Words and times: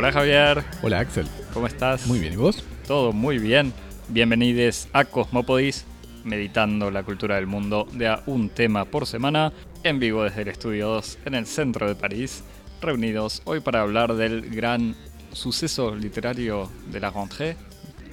Hola 0.00 0.12
Javier, 0.12 0.64
Hola 0.80 1.00
Axel, 1.00 1.26
¿cómo 1.52 1.66
estás? 1.66 2.06
muy 2.06 2.20
bien, 2.20 2.32
¿y 2.32 2.36
vos? 2.36 2.64
Todo 2.86 3.12
muy 3.12 3.36
bien. 3.36 3.74
Bienvenidos 4.08 4.88
a 4.94 5.04
Cosmopodis, 5.04 5.84
meditando 6.24 6.90
la 6.90 7.02
cultura 7.02 7.34
del 7.34 7.46
mundo 7.46 7.86
de 7.92 8.08
a 8.08 8.22
un 8.24 8.48
tema 8.48 8.86
por 8.86 9.04
semana, 9.04 9.52
en 9.84 10.00
vivo 10.00 10.24
desde 10.24 10.40
el 10.40 10.48
Estudio 10.48 10.88
2 10.88 11.18
en 11.26 11.34
el 11.34 11.44
centro 11.44 11.86
de 11.86 11.96
París, 11.96 12.42
reunidos 12.80 13.42
hoy 13.44 13.60
para 13.60 13.82
hablar 13.82 14.14
del 14.14 14.48
gran 14.48 14.96
suceso 15.34 15.94
literario 15.94 16.70
de 16.86 16.98
la 16.98 17.10
rentrée, 17.10 17.56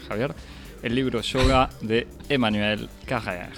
Javier, 0.10 0.36
el 0.84 0.94
libro 0.94 1.22
Yoga 1.22 1.70
de 1.80 2.06
Emmanuel 2.28 2.90
Carrère. 3.06 3.56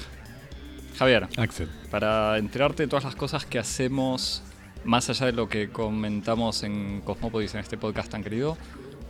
Javier, 1.00 1.27
Axel, 1.36 1.67
para 1.89 2.38
enterarte 2.38 2.84
de 2.84 2.89
todas 2.89 3.05
las 3.05 3.16
cosas 3.16 3.48
que 3.48 3.58
hacemos 3.58 4.44
más 4.83 5.09
allá 5.09 5.27
de 5.27 5.33
lo 5.33 5.49
que 5.49 5.69
comentamos 5.69 6.63
en 6.63 7.01
Cosmopodis 7.01 7.53
en 7.53 7.61
este 7.61 7.77
podcast 7.77 8.11
tan 8.11 8.23
querido, 8.23 8.57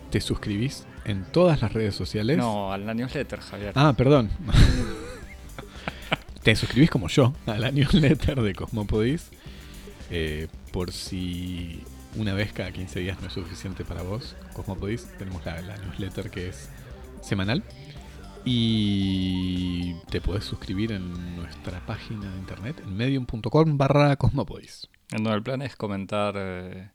¿te 0.10 0.22
suscribís 0.22 0.86
en 1.06 1.26
todas 1.26 1.62
las 1.62 1.74
redes 1.74 1.96
sociales? 1.96 2.38
no, 2.38 2.74
a 2.74 2.78
la 2.78 2.94
newsletter, 2.94 3.40
Javier. 3.40 3.74
Ah, 3.76 3.94
perdón. 3.96 4.30
¿Te 6.44 6.56
suscribís 6.56 6.90
como 6.90 7.08
yo 7.08 7.34
a 7.46 7.58
la 7.58 7.72
newsletter 7.72 8.42
de 8.42 8.56
Cosmopodis? 8.56 9.30
Eh, 10.10 10.48
por 10.72 10.92
si 10.92 11.84
una 12.16 12.34
vez 12.34 12.52
cada 12.54 12.72
15 12.72 13.00
días 13.00 13.22
no 13.22 13.28
es 13.28 13.34
suficiente 13.34 13.86
para 13.86 14.02
vos, 14.02 14.36
Cosmopodis, 14.54 15.08
tenemos 15.18 15.46
la, 15.46 15.62
la 15.62 15.78
newsletter 15.78 16.32
que 16.32 16.50
es 16.50 16.70
semanal. 17.22 17.64
Y 18.46 19.96
te 20.10 20.22
podés 20.22 20.46
suscribir 20.46 20.92
en 20.92 21.36
nuestra 21.36 21.86
página 21.86 22.32
de 22.32 22.40
internet, 22.40 22.82
en 22.84 22.96
medium.com 22.96 23.78
barra 23.78 24.16
Cosmopodis. 24.16 24.89
Donde 25.12 25.32
el 25.34 25.44
plan 25.44 25.62
es 25.62 25.76
comentar 25.76 26.36
eh, 26.38 26.90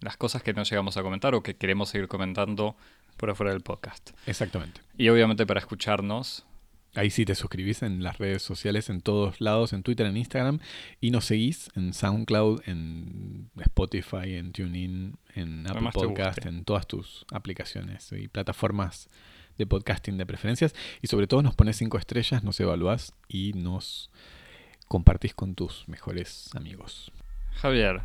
las 0.00 0.16
cosas 0.16 0.42
que 0.42 0.52
no 0.52 0.62
llegamos 0.62 0.96
a 0.96 1.02
comentar 1.02 1.34
o 1.34 1.42
que 1.42 1.56
queremos 1.56 1.90
seguir 1.90 2.08
comentando 2.08 2.76
por 3.16 3.30
afuera 3.30 3.52
del 3.52 3.62
podcast. 3.62 4.10
Exactamente. 4.26 4.80
Y 4.96 5.08
obviamente 5.08 5.46
para 5.46 5.60
escucharnos, 5.60 6.46
Ahí 6.94 7.10
sí 7.10 7.24
te 7.24 7.34
suscribís 7.34 7.82
en 7.82 8.02
las 8.02 8.18
redes 8.18 8.42
sociales, 8.42 8.88
en 8.88 9.02
todos 9.02 9.40
lados, 9.40 9.72
en 9.72 9.82
Twitter, 9.82 10.06
en 10.06 10.16
Instagram, 10.16 10.58
y 11.00 11.10
nos 11.10 11.26
seguís 11.26 11.70
en 11.76 11.92
SoundCloud, 11.92 12.62
en 12.66 13.50
Spotify, 13.60 14.34
en 14.34 14.52
TuneIn, 14.52 15.16
en 15.34 15.66
Apple 15.68 15.90
Podcast, 15.92 16.46
en 16.46 16.64
todas 16.64 16.86
tus 16.86 17.26
aplicaciones 17.30 18.10
y 18.12 18.28
plataformas 18.28 19.08
de 19.58 19.66
podcasting 19.66 20.16
de 20.16 20.24
preferencias. 20.24 20.74
Y 21.02 21.08
sobre 21.08 21.26
todo 21.26 21.42
nos 21.42 21.54
pones 21.54 21.76
cinco 21.76 21.98
estrellas, 21.98 22.42
nos 22.42 22.58
evaluás 22.58 23.12
y 23.28 23.52
nos 23.52 24.10
compartís 24.88 25.34
con 25.34 25.54
tus 25.54 25.86
mejores 25.88 26.50
amigos. 26.54 27.12
Javier, 27.60 28.02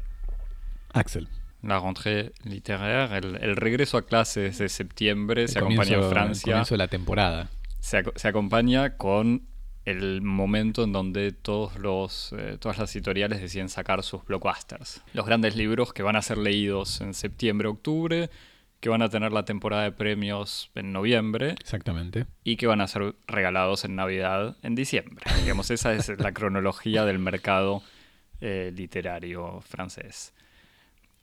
Axel, 0.93 1.27
la 1.61 1.79
rentrée 1.79 2.31
littéraire, 2.43 3.17
el, 3.17 3.37
el 3.41 3.55
regreso 3.55 3.97
a 3.97 4.05
clases 4.05 4.57
de 4.57 4.69
septiembre, 4.69 5.43
el 5.43 5.49
se 5.49 5.59
acompaña 5.59 5.93
en 5.97 6.03
el 6.03 6.09
Francia, 6.09 6.53
comienzo 6.53 6.73
de 6.73 6.77
la 6.79 6.87
temporada. 6.87 7.49
se 7.79 8.27
acompaña 8.27 8.97
con 8.97 9.47
el 9.85 10.21
momento 10.21 10.83
en 10.83 10.93
donde 10.93 11.31
todos 11.31 11.77
los, 11.77 12.33
eh, 12.37 12.57
todas 12.59 12.77
las 12.77 12.95
editoriales 12.95 13.41
deciden 13.41 13.69
sacar 13.69 14.01
sus 14.03 14.23
blockbusters. 14.25 15.01
Los 15.13 15.25
grandes 15.25 15.55
libros 15.55 15.93
que 15.93 16.03
van 16.03 16.15
a 16.15 16.21
ser 16.21 16.37
leídos 16.37 17.01
en 17.01 17.13
septiembre, 17.13 17.67
octubre, 17.67 18.29
que 18.79 18.89
van 18.89 19.01
a 19.01 19.09
tener 19.09 19.31
la 19.31 19.45
temporada 19.45 19.83
de 19.83 19.91
premios 19.91 20.71
en 20.75 20.91
noviembre 20.91 21.51
Exactamente. 21.59 22.25
y 22.43 22.57
que 22.57 22.67
van 22.67 22.81
a 22.81 22.87
ser 22.87 23.15
regalados 23.27 23.85
en 23.85 23.95
Navidad 23.95 24.57
en 24.61 24.75
diciembre. 24.75 25.25
Digamos, 25.41 25.69
esa 25.71 25.93
es 25.93 26.09
la 26.19 26.33
cronología 26.33 27.05
del 27.05 27.19
mercado 27.19 27.81
eh, 28.43 28.71
literario 28.75 29.61
francés. 29.61 30.33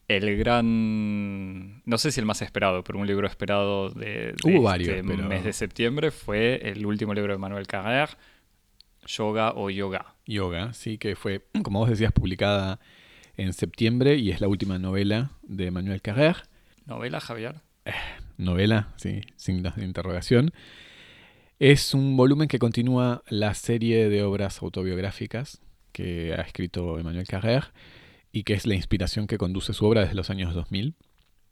El 0.09 0.37
gran, 0.39 1.83
no 1.85 1.99
sé 1.99 2.11
si 2.11 2.19
el 2.19 2.27
más 2.27 2.43
esperado, 2.43 2.83
pero 2.83 2.99
un 2.99 3.07
libro 3.07 3.27
esperado 3.29 3.91
de, 3.91 4.33
de 4.33 4.37
Hubo 4.43 4.63
varios, 4.63 4.89
este 4.97 5.05
pero- 5.07 5.29
mes 5.29 5.45
de 5.45 5.53
septiembre 5.53 6.11
fue 6.11 6.61
el 6.69 6.85
último 6.85 7.15
libro 7.15 7.33
de 7.33 7.39
Manuel 7.39 7.67
Carrère, 7.69 8.17
Yoga 9.07 9.53
o 9.55 9.71
Yoga. 9.71 10.15
Yoga, 10.27 10.73
sí, 10.73 10.99
que 10.99 11.15
fue, 11.15 11.45
como 11.63 11.79
vos 11.81 11.91
decías, 11.91 12.11
publicada 12.13 12.81
en 13.37 13.53
septiembre 13.53 14.17
y 14.17 14.31
es 14.31 14.41
la 14.41 14.49
última 14.49 14.79
novela 14.79 15.31
de 15.43 15.71
Manuel 15.71 16.03
Carrère. 16.03 16.43
¿Novela, 16.87 17.21
Javier? 17.21 17.57
Novela, 18.37 18.89
sí, 18.97 19.21
signos 19.37 19.77
de 19.77 19.85
interrogación. 19.85 20.53
Es 21.59 21.95
un 21.95 22.17
volumen 22.17 22.49
que 22.49 22.59
continúa 22.59 23.23
la 23.29 23.55
serie 23.55 24.09
de 24.09 24.23
obras 24.23 24.61
autobiográficas 24.63 25.61
que 25.93 26.35
ha 26.35 26.43
escrito 26.43 26.99
Emmanuel 26.99 27.27
Carrère 27.27 27.73
y 28.33 28.45
que 28.45 28.55
es 28.55 28.67
la 28.67 28.75
inspiración 28.75 29.27
que 29.27 29.39
conduce 29.39 29.73
su 29.73 29.85
obra 29.87 30.03
desde 30.03 30.15
los 30.15 30.31
años 30.31 30.55
2000. 30.55 30.95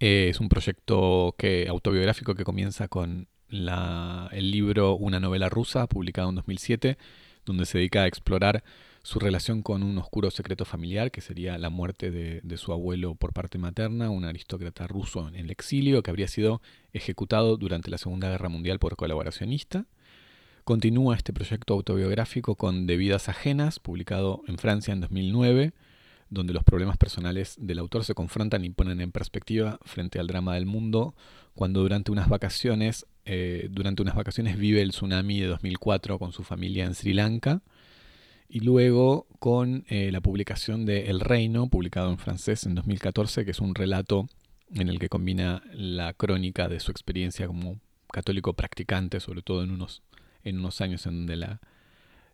Eh, 0.00 0.28
es 0.30 0.40
un 0.40 0.48
proyecto 0.48 1.34
que, 1.38 1.66
autobiográfico 1.68 2.34
que 2.34 2.44
comienza 2.44 2.88
con 2.88 3.28
la- 3.48 4.28
el 4.32 4.50
libro 4.50 4.94
Una 4.96 5.20
novela 5.20 5.48
rusa, 5.48 5.86
publicado 5.88 6.28
en 6.28 6.36
2007, 6.36 6.98
donde 7.44 7.66
se 7.66 7.78
dedica 7.78 8.02
a 8.02 8.06
explorar 8.06 8.62
su 9.02 9.18
relación 9.18 9.62
con 9.62 9.82
un 9.82 9.96
oscuro 9.98 10.30
secreto 10.30 10.64
familiar, 10.66 11.10
que 11.10 11.20
sería 11.22 11.56
la 11.56 11.70
muerte 11.70 12.10
de, 12.10 12.40
de 12.42 12.56
su 12.58 12.72
abuelo 12.72 13.14
por 13.14 13.32
parte 13.32 13.56
materna, 13.56 14.10
un 14.10 14.24
aristócrata 14.24 14.86
ruso 14.86 15.28
en 15.28 15.34
el 15.34 15.50
exilio, 15.50 16.02
que 16.02 16.10
habría 16.10 16.28
sido 16.28 16.60
ejecutado 16.92 17.56
durante 17.56 17.90
la 17.90 17.96
Segunda 17.98 18.28
Guerra 18.28 18.50
Mundial 18.50 18.78
por 18.78 18.96
colaboracionista. 18.96 19.86
Continúa 20.68 21.16
este 21.16 21.32
proyecto 21.32 21.72
autobiográfico 21.72 22.54
con 22.54 22.86
De 22.86 22.98
vidas 22.98 23.30
ajenas, 23.30 23.78
publicado 23.80 24.42
en 24.48 24.58
Francia 24.58 24.92
en 24.92 25.00
2009, 25.00 25.72
donde 26.28 26.52
los 26.52 26.62
problemas 26.62 26.98
personales 26.98 27.56
del 27.58 27.78
autor 27.78 28.04
se 28.04 28.12
confrontan 28.12 28.66
y 28.66 28.68
ponen 28.68 29.00
en 29.00 29.10
perspectiva 29.10 29.78
frente 29.86 30.18
al 30.18 30.26
drama 30.26 30.56
del 30.56 30.66
mundo, 30.66 31.14
cuando 31.54 31.80
durante 31.80 32.12
unas 32.12 32.28
vacaciones, 32.28 33.06
eh, 33.24 33.68
durante 33.70 34.02
unas 34.02 34.14
vacaciones 34.14 34.58
vive 34.58 34.82
el 34.82 34.90
tsunami 34.90 35.40
de 35.40 35.46
2004 35.46 36.18
con 36.18 36.32
su 36.32 36.44
familia 36.44 36.84
en 36.84 36.94
Sri 36.94 37.14
Lanka, 37.14 37.62
y 38.46 38.60
luego 38.60 39.26
con 39.38 39.86
eh, 39.88 40.12
la 40.12 40.20
publicación 40.20 40.84
de 40.84 41.06
El 41.06 41.20
Reino, 41.20 41.70
publicado 41.70 42.10
en 42.10 42.18
francés 42.18 42.66
en 42.66 42.74
2014, 42.74 43.46
que 43.46 43.52
es 43.52 43.60
un 43.60 43.74
relato 43.74 44.28
en 44.74 44.90
el 44.90 44.98
que 44.98 45.08
combina 45.08 45.62
la 45.72 46.12
crónica 46.12 46.68
de 46.68 46.78
su 46.78 46.90
experiencia 46.90 47.46
como 47.46 47.80
católico 48.12 48.52
practicante, 48.52 49.18
sobre 49.18 49.40
todo 49.40 49.64
en 49.64 49.70
unos, 49.70 50.02
en 50.48 50.58
unos 50.58 50.80
años 50.80 51.06
en 51.06 51.14
donde 51.18 51.36
la, 51.36 51.60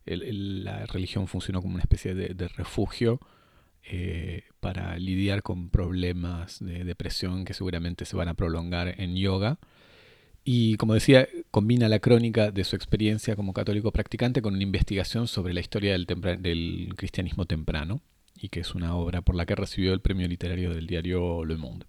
el- 0.07 0.23
el- 0.23 0.65
la 0.65 0.87
religión 0.87 1.27
funcionó 1.27 1.61
como 1.63 1.75
una 1.75 1.83
especie 1.83 2.15
de, 2.15 2.49
refugio 2.49 3.21
eh, 3.85 4.45
para 4.61 4.99
lidiar 4.99 5.43
con 5.43 5.69
problemas 5.69 6.59
de 6.65 6.85
depresión 6.85 7.45
que 7.45 7.55
seguramente 7.55 8.05
se 8.05 8.17
van 8.17 8.29
a 8.29 8.35
prolongar 8.35 9.01
en 9.01 9.17
yoga. 9.17 9.59
Y 10.47 10.77
como 10.77 10.95
decía, 10.95 11.27
combina 11.51 11.89
la 11.89 12.01
crónica 12.01 12.51
de 12.51 12.65
su 12.65 12.77
experiencia 12.77 13.35
como 13.35 13.53
católico 13.55 13.93
practicante 13.93 14.43
con 14.43 14.55
una 14.55 14.63
investigación 14.63 15.27
sobre 15.27 15.55
la 15.55 15.61
historia 15.61 15.93
del, 15.93 16.07
del 16.07 16.93
cristianismo 16.97 17.47
temprano, 17.47 18.03
y 18.39 18.49
que 18.51 18.61
es 18.61 18.75
una 18.75 18.95
obra 18.95 19.23
por 19.23 19.37
la 19.37 19.47
que 19.47 19.55
recibió 19.55 19.95
el 19.95 20.01
premio 20.01 20.29
literario 20.29 20.75
del 20.75 20.87
diario 20.87 21.45
Le 21.47 21.57
Monde. 21.57 21.87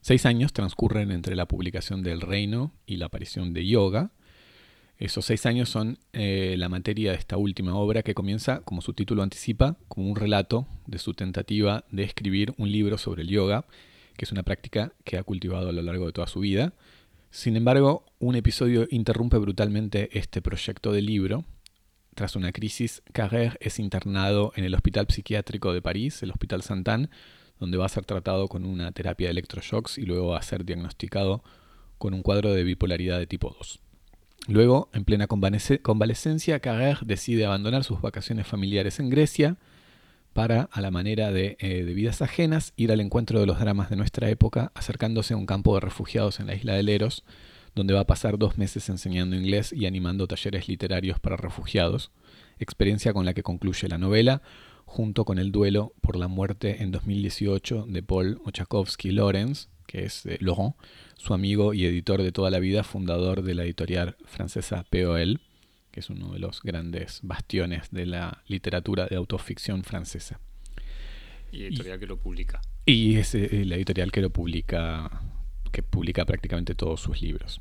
Seis 0.00 0.26
años 0.26 0.52
transcurren 0.52 1.10
entre 1.12 1.36
la 1.36 1.46
publicación 1.46 2.02
del 2.02 2.20
Reino 2.20 2.72
y 2.84 2.96
la 2.96 3.06
aparición 3.06 3.54
de 3.54 3.66
Yoga. 3.66 4.10
Esos 4.98 5.26
seis 5.26 5.44
años 5.44 5.68
son 5.68 5.98
eh, 6.12 6.54
la 6.56 6.68
materia 6.68 7.10
de 7.10 7.18
esta 7.18 7.36
última 7.36 7.74
obra 7.74 8.02
que 8.02 8.14
comienza, 8.14 8.60
como 8.60 8.80
su 8.80 8.92
título 8.92 9.22
anticipa, 9.22 9.76
como 9.88 10.08
un 10.08 10.16
relato 10.16 10.68
de 10.86 10.98
su 10.98 11.14
tentativa 11.14 11.84
de 11.90 12.04
escribir 12.04 12.54
un 12.58 12.70
libro 12.70 12.96
sobre 12.96 13.22
el 13.22 13.28
yoga, 13.28 13.66
que 14.16 14.24
es 14.24 14.30
una 14.30 14.44
práctica 14.44 14.92
que 15.02 15.18
ha 15.18 15.24
cultivado 15.24 15.68
a 15.68 15.72
lo 15.72 15.82
largo 15.82 16.06
de 16.06 16.12
toda 16.12 16.28
su 16.28 16.40
vida. 16.40 16.74
Sin 17.30 17.56
embargo, 17.56 18.04
un 18.20 18.36
episodio 18.36 18.86
interrumpe 18.88 19.36
brutalmente 19.38 20.16
este 20.16 20.40
proyecto 20.40 20.92
de 20.92 21.02
libro. 21.02 21.44
Tras 22.14 22.36
una 22.36 22.52
crisis, 22.52 23.02
Carrère 23.12 23.56
es 23.58 23.80
internado 23.80 24.52
en 24.54 24.62
el 24.62 24.74
Hospital 24.74 25.08
Psiquiátrico 25.08 25.72
de 25.72 25.82
París, 25.82 26.22
el 26.22 26.30
Hospital 26.30 26.62
Santan, 26.62 27.10
donde 27.58 27.76
va 27.76 27.86
a 27.86 27.88
ser 27.88 28.04
tratado 28.04 28.46
con 28.46 28.64
una 28.64 28.92
terapia 28.92 29.26
de 29.26 29.32
electroshocks 29.32 29.98
y 29.98 30.02
luego 30.02 30.28
va 30.28 30.38
a 30.38 30.42
ser 30.42 30.64
diagnosticado 30.64 31.42
con 31.98 32.14
un 32.14 32.22
cuadro 32.22 32.52
de 32.52 32.62
bipolaridad 32.62 33.18
de 33.18 33.26
tipo 33.26 33.56
2. 33.58 33.83
Luego, 34.46 34.90
en 34.92 35.04
plena 35.04 35.26
convalesc- 35.26 35.80
convalecencia, 35.80 36.60
Carrère 36.60 37.00
decide 37.04 37.46
abandonar 37.46 37.82
sus 37.84 38.00
vacaciones 38.00 38.46
familiares 38.46 39.00
en 39.00 39.08
Grecia 39.08 39.56
para, 40.34 40.68
a 40.72 40.80
la 40.80 40.90
manera 40.90 41.30
de, 41.32 41.56
eh, 41.60 41.84
de 41.84 41.94
vidas 41.94 42.20
ajenas, 42.20 42.72
ir 42.76 42.92
al 42.92 43.00
encuentro 43.00 43.40
de 43.40 43.46
los 43.46 43.58
dramas 43.58 43.88
de 43.88 43.96
nuestra 43.96 44.28
época, 44.28 44.72
acercándose 44.74 45.32
a 45.34 45.36
un 45.36 45.46
campo 45.46 45.74
de 45.74 45.80
refugiados 45.80 46.40
en 46.40 46.48
la 46.48 46.54
isla 46.54 46.74
de 46.74 46.82
Leros, 46.82 47.24
donde 47.74 47.94
va 47.94 48.00
a 48.00 48.06
pasar 48.06 48.38
dos 48.38 48.58
meses 48.58 48.88
enseñando 48.88 49.34
inglés 49.36 49.72
y 49.72 49.86
animando 49.86 50.26
talleres 50.26 50.68
literarios 50.68 51.18
para 51.20 51.36
refugiados, 51.36 52.10
experiencia 52.58 53.12
con 53.12 53.24
la 53.24 53.34
que 53.34 53.42
concluye 53.42 53.88
la 53.88 53.98
novela, 53.98 54.42
junto 54.84 55.24
con 55.24 55.38
el 55.38 55.50
duelo 55.52 55.94
por 56.00 56.16
la 56.16 56.28
muerte 56.28 56.82
en 56.82 56.90
2018 56.92 57.86
de 57.88 58.02
Paul 58.02 58.40
Ochakovsky 58.44 59.10
Lawrence, 59.12 59.68
que 59.94 60.06
es 60.06 60.26
eh, 60.26 60.38
Laurent, 60.40 60.74
su 61.16 61.34
amigo 61.34 61.72
y 61.72 61.86
editor 61.86 62.20
de 62.20 62.32
toda 62.32 62.50
la 62.50 62.58
vida, 62.58 62.82
fundador 62.82 63.42
de 63.42 63.54
la 63.54 63.62
editorial 63.62 64.16
francesa 64.24 64.84
POL, 64.90 65.40
que 65.92 66.00
es 66.00 66.10
uno 66.10 66.32
de 66.32 66.40
los 66.40 66.62
grandes 66.62 67.20
bastiones 67.22 67.92
de 67.92 68.06
la 68.06 68.42
literatura 68.48 69.06
de 69.06 69.14
autoficción 69.14 69.84
francesa. 69.84 70.40
Y 71.52 71.62
editorial 71.62 72.00
que 72.00 72.06
lo 72.08 72.16
publica. 72.16 72.60
Y 72.86 73.14
es 73.16 73.36
eh, 73.36 73.64
la 73.64 73.76
editorial 73.76 74.10
que 74.10 74.20
lo 74.20 74.30
publica, 74.30 75.22
que 75.70 75.84
publica 75.84 76.24
prácticamente 76.24 76.74
todos 76.74 77.00
sus 77.00 77.22
libros. 77.22 77.60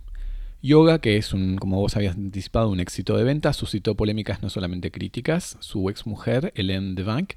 Yoga, 0.63 1.00
que 1.00 1.18
es 1.18 1.33
un, 1.33 1.57
como 1.57 1.80
vos 1.80 1.95
habías 1.95 2.15
anticipado, 2.15 2.69
un 2.69 2.80
éxito 2.80 3.15
de 3.15 3.24
venta, 3.24 3.53
suscitó 3.53 3.94
polémicas 3.94 4.41
no 4.41 4.50
solamente 4.50 4.89
críticas. 4.89 5.57
Su 5.59 5.88
ex 5.91 6.07
mujer, 6.07 6.51
Hélène 6.56 6.95
de 6.95 7.03
Bank, 7.03 7.33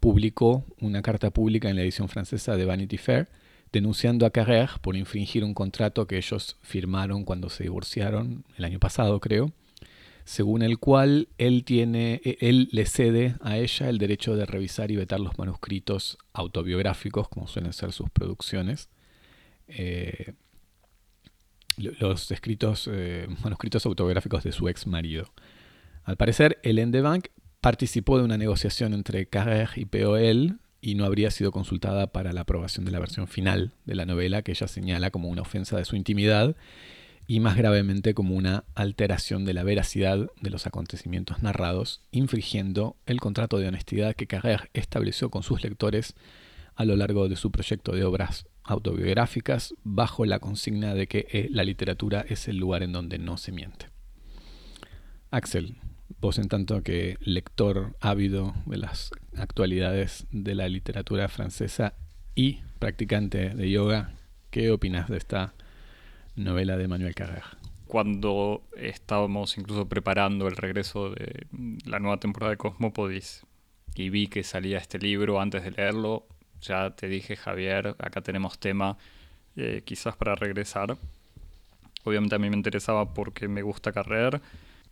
publicó 0.00 0.64
una 0.80 1.02
carta 1.02 1.30
pública 1.30 1.70
en 1.70 1.76
la 1.76 1.82
edición 1.82 2.08
francesa 2.08 2.56
de 2.56 2.64
Vanity 2.64 2.96
Fair 2.96 3.28
denunciando 3.72 4.26
a 4.26 4.30
Carrère 4.30 4.78
por 4.80 4.96
infringir 4.96 5.44
un 5.44 5.54
contrato 5.54 6.06
que 6.06 6.16
ellos 6.16 6.56
firmaron 6.62 7.24
cuando 7.24 7.48
se 7.50 7.64
divorciaron 7.64 8.44
el 8.56 8.64
año 8.64 8.78
pasado, 8.78 9.20
creo, 9.20 9.52
según 10.24 10.62
el 10.62 10.78
cual 10.78 11.28
él 11.38 11.64
tiene 11.64 12.20
e, 12.24 12.36
él 12.40 12.68
le 12.72 12.84
cede 12.86 13.36
a 13.40 13.56
ella 13.56 13.88
el 13.88 13.98
derecho 13.98 14.36
de 14.36 14.46
revisar 14.46 14.90
y 14.90 14.96
vetar 14.96 15.20
los 15.20 15.38
manuscritos 15.38 16.18
autobiográficos, 16.32 17.28
como 17.28 17.48
suelen 17.48 17.72
ser 17.72 17.92
sus 17.92 18.10
producciones. 18.10 18.88
Eh, 19.68 20.34
los 21.78 22.30
escritos, 22.30 22.88
eh, 22.92 23.26
manuscritos 23.42 23.86
autobiográficos 23.86 24.42
de 24.44 24.52
su 24.52 24.68
ex 24.68 24.86
marido. 24.86 25.32
Al 26.04 26.16
parecer, 26.16 26.58
Hélène 26.62 26.90
de 26.90 27.00
Bank 27.02 27.28
participó 27.60 28.18
de 28.18 28.24
una 28.24 28.38
negociación 28.38 28.94
entre 28.94 29.30
Carrère 29.30 29.76
y 29.76 29.84
POL 29.84 30.58
y 30.80 30.94
no 30.94 31.04
habría 31.04 31.30
sido 31.30 31.52
consultada 31.52 32.08
para 32.08 32.32
la 32.32 32.42
aprobación 32.42 32.84
de 32.84 32.92
la 32.92 33.00
versión 33.00 33.26
final 33.26 33.72
de 33.84 33.94
la 33.94 34.06
novela, 34.06 34.42
que 34.42 34.52
ella 34.52 34.68
señala 34.68 35.10
como 35.10 35.28
una 35.28 35.42
ofensa 35.42 35.76
de 35.76 35.84
su 35.84 35.96
intimidad 35.96 36.56
y 37.26 37.40
más 37.40 37.56
gravemente 37.56 38.14
como 38.14 38.34
una 38.34 38.64
alteración 38.74 39.44
de 39.44 39.52
la 39.52 39.62
veracidad 39.62 40.30
de 40.40 40.50
los 40.50 40.66
acontecimientos 40.66 41.42
narrados, 41.42 42.00
infringiendo 42.10 42.96
el 43.04 43.20
contrato 43.20 43.58
de 43.58 43.68
honestidad 43.68 44.16
que 44.16 44.26
Carrère 44.26 44.70
estableció 44.72 45.30
con 45.30 45.42
sus 45.42 45.62
lectores 45.62 46.14
a 46.74 46.84
lo 46.84 46.96
largo 46.96 47.28
de 47.28 47.36
su 47.36 47.50
proyecto 47.50 47.92
de 47.92 48.04
obras 48.04 48.46
autobiográficas 48.64 49.74
bajo 49.82 50.24
la 50.24 50.38
consigna 50.38 50.94
de 50.94 51.06
que 51.06 51.26
eh, 51.30 51.48
la 51.50 51.64
literatura 51.64 52.24
es 52.28 52.48
el 52.48 52.56
lugar 52.56 52.82
en 52.82 52.92
donde 52.92 53.18
no 53.18 53.36
se 53.36 53.52
miente. 53.52 53.90
Axel, 55.30 55.76
vos 56.20 56.38
en 56.38 56.48
tanto 56.48 56.82
que 56.82 57.16
lector 57.20 57.96
ávido 58.00 58.54
de 58.66 58.78
las 58.78 59.10
actualidades 59.36 60.26
de 60.30 60.54
la 60.54 60.68
literatura 60.68 61.28
francesa 61.28 61.94
y 62.34 62.60
practicante 62.78 63.50
de 63.50 63.70
yoga, 63.70 64.12
¿qué 64.50 64.70
opinas 64.70 65.08
de 65.08 65.18
esta 65.18 65.54
novela 66.36 66.76
de 66.76 66.88
Manuel 66.88 67.14
Carrère? 67.14 67.44
Cuando 67.86 68.62
estábamos 68.76 69.56
incluso 69.58 69.88
preparando 69.88 70.46
el 70.46 70.56
regreso 70.56 71.10
de 71.10 71.46
la 71.84 71.98
nueva 71.98 72.18
temporada 72.18 72.50
de 72.50 72.58
Cosmopodis 72.58 73.44
y 73.94 74.10
vi 74.10 74.28
que 74.28 74.44
salía 74.44 74.78
este 74.78 74.98
libro 74.98 75.40
antes 75.40 75.62
de 75.64 75.70
leerlo, 75.70 76.26
ya 76.60 76.90
te 76.90 77.08
dije, 77.08 77.36
Javier, 77.36 77.96
acá 77.98 78.20
tenemos 78.20 78.58
tema 78.58 78.98
eh, 79.56 79.82
quizás 79.84 80.16
para 80.16 80.34
regresar. 80.34 80.96
Obviamente 82.04 82.34
a 82.34 82.38
mí 82.38 82.50
me 82.50 82.56
interesaba 82.56 83.12
porque 83.14 83.48
me 83.48 83.62
gusta 83.62 83.92
Carrer. 83.92 84.40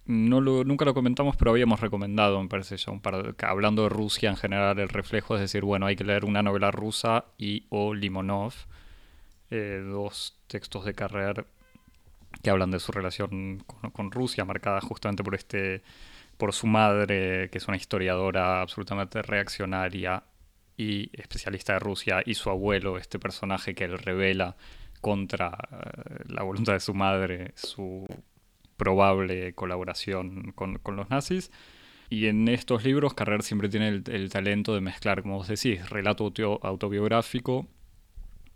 No 0.06 0.40
lo, 0.40 0.62
nunca 0.62 0.84
lo 0.84 0.94
comentamos, 0.94 1.36
pero 1.36 1.50
habíamos 1.50 1.80
recomendado, 1.80 2.40
me 2.40 2.48
parece 2.48 2.76
ya 2.76 2.92
de, 2.92 3.34
hablando 3.44 3.82
de 3.82 3.88
Rusia 3.88 4.30
en 4.30 4.36
general, 4.36 4.78
el 4.78 4.88
reflejo 4.88 5.34
es 5.34 5.40
decir, 5.40 5.62
bueno, 5.64 5.86
hay 5.86 5.96
que 5.96 6.04
leer 6.04 6.24
una 6.24 6.44
novela 6.44 6.70
rusa 6.70 7.24
y 7.38 7.66
o 7.70 7.92
Limonov, 7.92 8.54
eh, 9.50 9.82
dos 9.84 10.38
textos 10.46 10.84
de 10.84 10.94
Carrer 10.94 11.46
que 12.42 12.50
hablan 12.50 12.70
de 12.70 12.78
su 12.78 12.92
relación 12.92 13.64
con, 13.66 13.90
con, 13.90 14.12
Rusia, 14.12 14.44
marcada 14.44 14.80
justamente 14.80 15.24
por 15.24 15.34
este, 15.34 15.82
por 16.36 16.52
su 16.52 16.68
madre, 16.68 17.50
que 17.50 17.58
es 17.58 17.66
una 17.66 17.76
historiadora 17.76 18.60
absolutamente 18.60 19.22
reaccionaria 19.22 20.22
y 20.76 21.10
especialista 21.20 21.72
de 21.74 21.78
Rusia, 21.80 22.22
y 22.24 22.34
su 22.34 22.50
abuelo, 22.50 22.98
este 22.98 23.18
personaje 23.18 23.74
que 23.74 23.84
él 23.84 23.98
revela 23.98 24.56
contra 25.00 25.48
eh, 25.48 26.24
la 26.28 26.42
voluntad 26.42 26.74
de 26.74 26.80
su 26.80 26.94
madre, 26.94 27.52
su 27.54 28.06
probable 28.76 29.54
colaboración 29.54 30.52
con, 30.52 30.80
los 30.96 31.10
nazis. 31.10 31.50
Y 32.08 32.26
en 32.26 32.48
estos 32.48 32.84
libros, 32.84 33.14
Carrer 33.14 33.42
siempre 33.42 33.68
tiene 33.68 33.88
el, 33.88 34.30
talento 34.30 34.74
de 34.74 34.80
mezclar, 34.80 35.22
como 35.22 35.38
vos 35.38 35.48
decís, 35.48 35.88
relato 35.90 36.32
autobiográfico, 36.62 37.66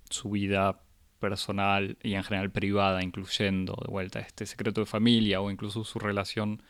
su 0.08 0.30
vida 0.30 0.80
personal 1.18 1.98
y 2.02 2.14
en 2.14 2.24
general 2.24 2.50
privada, 2.50 3.02
incluyendo 3.02 3.76
de 3.84 3.90
vuelta 3.90 4.20
este 4.20 4.46
secreto 4.46 4.80
de 4.80 4.86
familia 4.86 5.40
o 5.40 5.50
incluso 5.50 5.84
su 5.84 5.98
relación 5.98 6.62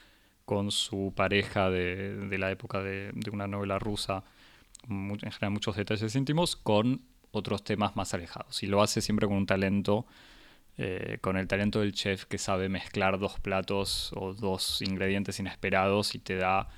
con 0.45 0.71
su 0.73 1.13
pareja 1.15 1.71
de, 1.71 2.37
la 2.39 2.51
época 2.51 2.83
de, 2.83 3.11
de, 3.15 3.31
una 3.31 3.47
novela 3.47 3.79
rusa 3.79 4.25
en 4.89 5.19
general 5.19 5.51
muchos 5.51 5.77
detalles 5.77 6.15
íntimos, 6.15 6.57
con 6.57 7.03
otros 7.33 7.63
temas 7.63 7.97
más 7.97 8.15
alejados. 8.15 8.63
Y 8.63 8.67
lo 8.67 8.83
hace 8.83 9.01
siempre 9.01 9.27
con 9.27 9.37
un 9.37 9.47
talento, 9.47 10.07
eh, 10.83 11.19
con 11.21 11.37
el 11.37 11.47
talento 11.47 11.81
del 11.81 11.93
chef 11.93 12.25
que 12.25 12.39
sabe 12.39 12.71
mezclar 12.71 13.19
dos 13.19 13.39
platos 13.39 14.13
o 14.17 14.33
dos 14.33 14.81
ingredientes 14.81 15.39
inesperados 15.39 16.15
y 16.15 16.21
te 16.21 16.37
da 16.37 16.71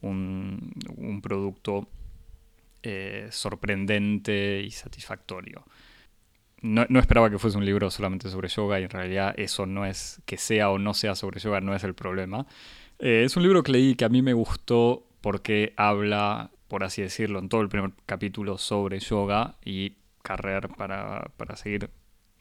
un, 0.00 1.20
producto 1.20 1.88
eh, 2.84 3.26
sorprendente 3.32 4.62
y 4.64 4.70
satisfactorio. 4.70 5.64
No, 6.62 6.84
esperaba 7.00 7.30
que 7.30 7.38
fuese 7.40 7.58
un 7.58 7.64
libro 7.64 7.90
solamente 7.90 8.30
sobre 8.30 8.48
yoga 8.48 8.78
y 8.78 8.84
en 8.84 8.90
realidad 8.90 9.34
eso 9.36 9.66
no 9.66 9.84
es, 9.84 10.22
que 10.24 10.36
sea 10.36 10.70
o 10.70 10.78
no 10.78 10.94
sea 10.94 11.16
sobre 11.16 11.40
yoga, 11.40 11.60
no 11.60 11.74
es 11.74 11.82
el 11.82 11.94
problema. 11.94 12.46
Eh, 13.00 13.24
es 13.24 13.36
un 13.36 13.42
libro 13.42 13.64
que 13.64 13.72
leí 13.72 13.96
que 13.96 14.04
a 14.04 14.08
mí 14.08 14.22
me 14.22 14.34
gustó 14.34 15.04
porque 15.20 15.72
habla 15.76 16.52
por 16.68 16.84
así 16.84 17.02
decirlo, 17.02 17.40
en 17.40 17.48
todo 17.48 17.62
el 17.62 17.68
primer 17.68 17.90
capítulo 18.06 18.56
sobre 18.56 19.00
yoga 19.00 19.56
y 19.64 19.94
Carrer 20.22 20.68
para, 20.68 21.30
para 21.36 21.56
seguir 21.56 21.90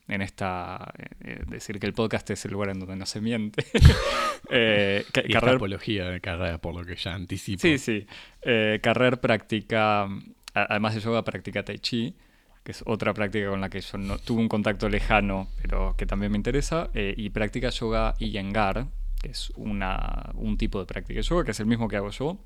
en 0.07 0.21
esta 0.21 0.93
eh, 0.97 1.05
eh, 1.21 1.43
decir 1.47 1.79
que 1.79 1.85
el 1.85 1.93
podcast 1.93 2.29
es 2.29 2.45
el 2.45 2.51
lugar 2.51 2.69
en 2.69 2.79
donde 2.79 2.95
no 2.95 3.05
se 3.05 3.21
miente. 3.21 3.65
eh, 4.49 5.05
y 5.25 5.33
Carrer, 5.33 5.55
apología 5.55 6.09
de 6.09 6.21
Carrer, 6.21 6.59
por 6.59 6.75
lo 6.75 6.85
que 6.85 6.95
ya 6.95 7.13
anticipo. 7.13 7.61
Sí, 7.61 7.77
sí. 7.77 8.05
Eh, 8.41 8.79
Carrer 8.81 9.19
practica, 9.19 10.07
además 10.53 10.95
de 10.95 11.01
yoga, 11.01 11.23
practica 11.23 11.63
Tai 11.63 11.79
Chi, 11.79 12.15
que 12.63 12.71
es 12.71 12.83
otra 12.85 13.13
práctica 13.13 13.49
con 13.49 13.61
la 13.61 13.69
que 13.69 13.81
yo 13.81 13.97
no 13.97 14.17
tuve 14.17 14.41
un 14.41 14.49
contacto 14.49 14.89
lejano, 14.89 15.49
pero 15.61 15.95
que 15.97 16.05
también 16.05 16.31
me 16.31 16.37
interesa, 16.37 16.89
y 16.93 17.29
practica 17.29 17.69
yoga 17.69 18.15
Iyengar, 18.19 18.87
que 19.21 19.29
es 19.29 19.51
una, 19.55 20.31
un 20.35 20.57
tipo 20.57 20.79
de 20.79 20.85
práctica 20.85 21.17
de 21.17 21.23
yoga, 21.23 21.45
que 21.45 21.51
es 21.51 21.59
el 21.61 21.65
mismo 21.65 21.87
que 21.87 21.95
hago 21.95 22.09
yo, 22.09 22.37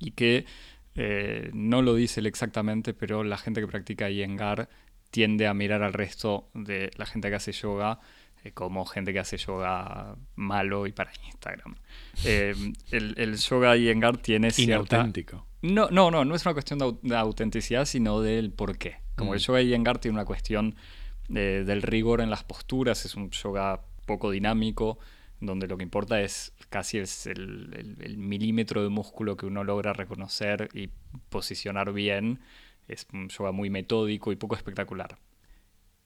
y 0.00 0.12
que 0.12 0.44
eh, 1.00 1.50
no 1.52 1.80
lo 1.80 1.94
dice 1.94 2.18
él 2.18 2.26
exactamente, 2.26 2.92
pero 2.92 3.22
la 3.22 3.38
gente 3.38 3.60
que 3.60 3.68
practica 3.68 4.10
Iyengar 4.10 4.68
tiende 5.10 5.46
a 5.46 5.54
mirar 5.54 5.82
al 5.82 5.92
resto 5.92 6.48
de 6.54 6.90
la 6.96 7.06
gente 7.06 7.30
que 7.30 7.36
hace 7.36 7.52
yoga 7.52 8.00
eh, 8.44 8.52
como 8.52 8.84
gente 8.84 9.12
que 9.12 9.18
hace 9.18 9.36
yoga 9.36 10.16
malo 10.36 10.86
y 10.86 10.92
para 10.92 11.10
Instagram. 11.26 11.76
Eh, 12.24 12.54
el, 12.90 13.36
yoga 13.36 13.76
Iyengar 13.76 14.18
tiene 14.18 14.50
cierta... 14.50 14.96
Inauténtico. 14.96 15.46
No, 15.62 15.88
no, 15.90 16.10
no, 16.10 16.24
no 16.24 16.34
es 16.36 16.44
una 16.46 16.52
cuestión 16.52 16.78
de, 17.02 17.16
autenticidad, 17.16 17.84
sino 17.84 18.20
del 18.20 18.52
por 18.52 18.78
qué. 18.78 18.98
Como 19.16 19.34
el 19.34 19.40
mm. 19.40 19.42
yoga 19.42 19.62
Iyengar 19.62 19.98
tiene 19.98 20.16
una 20.16 20.24
cuestión 20.24 20.76
del 21.28 21.82
rigor 21.82 22.20
en 22.20 22.30
las 22.30 22.42
posturas, 22.44 23.04
es 23.04 23.14
un 23.14 23.30
yoga 23.30 23.82
poco 24.06 24.30
dinámico, 24.30 24.98
donde 25.40 25.66
lo 25.66 25.76
que 25.76 25.82
importa 25.82 26.20
es 26.20 26.52
casi 26.70 26.98
es 26.98 27.26
el, 27.26 28.14
milímetro 28.16 28.82
de 28.82 28.88
músculo 28.88 29.36
que 29.36 29.46
uno 29.46 29.62
logra 29.64 29.92
reconocer 29.92 30.68
y 30.72 30.88
posicionar 31.28 31.92
bien. 31.92 32.40
Es 32.88 33.06
un 33.12 33.28
yoga 33.28 33.52
muy 33.52 33.70
metódico 33.70 34.32
y 34.32 34.36
poco 34.36 34.56
espectacular. 34.56 35.18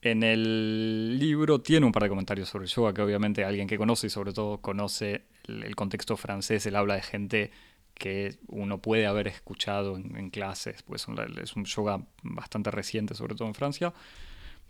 En 0.02 0.24
el 0.24 1.16
libro 1.20 1.60
tiene 1.60 1.86
un 1.86 1.92
par 1.92 2.02
de 2.02 2.08
comentarios 2.08 2.48
sobre 2.48 2.64
el 2.64 2.70
yoga 2.70 2.92
que 2.92 3.02
obviamente 3.02 3.44
alguien 3.44 3.68
que 3.68 3.78
conoce 3.78 4.08
y 4.08 4.10
sobre 4.10 4.32
todo 4.32 4.58
conoce 4.58 5.22
el, 5.46 5.76
contexto 5.76 6.16
francés, 6.16 6.66
él 6.66 6.74
habla 6.74 6.96
de 6.96 7.02
gente 7.02 7.50
que 7.94 8.36
uno 8.48 8.78
puede 8.78 9.06
haber 9.06 9.28
escuchado 9.28 9.96
en, 9.96 10.30
clases, 10.30 10.82
pues 10.82 11.06
es 11.40 11.54
un 11.54 11.64
yoga 11.66 12.04
bastante 12.24 12.72
reciente, 12.72 13.14
sobre 13.14 13.36
todo 13.36 13.46
en 13.46 13.54
Francia. 13.54 13.92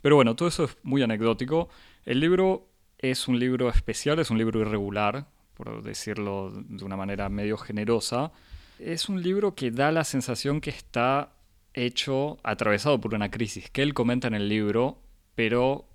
Pero 0.02 0.16
bueno, 0.16 0.36
todo 0.36 0.48
eso 0.48 0.64
es 0.64 0.76
muy 0.82 1.02
anecdótico. 1.02 1.70
El 2.04 2.20
libro 2.20 2.68
es 2.98 3.26
un 3.26 3.38
libro 3.38 3.70
especial, 3.70 4.18
es 4.18 4.30
un 4.30 4.36
libro 4.36 4.60
irregular, 4.60 5.28
por 5.54 5.82
decirlo 5.82 6.50
de 6.50 6.84
una 6.84 6.96
manera 6.96 7.30
medio 7.30 7.56
generosa. 7.56 8.32
Es 8.78 9.08
un 9.08 9.22
libro 9.22 9.54
que 9.54 9.70
da 9.70 9.92
la 9.92 10.04
sensación 10.04 10.60
que 10.60 10.70
está 10.70 11.32
hecho, 11.74 12.38
atravesado 12.42 13.00
por 13.00 13.14
una 13.14 13.30
crisis, 13.30 13.70
que 13.70 13.82
él 13.82 13.94
comenta 13.94 14.28
en 14.28 14.34
el 14.34 14.48
libro, 14.48 14.98
pero, 15.34 15.88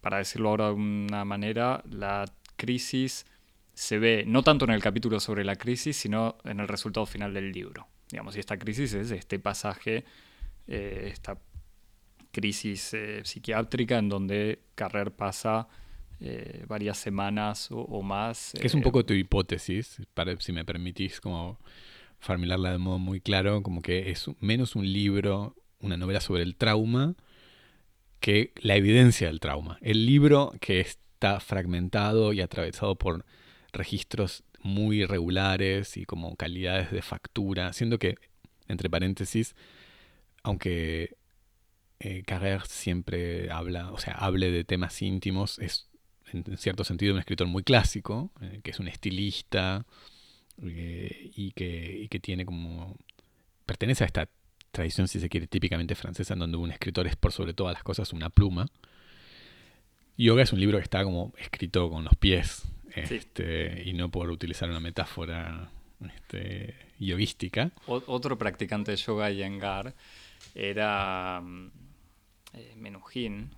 para 0.00 0.18
decirlo 0.18 0.50
ahora 0.50 0.68
de 0.68 0.74
una 0.74 1.24
manera, 1.24 1.82
la 1.88 2.24
crisis 2.56 3.26
se 3.74 3.98
ve 3.98 4.24
no 4.26 4.42
tanto 4.42 4.64
en 4.64 4.70
el 4.70 4.82
capítulo 4.82 5.20
sobre 5.20 5.44
la 5.44 5.56
crisis, 5.56 5.96
sino 5.96 6.38
en 6.44 6.60
el 6.60 6.68
resultado 6.68 7.06
final 7.06 7.34
del 7.34 7.52
libro. 7.52 7.86
Digamos, 8.10 8.36
y 8.36 8.40
esta 8.40 8.58
crisis 8.58 8.94
es 8.94 9.10
este 9.10 9.38
pasaje, 9.38 10.04
eh, 10.68 11.08
esta 11.12 11.38
crisis 12.30 12.94
eh, 12.94 13.20
psiquiátrica 13.24 13.98
en 13.98 14.08
donde 14.08 14.60
Carrer 14.74 15.12
pasa 15.12 15.68
eh, 16.20 16.64
varias 16.68 16.98
semanas 16.98 17.68
o, 17.70 18.02
más. 18.02 18.52
Que 18.60 18.66
es 18.66 18.74
un 18.74 18.82
poco 18.82 19.04
tu 19.04 19.14
hipótesis, 19.14 20.00
para, 20.14 20.38
si 20.40 20.52
me 20.52 20.64
permitís 20.64 21.20
como 21.20 21.58
formularla 22.24 22.72
de 22.72 22.78
modo 22.78 22.98
muy 22.98 23.20
claro, 23.20 23.62
como 23.62 23.82
que 23.82 24.10
es 24.10 24.30
menos 24.40 24.76
un 24.76 24.90
libro, 24.90 25.54
una 25.78 25.98
novela 25.98 26.20
sobre 26.20 26.42
el 26.42 26.56
trauma 26.56 27.14
que 28.18 28.52
la 28.56 28.76
evidencia 28.76 29.26
del 29.26 29.40
trauma. 29.40 29.76
El 29.82 30.06
libro 30.06 30.54
que 30.60 30.80
está 30.80 31.38
fragmentado 31.40 32.32
y 32.32 32.40
atravesado 32.40 32.96
por 32.96 33.26
registros 33.72 34.42
muy 34.62 35.02
irregulares 35.02 35.98
y 35.98 36.06
como 36.06 36.34
calidades 36.36 36.90
de 36.90 37.02
factura, 37.02 37.74
siendo 37.74 37.98
que, 37.98 38.14
entre 38.68 38.88
paréntesis, 38.88 39.54
aunque 40.42 41.18
eh, 42.00 42.24
siempre 42.66 43.50
habla, 43.50 43.92
o 43.92 43.98
sea, 43.98 44.14
hable 44.14 44.50
de 44.50 44.64
temas 44.64 45.02
íntimos, 45.02 45.58
es 45.58 45.90
en, 46.32 46.56
cierto 46.56 46.84
sentido 46.84 47.12
un 47.12 47.20
escritor 47.20 47.46
muy 47.46 47.62
clásico, 47.62 48.32
eh, 48.40 48.60
que 48.64 48.70
es 48.70 48.80
un 48.80 48.88
estilista 48.88 49.84
eh, 50.62 51.30
y, 51.34 51.52
que, 51.52 51.98
y 52.02 52.08
que 52.08 52.20
tiene 52.20 52.44
como... 52.44 52.96
pertenece 53.66 54.04
a 54.04 54.06
esta 54.06 54.28
tradición, 54.70 55.08
si 55.08 55.20
se 55.20 55.28
quiere, 55.28 55.46
típicamente 55.46 55.94
francesa, 55.94 56.34
en 56.34 56.40
donde 56.40 56.56
un 56.56 56.70
escritor 56.70 57.06
es 57.06 57.16
por 57.16 57.32
sobre 57.32 57.54
todas 57.54 57.72
las 57.72 57.82
cosas 57.82 58.12
una 58.12 58.30
pluma. 58.30 58.66
Yoga 60.16 60.42
es 60.42 60.52
un 60.52 60.60
libro 60.60 60.78
que 60.78 60.84
está 60.84 61.02
como 61.02 61.32
escrito 61.38 61.90
con 61.90 62.04
los 62.04 62.16
pies, 62.16 62.62
este, 62.94 63.82
y 63.84 63.92
no 63.94 64.10
por 64.10 64.30
utilizar 64.30 64.68
una 64.70 64.80
metáfora 64.80 65.70
este, 66.14 66.74
yoguística. 66.98 67.70
otro 67.86 68.38
practicante 68.38 68.92
de 68.92 68.96
yoga, 68.96 69.30
Yengar, 69.30 69.94
era 70.54 71.40
mm, 71.40 71.70
eh, 72.52 72.74
Menuhin, 72.76 73.50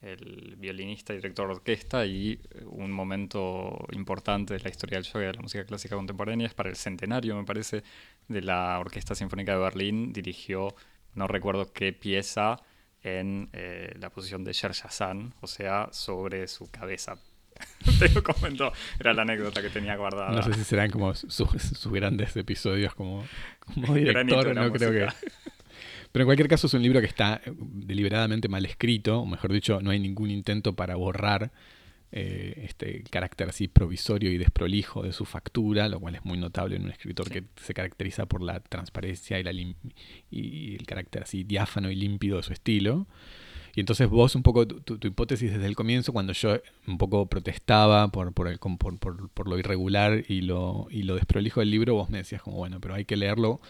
el 0.00 0.56
violinista 0.56 1.12
y 1.12 1.16
director 1.16 1.48
de 1.48 1.54
orquesta, 1.54 2.06
y 2.06 2.40
un 2.66 2.92
momento 2.92 3.86
importante 3.92 4.54
de 4.54 4.60
la 4.60 4.70
historia 4.70 4.98
del 4.98 5.04
yoga 5.04 5.24
y 5.24 5.26
de 5.26 5.32
la 5.34 5.42
música 5.42 5.64
clásica 5.64 5.96
contemporánea 5.96 6.46
es 6.46 6.54
para 6.54 6.70
el 6.70 6.76
centenario, 6.76 7.36
me 7.36 7.44
parece, 7.44 7.82
de 8.28 8.42
la 8.42 8.78
Orquesta 8.78 9.14
Sinfónica 9.14 9.52
de 9.52 9.58
Berlín. 9.58 10.12
Dirigió, 10.12 10.74
no 11.14 11.26
recuerdo 11.26 11.72
qué 11.72 11.92
pieza, 11.92 12.58
en 13.02 13.48
eh, 13.52 13.94
la 13.98 14.10
posición 14.10 14.44
de 14.44 14.52
Shan, 14.52 15.34
o 15.40 15.46
sea, 15.46 15.88
sobre 15.92 16.48
su 16.48 16.70
cabeza. 16.70 17.16
Te 17.98 18.08
lo 18.10 18.22
comento, 18.22 18.72
era 19.00 19.12
la 19.12 19.22
anécdota 19.22 19.60
que 19.62 19.70
tenía 19.70 19.96
guardada. 19.96 20.30
No 20.30 20.42
sé 20.42 20.54
si 20.54 20.64
serán 20.64 20.90
como 20.90 21.14
sus 21.14 21.92
grandes 21.92 22.36
episodios 22.36 22.94
como, 22.94 23.24
como 23.58 23.94
director, 23.94 24.54
no 24.54 24.72
creo 24.72 24.90
que. 24.92 25.08
Pero 26.12 26.22
en 26.22 26.26
cualquier 26.26 26.48
caso 26.48 26.66
es 26.66 26.74
un 26.74 26.82
libro 26.82 27.00
que 27.00 27.06
está 27.06 27.40
eh, 27.44 27.52
deliberadamente 27.56 28.48
mal 28.48 28.64
escrito, 28.64 29.20
o 29.20 29.26
mejor 29.26 29.52
dicho, 29.52 29.80
no 29.80 29.90
hay 29.90 29.98
ningún 29.98 30.30
intento 30.30 30.74
para 30.74 30.96
borrar 30.96 31.50
eh, 32.10 32.62
este 32.64 33.04
carácter 33.10 33.50
así 33.50 33.68
provisorio 33.68 34.32
y 34.32 34.38
desprolijo 34.38 35.02
de 35.02 35.12
su 35.12 35.26
factura, 35.26 35.88
lo 35.88 36.00
cual 36.00 36.14
es 36.14 36.24
muy 36.24 36.38
notable 36.38 36.76
en 36.76 36.84
un 36.84 36.90
escritor 36.90 37.28
que 37.28 37.44
se 37.56 37.74
caracteriza 37.74 38.24
por 38.24 38.42
la 38.42 38.60
transparencia 38.60 39.38
y, 39.38 39.42
la 39.42 39.52
y 39.52 40.74
el 40.74 40.86
carácter 40.86 41.24
así 41.24 41.44
diáfano 41.44 41.90
y 41.90 41.96
límpido 41.96 42.38
de 42.38 42.42
su 42.44 42.54
estilo. 42.54 43.06
Y 43.74 43.80
entonces 43.80 44.08
vos 44.08 44.34
un 44.34 44.42
poco, 44.42 44.66
tu, 44.66 44.98
hipótesis 45.06 45.52
desde 45.52 45.66
el 45.66 45.76
comienzo, 45.76 46.12
cuando 46.12 46.32
yo 46.32 46.58
un 46.86 46.98
poco 46.98 47.26
protestaba 47.26 48.08
por, 48.08 48.32
por, 48.32 48.48
el, 48.48 48.58
por, 48.58 48.98
por, 48.98 49.48
lo 49.48 49.58
irregular 49.58 50.24
y 50.28 50.40
lo, 50.40 50.88
y 50.90 51.02
lo 51.02 51.14
desprolijo 51.14 51.60
del 51.60 51.70
libro, 51.70 51.94
vos 51.94 52.08
me 52.08 52.18
decías 52.18 52.42
como, 52.42 52.56
bueno, 52.56 52.80
pero 52.80 52.94
hay 52.94 53.04
que 53.04 53.16
leerlo 53.16 53.60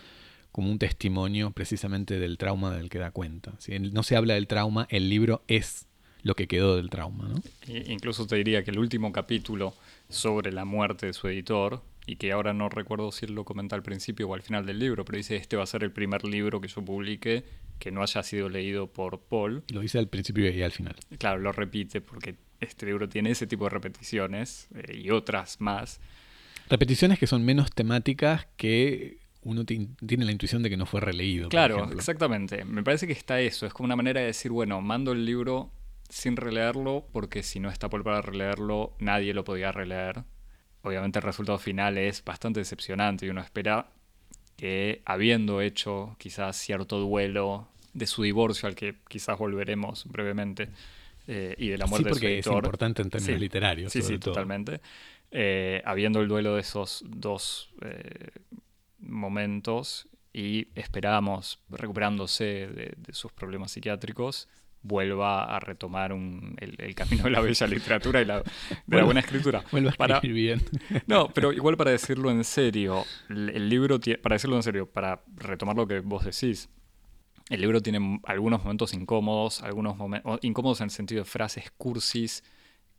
como 0.52 0.70
un 0.70 0.78
testimonio 0.78 1.50
precisamente 1.50 2.18
del 2.18 2.38
trauma 2.38 2.76
del 2.76 2.88
que 2.88 2.98
da 2.98 3.10
cuenta. 3.10 3.54
Si 3.58 3.78
no 3.78 4.02
se 4.02 4.16
habla 4.16 4.34
del 4.34 4.46
trauma, 4.46 4.86
el 4.90 5.08
libro 5.08 5.42
es 5.48 5.86
lo 6.22 6.34
que 6.34 6.48
quedó 6.48 6.76
del 6.76 6.90
trauma. 6.90 7.28
¿no? 7.28 7.42
Incluso 7.66 8.26
te 8.26 8.36
diría 8.36 8.64
que 8.64 8.70
el 8.70 8.78
último 8.78 9.12
capítulo 9.12 9.74
sobre 10.08 10.52
la 10.52 10.64
muerte 10.64 11.06
de 11.06 11.12
su 11.12 11.28
editor, 11.28 11.82
y 12.08 12.16
que 12.16 12.32
ahora 12.32 12.54
no 12.54 12.70
recuerdo 12.70 13.12
si 13.12 13.26
él 13.26 13.34
lo 13.34 13.44
comenta 13.44 13.76
al 13.76 13.82
principio 13.82 14.28
o 14.28 14.34
al 14.34 14.40
final 14.40 14.64
del 14.64 14.78
libro, 14.78 15.04
pero 15.04 15.18
dice, 15.18 15.36
este 15.36 15.56
va 15.56 15.64
a 15.64 15.66
ser 15.66 15.84
el 15.84 15.92
primer 15.92 16.24
libro 16.24 16.58
que 16.58 16.66
yo 16.66 16.82
publique 16.82 17.44
que 17.78 17.90
no 17.90 18.02
haya 18.02 18.22
sido 18.22 18.48
leído 18.48 18.86
por 18.90 19.20
Paul. 19.20 19.62
Lo 19.68 19.80
dice 19.80 19.98
al 19.98 20.08
principio 20.08 20.50
y 20.50 20.62
al 20.62 20.72
final. 20.72 20.96
Claro, 21.18 21.38
lo 21.38 21.52
repite 21.52 22.00
porque 22.00 22.36
este 22.60 22.86
libro 22.86 23.10
tiene 23.10 23.30
ese 23.30 23.46
tipo 23.46 23.64
de 23.64 23.70
repeticiones 23.70 24.68
eh, 24.74 24.96
y 24.96 25.10
otras 25.10 25.60
más. 25.60 26.00
Repeticiones 26.70 27.18
que 27.18 27.26
son 27.26 27.44
menos 27.44 27.70
temáticas 27.72 28.46
que 28.56 29.18
uno 29.42 29.64
tiene 29.64 30.24
la 30.24 30.32
intuición 30.32 30.62
de 30.62 30.70
que 30.70 30.76
no 30.76 30.86
fue 30.86 31.00
releído. 31.00 31.48
Claro, 31.48 31.90
exactamente. 31.92 32.64
Me 32.64 32.82
parece 32.82 33.06
que 33.06 33.12
está 33.12 33.40
eso. 33.40 33.66
Es 33.66 33.72
como 33.72 33.86
una 33.86 33.96
manera 33.96 34.20
de 34.20 34.26
decir, 34.26 34.50
bueno, 34.50 34.80
mando 34.80 35.12
el 35.12 35.24
libro 35.24 35.70
sin 36.08 36.36
releerlo 36.36 37.06
porque 37.12 37.42
si 37.42 37.60
no 37.60 37.70
está 37.70 37.88
Paul 37.88 38.02
para 38.02 38.22
releerlo, 38.22 38.94
nadie 38.98 39.34
lo 39.34 39.44
podía 39.44 39.72
releer. 39.72 40.24
Obviamente 40.82 41.18
el 41.18 41.22
resultado 41.22 41.58
final 41.58 41.98
es 41.98 42.24
bastante 42.24 42.60
decepcionante 42.60 43.26
y 43.26 43.28
uno 43.28 43.40
espera 43.40 43.88
que 44.56 45.02
habiendo 45.04 45.60
hecho 45.60 46.16
quizás 46.18 46.56
cierto 46.56 46.98
duelo 46.98 47.68
de 47.92 48.06
su 48.06 48.22
divorcio 48.22 48.68
al 48.68 48.74
que 48.74 48.96
quizás 49.08 49.38
volveremos 49.38 50.04
brevemente 50.06 50.68
eh, 51.26 51.54
y 51.58 51.68
de 51.68 51.78
la 51.78 51.86
muerte 51.86 52.08
sí, 52.08 52.10
porque 52.10 52.28
de 52.28 52.38
es 52.38 52.46
importante 52.46 53.02
en 53.02 53.10
términos 53.10 53.40
literarios. 53.40 53.92
Sí, 53.92 54.02
sí, 54.02 54.18
totalmente. 54.18 54.80
Eh, 55.30 55.82
habiendo 55.84 56.20
el 56.20 56.28
duelo 56.28 56.54
de 56.54 56.62
esos 56.62 57.04
dos 57.06 57.70
eh, 57.82 58.30
momentos 58.98 60.08
y 60.32 60.68
esperamos, 60.74 61.60
recuperándose 61.68 62.44
de, 62.44 62.96
sus 63.12 63.32
problemas 63.32 63.72
psiquiátricos, 63.72 64.48
vuelva 64.82 65.44
a 65.44 65.58
retomar 65.58 66.12
el, 66.12 66.94
camino 66.94 67.24
de 67.24 67.30
la 67.30 67.40
bella 67.40 67.66
literatura 67.66 68.22
y 68.22 68.24
la, 68.24 68.42
de 68.86 68.96
la 68.96 69.04
buena 69.04 69.20
escritura. 69.20 69.64
Vuelva 69.72 69.92
a 69.98 70.06
escribir 70.14 70.34
bien. 70.34 70.62
No, 71.06 71.28
pero 71.28 71.52
igual 71.52 71.76
para 71.76 71.90
decirlo 71.90 72.30
en 72.30 72.44
serio, 72.44 73.04
el 73.28 73.68
libro, 73.68 73.98
para 74.22 74.34
decirlo 74.34 74.56
en 74.56 74.62
serio, 74.62 74.86
para 74.86 75.22
retomar 75.36 75.76
lo 75.76 75.86
que 75.86 76.00
vos 76.00 76.24
decís, 76.24 76.68
el 77.48 77.60
libro 77.60 77.80
tiene 77.80 78.20
algunos 78.24 78.62
momentos 78.62 78.92
incómodos, 78.94 79.62
algunos 79.62 79.96
momentos 79.96 80.38
incómodos 80.42 80.80
en 80.80 80.84
el 80.84 80.90
sentido 80.90 81.22
de 81.22 81.24
frases 81.24 81.70
cursis 81.76 82.44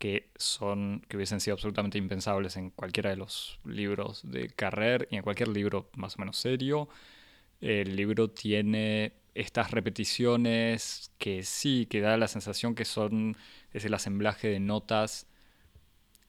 que 0.00 0.30
son 0.36 1.02
que 1.08 1.18
hubiesen 1.18 1.40
sido 1.40 1.54
absolutamente 1.54 1.98
impensables 1.98 2.56
en 2.56 2.70
cualquiera 2.70 3.10
de 3.10 3.16
los 3.16 3.60
libros 3.66 4.22
de 4.24 4.48
Carrer 4.48 5.06
y 5.10 5.16
en 5.16 5.22
cualquier 5.22 5.48
libro 5.48 5.90
más 5.94 6.16
o 6.16 6.20
menos 6.20 6.38
serio. 6.38 6.88
El 7.60 7.96
libro 7.96 8.30
tiene 8.30 9.12
estas 9.34 9.70
repeticiones 9.72 11.12
que 11.18 11.42
sí, 11.42 11.86
que 11.86 12.00
da 12.00 12.16
la 12.16 12.28
sensación 12.28 12.74
que 12.74 12.86
son 12.86 13.36
es 13.72 13.84
el 13.84 13.92
asemblaje 13.92 14.48
de 14.48 14.58
notas 14.58 15.26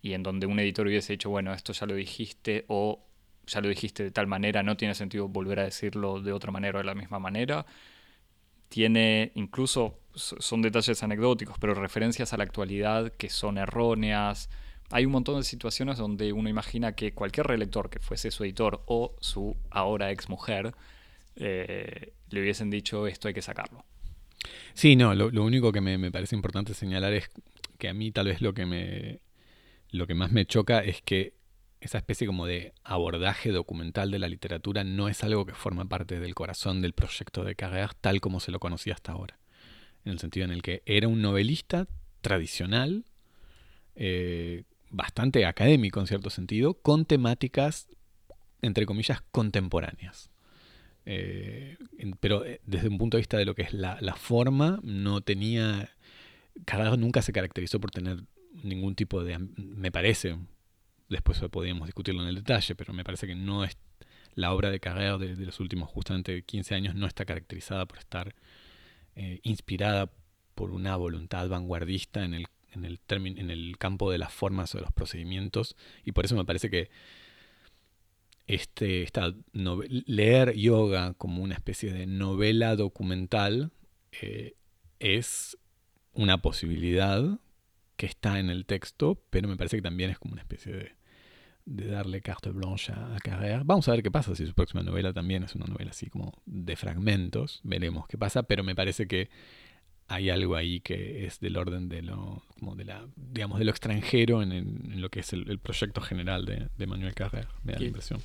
y 0.01 0.13
en 0.13 0.23
donde 0.23 0.47
un 0.47 0.59
editor 0.59 0.87
hubiese 0.87 1.13
dicho, 1.13 1.29
bueno, 1.29 1.53
esto 1.53 1.71
ya 1.71 1.85
lo 1.85 1.95
dijiste 1.95 2.65
o 2.67 3.05
ya 3.47 3.61
lo 3.61 3.69
dijiste 3.69 4.03
de 4.03 4.11
tal 4.11 4.27
manera, 4.27 4.63
no 4.63 4.75
tiene 4.75 4.95
sentido 4.95 5.29
volver 5.29 5.59
a 5.61 5.63
decirlo 5.63 6.21
de 6.21 6.33
otra 6.33 6.51
manera 6.51 6.79
o 6.79 6.81
de 6.81 6.85
la 6.87 6.95
misma 6.95 7.19
manera. 7.19 7.65
Tiene 8.67 9.31
incluso, 9.35 10.00
son 10.15 10.61
detalles 10.61 11.03
anecdóticos, 11.03 11.57
pero 11.59 11.73
referencias 11.73 12.33
a 12.33 12.37
la 12.37 12.43
actualidad 12.43 13.11
que 13.13 13.29
son 13.29 13.57
erróneas. 13.57 14.49
Hay 14.89 15.05
un 15.05 15.11
montón 15.13 15.37
de 15.37 15.43
situaciones 15.43 15.97
donde 15.97 16.33
uno 16.33 16.49
imagina 16.49 16.93
que 16.93 17.13
cualquier 17.13 17.47
relector 17.47 17.89
que 17.89 17.99
fuese 17.99 18.31
su 18.31 18.43
editor 18.43 18.83
o 18.87 19.15
su 19.19 19.55
ahora 19.69 20.11
ex 20.11 20.27
mujer 20.27 20.73
eh, 21.35 22.13
le 22.29 22.41
hubiesen 22.41 22.69
dicho 22.69 23.07
esto 23.07 23.27
hay 23.27 23.33
que 23.33 23.41
sacarlo. 23.41 23.85
Sí, 24.73 24.95
no, 24.95 25.13
lo, 25.13 25.43
único 25.43 25.71
que 25.71 25.81
me, 25.81 26.11
parece 26.11 26.35
importante 26.35 26.73
señalar 26.73 27.13
es 27.13 27.29
que 27.77 27.89
a 27.89 27.93
mí 27.93 28.11
tal 28.11 28.27
vez 28.27 28.41
lo 28.41 28.53
que 28.53 28.65
me 28.65 29.21
lo 29.91 30.07
que 30.07 30.13
más 30.13 30.31
me 30.31 30.45
choca 30.45 30.79
es 30.79 31.01
que 31.01 31.33
esa 31.81 31.97
especie 31.97 32.27
como 32.27 32.45
de 32.45 32.73
abordaje 32.83 33.51
documental 33.51 34.11
de 34.11 34.19
la 34.19 34.29
literatura 34.29 34.83
no 34.83 35.09
es 35.09 35.23
algo 35.23 35.45
que 35.45 35.53
forma 35.53 35.85
parte 35.85 36.19
del 36.19 36.35
corazón 36.35 36.81
del 36.81 36.93
proyecto 36.93 37.43
de 37.43 37.57
Carrère 37.57 37.93
tal 37.99 38.21
como 38.21 38.39
se 38.39 38.51
lo 38.51 38.59
conocía 38.59 38.93
hasta 38.93 39.11
ahora. 39.11 39.40
En 40.05 40.13
el 40.13 40.19
sentido 40.19 40.45
en 40.45 40.51
el 40.51 40.61
que 40.61 40.81
era 40.85 41.07
un 41.07 41.21
novelista 41.21 41.87
tradicional, 42.21 43.05
eh, 43.95 44.63
bastante 44.89 45.45
académico 45.45 45.99
en 45.99 46.07
cierto 46.07 46.29
sentido, 46.29 46.75
con 46.75 47.05
temáticas, 47.05 47.87
entre 48.61 48.85
comillas, 48.85 49.21
contemporáneas. 49.31 50.31
Eh, 51.05 51.77
pero 52.19 52.45
eh, 52.45 52.61
desde 52.65 52.87
un 52.87 52.97
punto 52.97 53.17
de 53.17 53.21
vista 53.21 53.37
de 53.37 53.45
lo 53.45 53.55
que 53.55 53.63
es 53.63 53.73
la, 53.73 54.15
forma, 54.15 54.79
no 54.83 55.21
tenía. 55.21 55.89
Carrera 56.65 56.95
nunca 56.97 57.21
se 57.21 57.33
caracterizó 57.33 57.79
por 57.79 57.91
tener 57.91 58.23
ningún 58.63 58.95
tipo 58.95 59.23
de. 59.23 59.39
Me 59.57 59.91
parece, 59.91 60.37
después 61.09 61.39
podríamos 61.51 61.87
discutirlo 61.87 62.21
en 62.21 62.27
el 62.27 62.35
detalle, 62.35 62.75
pero 62.75 62.93
me 62.93 63.03
parece 63.03 63.27
que 63.27 63.35
no 63.35 63.63
es. 63.63 63.77
La 64.33 64.53
obra 64.53 64.69
de 64.69 64.79
Carrera 64.79 65.17
de, 65.17 65.35
los 65.35 65.59
últimos 65.59 65.89
justamente 65.89 66.43
15 66.43 66.73
años 66.73 66.95
no 66.95 67.05
está 67.05 67.25
caracterizada 67.25 67.85
por 67.85 67.97
estar 67.97 68.33
eh, 69.15 69.39
inspirada 69.43 70.11
por 70.55 70.71
una 70.71 70.95
voluntad 70.95 71.47
vanguardista 71.49 72.23
en 72.23 72.33
el, 72.33 72.47
en, 72.73 72.85
el 72.85 72.99
en 73.09 73.49
el 73.49 73.77
campo 73.77 74.11
de 74.11 74.17
las 74.17 74.33
formas 74.33 74.73
o 74.73 74.77
de 74.77 74.83
los 74.83 74.93
procedimientos, 74.93 75.75
y 76.03 76.11
por 76.11 76.25
eso 76.25 76.35
me 76.35 76.45
parece 76.45 76.69
que 76.69 76.89
este, 78.47 79.03
esta 79.03 79.33
leer 79.53 80.55
yoga 80.55 81.13
como 81.13 81.41
una 81.41 81.55
especie 81.55 81.93
de 81.93 82.05
novela 82.05 82.75
documental 82.75 83.71
eh, 84.21 84.55
es 84.99 85.57
una 86.13 86.41
posibilidad 86.41 87.39
que 87.95 88.05
está 88.07 88.39
en 88.39 88.49
el 88.49 88.65
texto, 88.65 89.23
pero 89.29 89.47
me 89.47 89.55
parece 89.55 89.77
que 89.77 89.81
también 89.81 90.09
es 90.09 90.19
como 90.19 90.33
una 90.33 90.41
especie 90.41 90.73
de, 90.73 90.91
de 91.65 91.87
darle 91.87 92.21
carte 92.21 92.49
blanche 92.49 92.91
a, 92.93 93.17
Carrère. 93.23 93.61
Vamos 93.65 93.87
a 93.87 93.91
ver 93.91 94.03
qué 94.03 94.11
pasa 94.11 94.35
si 94.35 94.45
su 94.45 94.53
próxima 94.53 94.83
novela 94.83 95.13
también 95.13 95.43
es 95.43 95.55
una 95.55 95.65
novela 95.65 95.91
así 95.91 96.09
como 96.09 96.33
de 96.45 96.75
fragmentos. 96.75 97.61
Veremos 97.63 98.07
qué 98.07 98.17
pasa, 98.17 98.43
pero 98.43 98.63
me 98.63 98.75
parece 98.75 99.07
que 99.07 99.29
hay 100.07 100.29
algo 100.29 100.57
ahí 100.57 100.81
que 100.81 101.25
es 101.25 101.39
del 101.39 101.55
orden 101.55 101.87
de 101.87 102.01
lo, 102.01 102.43
como 102.59 102.75
de 102.75 102.83
la, 102.83 103.07
digamos, 103.15 103.59
de 103.59 103.65
lo 103.65 103.71
extranjero 103.71 104.41
en, 104.41 104.99
lo 105.01 105.09
que 105.09 105.21
es 105.21 105.31
el, 105.31 105.57
proyecto 105.59 106.01
general 106.01 106.45
de, 106.45 106.85
Manuel 106.85 107.13
Carrer, 107.13 107.47
me 107.63 107.73
da 107.73 107.79
la 107.79 107.85
impresión. 107.85 108.19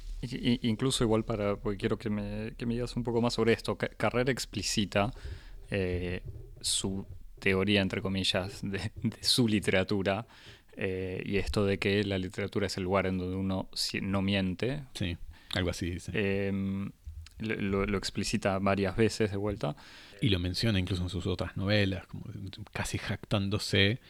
incluso 0.62 1.04
igual 1.04 1.24
para, 1.24 1.56
porque 1.56 1.78
quiero 1.78 1.96
que 1.96 2.10
me, 2.10 2.54
que 2.56 2.66
me 2.66 2.74
digas 2.74 2.96
un 2.96 3.04
poco 3.04 3.20
más 3.22 3.34
sobre 3.34 3.52
esto, 3.52 3.76
Carrer 3.76 4.30
explicita 4.30 5.12
eh, 5.70 6.22
su 6.60 7.06
teoría, 7.38 7.82
entre 7.82 8.02
comillas, 8.02 8.60
de, 8.62 8.90
su 9.20 9.46
literatura, 9.46 10.26
eh, 10.76 11.22
y 11.24 11.36
esto 11.36 11.64
de 11.64 11.78
que 11.78 12.04
la 12.04 12.18
literatura 12.18 12.66
es 12.66 12.76
el 12.76 12.84
lugar 12.84 13.06
en 13.06 13.18
donde 13.18 13.36
uno 13.36 13.68
no 14.02 14.22
miente. 14.22 14.82
Sí, 14.94 15.16
algo 15.54 15.70
así 15.70 15.90
dice. 15.90 16.12
Em, 16.14 16.90
lo, 17.38 17.96
explicita 17.96 18.58
varias 18.58 18.96
veces 18.96 19.30
de 19.30 19.36
vuelta. 19.36 19.76
Y 20.20 20.28
lo 20.28 20.38
menciona 20.38 20.78
incluso 20.78 21.02
en 21.02 21.08
sus 21.08 21.26
otras 21.26 21.56
novelas, 21.56 22.06
como 22.06 22.24
casi 22.72 22.98
jactándose 22.98 24.00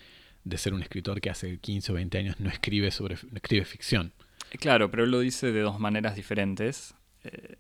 de 0.45 0.59
ser 0.59 0.75
un 0.75 0.83
escritor 0.83 1.21
que 1.21 1.31
hace 1.31 1.59
15 1.59 1.93
o 1.93 1.95
20 1.97 2.19
años 2.19 2.41
no 2.41 2.51
escribe, 2.51 2.91
sobre, 2.91 3.17
escribe 3.35 3.65
ficción. 3.65 4.13
Claro, 4.61 4.91
pero 4.91 5.05
él 5.05 5.11
lo 5.11 5.21
dice 5.21 5.51
de 5.51 5.61
dos 5.61 5.81
maneras 5.81 6.15
diferentes. 6.15 6.95
Eh, 7.25 7.57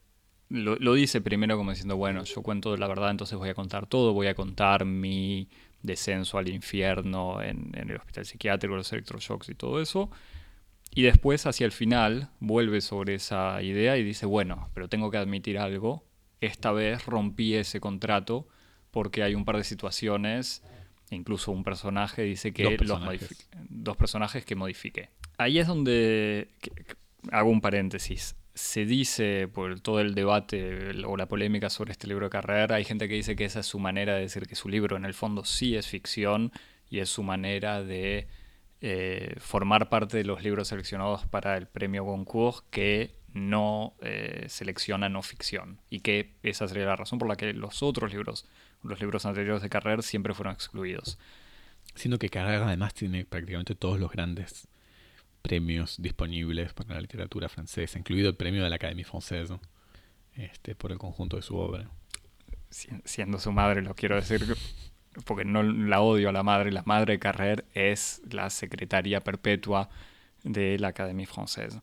lo, 0.49 0.95
dice 0.95 1.21
primero 1.21 1.57
como 1.57 1.71
diciendo, 1.71 1.97
bueno, 1.97 2.23
yo 2.23 2.43
cuento 2.43 2.77
la 2.77 2.87
verdad, 2.87 3.11
entonces 3.11 3.37
voy 3.37 3.49
a 3.49 3.55
contar 3.55 3.87
todo, 3.87 4.13
voy 4.13 4.29
a 4.29 4.35
contar 4.35 4.85
mi 4.85 5.49
descenso 5.87 6.39
al 6.39 6.49
infierno 6.49 7.43
en, 7.43 7.71
en 7.75 7.91
el 7.91 7.97
hospital 7.97 8.27
psiquiátrico, 8.27 8.77
los 8.77 8.93
electroshocks 8.93 9.49
y 9.49 9.55
todo 9.55 9.81
eso. 9.81 10.11
Y 10.95 11.03
después, 11.03 11.47
hacia 11.47 11.67
el 11.67 11.73
final, 11.73 12.31
vuelve 12.41 12.81
sobre 12.81 13.15
esa 13.15 13.61
idea 13.63 13.97
y 13.97 14.03
dice, 14.03 14.27
bueno, 14.27 14.71
pero 14.75 14.89
tengo 14.89 15.11
que 15.11 15.19
admitir 15.19 15.59
algo, 15.59 16.05
esta 16.41 16.73
vez 16.73 17.05
rompí 17.07 17.55
ese 17.55 17.81
contrato 17.81 18.49
porque 18.91 19.23
hay 19.23 19.35
un 19.35 19.45
par 19.45 19.57
de 19.57 19.65
situaciones, 19.65 20.63
incluso 21.11 21.53
un 21.53 21.65
personaje 21.65 22.23
dice 22.23 22.53
que 22.53 22.65
dos 22.65 22.75
personajes, 22.75 23.49
los 23.53 23.67
dos 23.69 23.97
personajes 23.97 24.45
que 24.45 24.55
modifique. 24.55 25.11
Ahí 25.37 25.59
es 25.59 25.67
donde 25.67 26.49
hago 27.31 27.51
un 27.51 27.61
paréntesis. 27.61 28.37
Se 28.57 28.87
dice 28.87 29.49
por 29.49 29.81
todo 29.81 30.01
el 30.01 30.15
debate 30.15 31.05
o 31.05 31.19
la 31.19 31.29
polémica 31.29 31.69
sobre 31.69 31.93
este 31.93 32.07
libro 32.07 32.25
de 32.25 32.31
carrera, 32.31 32.77
hay 32.77 32.85
gente 32.85 33.07
que 33.07 33.15
dice 33.15 33.37
que 33.37 33.45
esa 33.45 33.61
es 33.61 33.67
su 33.67 33.79
manera 33.79 34.15
de 34.15 34.23
decir 34.23 34.47
que 34.47 34.55
su 34.55 34.71
libro 34.71 34.97
en 34.97 35.05
el 35.05 35.13
fondo 35.13 35.45
sí 35.45 35.77
es 35.77 35.87
ficción 35.87 36.53
y 36.89 37.01
es 37.01 37.11
su 37.11 37.23
manera 37.23 37.83
de 37.83 38.29
eh, 38.81 39.37
formar 39.41 39.91
parte 39.91 40.17
de 40.17 40.25
los 40.25 40.43
libros 40.43 40.69
seleccionados 40.69 41.27
para 41.27 41.59
el 41.59 41.67
premio 41.67 42.05
Goncourt 42.05 42.65
que 42.71 43.15
no 43.35 43.95
eh, 44.01 44.47
selecciona 44.49 45.11
no 45.11 45.21
ficción 45.21 45.79
y 45.91 46.01
que 46.01 46.33
esa 46.43 46.67
sería 46.67 46.87
la 46.87 46.97
razón 46.97 47.19
por 47.19 47.29
la 47.29 47.37
que 47.37 47.53
los 47.53 47.83
otros 47.83 48.11
libros, 48.11 48.47
los 48.83 48.99
libros 49.01 49.27
anteriores 49.27 49.61
de 49.61 49.69
Carrer 49.69 50.03
siempre 50.03 50.33
fueron 50.33 50.55
excluidos. 50.55 51.19
Siendo 51.95 52.19
que 52.19 52.31
Carrer 52.31 52.63
además 52.63 52.95
tiene 52.95 53.27
prácticamente 53.27 53.75
todos 53.75 54.01
los 54.01 54.11
grandes 54.11 54.67
premios 55.47 55.97
disponibles 56.01 56.73
para 56.73 56.95
la 56.95 57.01
literatura 57.01 57.49
francesa, 57.49 57.99
incluido 57.99 58.29
el 58.29 58.37
premio 58.37 58.65
de 58.65 58.71
la 58.71 58.77
Académie 58.77 59.05
Française, 59.05 59.59
este, 60.35 60.75
por 60.75 60.93
el 60.93 60.99
conjunto 60.99 61.37
de 61.37 61.43
su 61.43 61.57
obra. 61.57 61.91
Siendo 63.05 63.39
su 63.39 63.53
madre, 63.53 63.83
lo 63.83 63.95
quiero 63.95 64.17
decir, 64.17 64.45
porque 65.25 65.45
no 65.45 65.63
la 65.63 66.01
odio 66.01 66.29
a 66.29 66.33
la 66.33 66.43
madre, 66.43 66.73
la 66.73 66.83
madre 66.85 67.15
de 67.15 67.19
Carrer 67.19 67.65
es 67.75 68.23
la 68.31 68.51
secretaria 68.51 69.21
perpetua 69.21 69.89
de 70.43 70.79
la 70.79 70.89
Académie 70.89 71.27
Française 71.27 71.81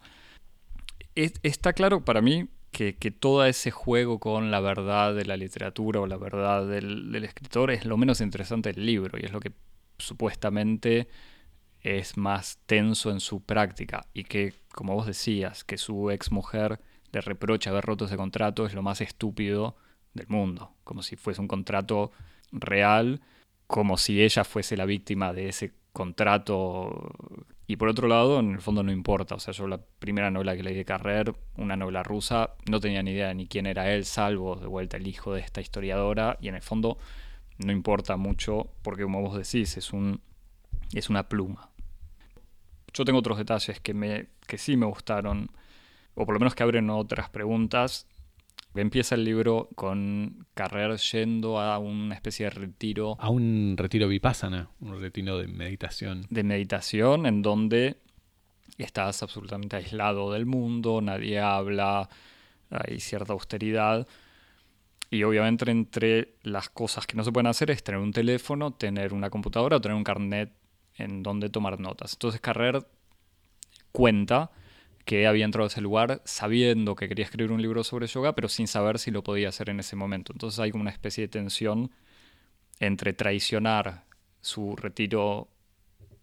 está 1.15 1.73
claro 1.73 2.03
para 2.03 2.21
mí 2.21 2.47
que, 2.71 2.93
todo 3.11 3.45
ese 3.45 3.69
juego 3.69 4.19
con 4.19 4.49
la 4.49 4.59
verdad 4.59 5.13
de 5.13 5.25
la 5.25 5.37
literatura 5.37 5.99
o 5.99 6.07
la 6.07 6.17
verdad 6.17 6.67
del, 6.67 7.13
escritor 7.23 7.69
es 7.69 7.85
lo 7.85 7.97
menos 7.97 8.19
interesante 8.19 8.73
del 8.73 8.85
libro 8.85 9.19
y 9.19 9.25
es 9.25 9.31
lo 9.31 9.39
que 9.39 9.51
supuestamente 9.99 11.07
es 11.83 12.17
más 12.17 12.59
tenso 12.65 13.11
en 13.11 13.19
su 13.19 13.41
práctica 13.41 14.07
y 14.13 14.23
que, 14.23 14.53
como 14.73 14.95
vos 14.95 15.05
decías, 15.05 15.63
que 15.63 15.77
su 15.77 16.11
ex 16.11 16.31
mujer 16.31 16.79
le 17.11 17.21
reprocha 17.21 17.69
haber 17.69 17.85
roto 17.85 18.05
ese 18.05 18.17
contrato 18.17 18.65
es 18.65 18.73
lo 18.73 18.81
más 18.81 19.01
estúpido 19.01 19.75
del 20.13 20.27
mundo, 20.27 20.71
como 20.83 21.03
si 21.03 21.15
fuese 21.15 21.41
un 21.41 21.47
contrato 21.47 22.11
real, 22.51 23.21
como 23.67 23.97
si 23.97 24.21
ella 24.21 24.43
fuese 24.43 24.77
la 24.77 24.85
víctima 24.85 25.33
de 25.33 25.49
ese 25.49 25.73
contrato 25.91 27.11
y 27.65 27.77
por 27.77 27.87
otro 27.87 28.07
lado, 28.07 28.39
en 28.39 28.51
el 28.51 28.61
fondo 28.61 28.83
no 28.83 28.91
importa. 28.91 29.35
O 29.35 29.39
sea, 29.39 29.53
yo 29.53 29.67
la 29.67 29.79
primera 29.99 30.29
novela 30.29 30.55
que 30.55 30.63
leí 30.63 30.75
de 30.75 30.85
Carrer, 30.85 31.33
una 31.55 31.75
novela 31.77 32.03
rusa, 32.03 32.51
no 32.69 32.79
tenía 32.79 33.01
ni 33.03 33.11
idea 33.11 33.33
ni 33.33 33.47
quién 33.47 33.65
era 33.65 33.91
él, 33.91 34.05
salvo 34.05 34.57
de 34.57 34.67
vuelta 34.67 34.97
el 34.97 35.07
hijo 35.07 35.33
de 35.33 35.41
esta 35.41 35.61
historiadora. 35.61 36.37
Y 36.41 36.49
en 36.49 36.55
el 36.55 36.61
fondo 36.61 36.97
no 37.57 37.71
importa 37.71 38.17
mucho 38.17 38.67
porque, 38.81 39.03
como 39.03 39.21
vos 39.21 39.37
decís, 39.37 39.77
es, 39.77 39.93
un, 39.93 40.21
es 40.93 41.09
una 41.09 41.29
pluma. 41.29 41.69
Yo 42.93 43.05
tengo 43.05 43.19
otros 43.19 43.37
detalles 43.37 43.79
que, 43.79 43.93
me, 43.93 44.27
que 44.47 44.57
sí 44.57 44.77
me 44.77 44.85
gustaron, 44.85 45.49
o 46.15 46.25
por 46.25 46.35
lo 46.35 46.39
menos 46.39 46.55
que 46.55 46.63
abren 46.63 46.89
otras 46.89 47.29
preguntas. 47.29 48.07
Empieza 48.75 49.15
el 49.15 49.23
libro 49.23 49.69
con 49.75 50.47
Carrer 50.55 50.97
yendo 50.97 51.59
a 51.59 51.77
una 51.77 52.15
especie 52.15 52.45
de 52.45 52.49
retiro. 52.51 53.17
A 53.19 53.29
un 53.29 53.75
retiro 53.77 54.07
vipassana, 54.07 54.69
un 54.79 54.99
retiro 54.99 55.37
de 55.37 55.47
meditación. 55.47 56.25
De 56.29 56.43
meditación 56.43 57.27
en 57.27 57.43
donde 57.43 57.97
estás 58.77 59.21
absolutamente 59.21 59.75
aislado 59.75 60.31
del 60.31 60.47
mundo, 60.47 61.01
nadie 61.01 61.39
habla, 61.39 62.09
hay 62.69 62.99
cierta 62.99 63.33
austeridad. 63.33 64.07
Y 65.11 65.23
obviamente 65.23 65.69
entre 65.69 66.35
las 66.41 66.69
cosas 66.69 67.05
que 67.05 67.15
no 67.15 67.23
se 67.23 67.31
pueden 67.31 67.47
hacer 67.47 67.69
es 67.69 67.83
tener 67.83 68.01
un 68.01 68.11
teléfono, 68.11 68.71
tener 68.71 69.13
una 69.13 69.29
computadora 69.29 69.77
o 69.77 69.81
tener 69.81 69.95
un 69.95 70.03
carnet 70.03 70.51
en 70.97 71.23
donde 71.23 71.49
tomar 71.49 71.79
notas. 71.79 72.13
Entonces 72.13 72.41
Carrer 72.41 72.85
cuenta 73.91 74.51
que 75.05 75.27
había 75.27 75.45
entrado 75.45 75.65
a 75.65 75.67
ese 75.67 75.81
lugar 75.81 76.21
sabiendo 76.25 76.95
que 76.95 77.07
quería 77.07 77.25
escribir 77.25 77.51
un 77.51 77.61
libro 77.61 77.83
sobre 77.83 78.07
yoga, 78.07 78.33
pero 78.35 78.47
sin 78.47 78.67
saber 78.67 78.99
si 78.99 79.11
lo 79.11 79.23
podía 79.23 79.49
hacer 79.49 79.69
en 79.69 79.79
ese 79.79 79.95
momento. 79.95 80.33
Entonces 80.33 80.59
hay 80.59 80.71
como 80.71 80.81
una 80.81 80.91
especie 80.91 81.23
de 81.23 81.27
tensión 81.27 81.91
entre 82.79 83.13
traicionar 83.13 84.05
su 84.41 84.75
retiro 84.75 85.49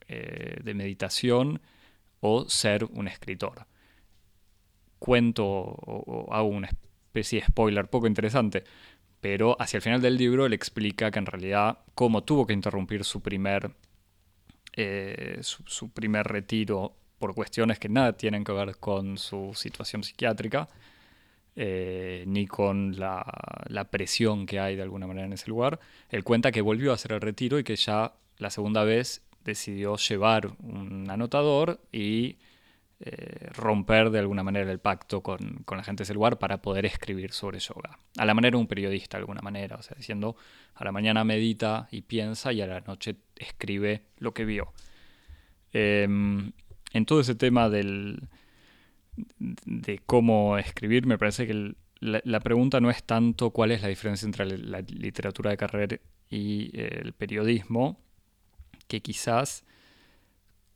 eh, 0.09 0.61
de 0.63 0.75
meditación 0.75 1.61
o 2.21 2.49
ser 2.49 2.85
un 2.85 3.09
escritor. 3.09 3.67
Cuento 4.99 5.47
o, 5.47 6.29
hago 6.33 6.49
una 6.49 6.69
especie 6.69 7.41
de 7.41 7.47
spoiler 7.47 7.89
poco 7.89 8.07
interesante, 8.07 8.65
pero 9.21 9.57
hacia 9.61 9.79
el 9.79 9.83
final 9.83 10.03
del 10.03 10.17
libro 10.17 10.47
él 10.47 10.53
explica 10.53 11.11
que 11.11 11.19
en 11.19 11.27
realidad 11.27 11.79
como 11.95 12.25
tuvo 12.25 12.47
que 12.47 12.53
interrumpir 12.53 13.05
su 13.05 13.21
primer, 13.23 13.71
eh, 14.73 15.39
su 15.43 15.91
primer 15.91 16.27
retiro 16.27 16.95
por 17.21 17.35
cuestiones 17.35 17.79
que 17.79 17.89
nada 17.89 18.15
tienen 18.15 18.43
que 18.43 18.53
ver 18.53 18.79
con 18.79 19.19
su 19.19 19.53
situación 19.55 20.03
psiquiátrica, 20.03 20.69
eh, 21.55 22.25
ni 22.27 22.47
con 22.47 22.99
la, 22.99 23.23
presión 23.91 24.47
que 24.47 24.59
hay 24.59 24.75
de 24.75 24.83
alguna 24.83 25.07
manera 25.07 25.27
en 25.27 25.35
ese 25.35 25.51
lugar. 25.51 25.79
Él 26.09 26.25
cuenta 26.25 26.51
que 26.51 26.63
volvió 26.63 26.93
a 26.93 26.95
hacer 26.95 27.13
el 27.13 27.21
retiro 27.21 27.59
y 27.59 27.65
que 27.65 27.77
ya 27.77 28.15
la 28.39 28.51
segunda 28.51 28.85
vez 28.85 29.23
decidió 29.45 29.97
llevar 29.97 30.53
un 30.63 31.11
anotador 31.11 31.81
y 31.93 32.37
eh, 33.01 33.49
romper 33.55 34.11
de 34.11 34.19
alguna 34.19 34.43
manera 34.43 34.71
el 34.71 34.79
pacto 34.79 35.23
con, 35.23 35.63
con, 35.65 35.79
la 35.79 35.85
gente 35.85 36.03
de 36.03 36.05
ese 36.05 36.15
lugar 36.15 36.39
para 36.39 36.61
poder 36.61 36.85
escribir 36.85 37.33
sobre 37.33 37.59
yoga. 37.59 37.99
A 38.19 38.27
la 38.27 38.35
manera 38.35 38.57
de 38.57 38.61
un 38.61 38.67
periodista, 38.67 39.17
de 39.17 39.23
alguna 39.23 39.41
manera, 39.41 39.77
o 39.77 39.83
sea, 39.83 39.97
diciendo 39.97 40.37
a 40.75 40.85
la 40.85 40.93
mañana 40.93 41.25
medita 41.25 41.89
y 41.91 42.03
piensa 42.03 42.53
y 42.53 42.61
a 42.61 42.67
la 42.67 42.81
noche 42.81 43.17
escribe 43.37 44.03
lo 44.19 44.35
que 44.35 44.45
vio. 44.45 44.73
Em, 45.73 46.53
en 46.93 47.07
todo 47.07 47.21
ese 47.21 47.35
tema 47.35 47.71
del, 47.71 48.29
de 49.39 50.01
cómo 50.05 50.59
escribir, 50.59 51.07
me 51.07 51.19
parece 51.19 51.47
que 51.47 51.75
la, 52.01 52.41
pregunta 52.41 52.81
no 52.81 52.91
es 52.91 53.05
tanto 53.05 53.51
cuál 53.51 53.73
es 53.73 53.83
la 53.83 53.89
diferencia 53.89 54.27
entre 54.27 54.59
la 54.59 54.81
literatura 54.81 55.51
de 55.51 55.57
carrera 55.57 55.97
y 56.29 56.71
eh, 56.79 57.01
el 57.03 57.13
periodismo, 57.13 58.01
que 58.89 59.01
quizás 59.01 59.65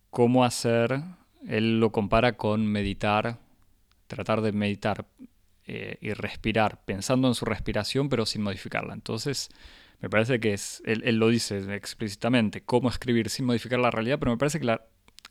cómo 0.09 0.45
hacer, 0.45 1.01
él 1.47 1.79
lo 1.79 1.91
compara 1.91 2.37
con 2.37 2.65
meditar, 2.65 3.39
tratar 4.07 4.41
de 4.41 4.51
meditar 4.51 5.05
eh, 5.65 5.97
y 6.01 6.13
respirar, 6.13 6.83
pensando 6.85 7.27
en 7.27 7.35
su 7.35 7.45
respiración 7.45 8.09
pero 8.09 8.25
sin 8.25 8.41
modificarla. 8.41 8.93
Entonces, 8.93 9.49
me 10.01 10.09
parece 10.09 10.39
que 10.39 10.53
es, 10.53 10.81
él, 10.85 11.01
él, 11.05 11.17
lo 11.17 11.29
dice 11.29 11.75
explícitamente, 11.75 12.61
cómo 12.61 12.89
escribir 12.89 13.29
sin 13.29 13.45
modificar 13.45 13.79
la 13.79 13.91
realidad, 13.91 14.19
pero 14.19 14.31
me 14.31 14.37
parece 14.37 14.59
que 14.59 14.65
la, 14.65 14.81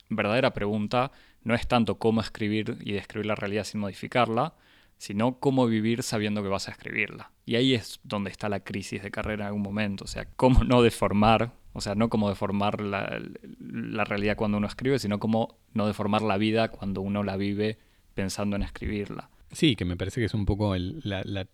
verdadera 0.08 0.52
pregunta 0.52 1.12
no 1.42 1.54
es 1.54 1.66
tanto 1.66 1.98
cómo 1.98 2.20
escribir 2.20 2.78
y 2.80 2.92
describir 2.92 3.26
la 3.26 3.34
realidad 3.34 3.64
sin 3.64 3.80
modificarla, 3.80 4.54
sino 4.98 5.38
cómo 5.38 5.66
vivir 5.66 6.02
sabiendo 6.02 6.42
que 6.42 6.48
vas 6.48 6.68
a 6.68 6.72
escribirla. 6.72 7.30
Y 7.46 7.56
ahí 7.56 7.74
es 7.74 8.00
donde 8.04 8.30
está 8.30 8.48
la 8.48 8.60
crisis 8.60 9.02
de 9.02 9.10
carrera 9.10 9.44
en 9.44 9.48
algún 9.48 9.62
momento, 9.62 10.04
o 10.04 10.08
sea, 10.08 10.26
cómo 10.36 10.64
no 10.64 10.82
deformar 10.82 11.52
O 11.76 11.80
sea, 11.80 11.96
no 11.96 12.08
como 12.08 12.28
deformar 12.28 12.80
la, 12.80 13.20
la 13.58 14.04
realidad 14.04 14.36
cuando 14.36 14.58
uno 14.58 14.68
escribe, 14.68 15.00
sino 15.00 15.18
como 15.18 15.58
no 15.72 15.88
deformar 15.88 16.22
la 16.22 16.38
vida 16.38 16.68
cuando 16.68 17.00
uno 17.00 17.24
la 17.24 17.36
vive 17.36 17.78
pensando 18.14 18.54
en 18.54 18.62
escribirla. 18.62 19.28
Sí, 19.50 19.74
que 19.74 19.84
me 19.84 19.96
parece 19.96 20.20
que 20.20 20.26
es 20.26 20.34
un 20.34 20.46
poco 20.46 20.76
la, 20.76 21.22
la, 21.24 21.48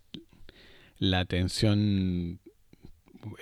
la 0.99 1.25
tensión, 1.25 2.39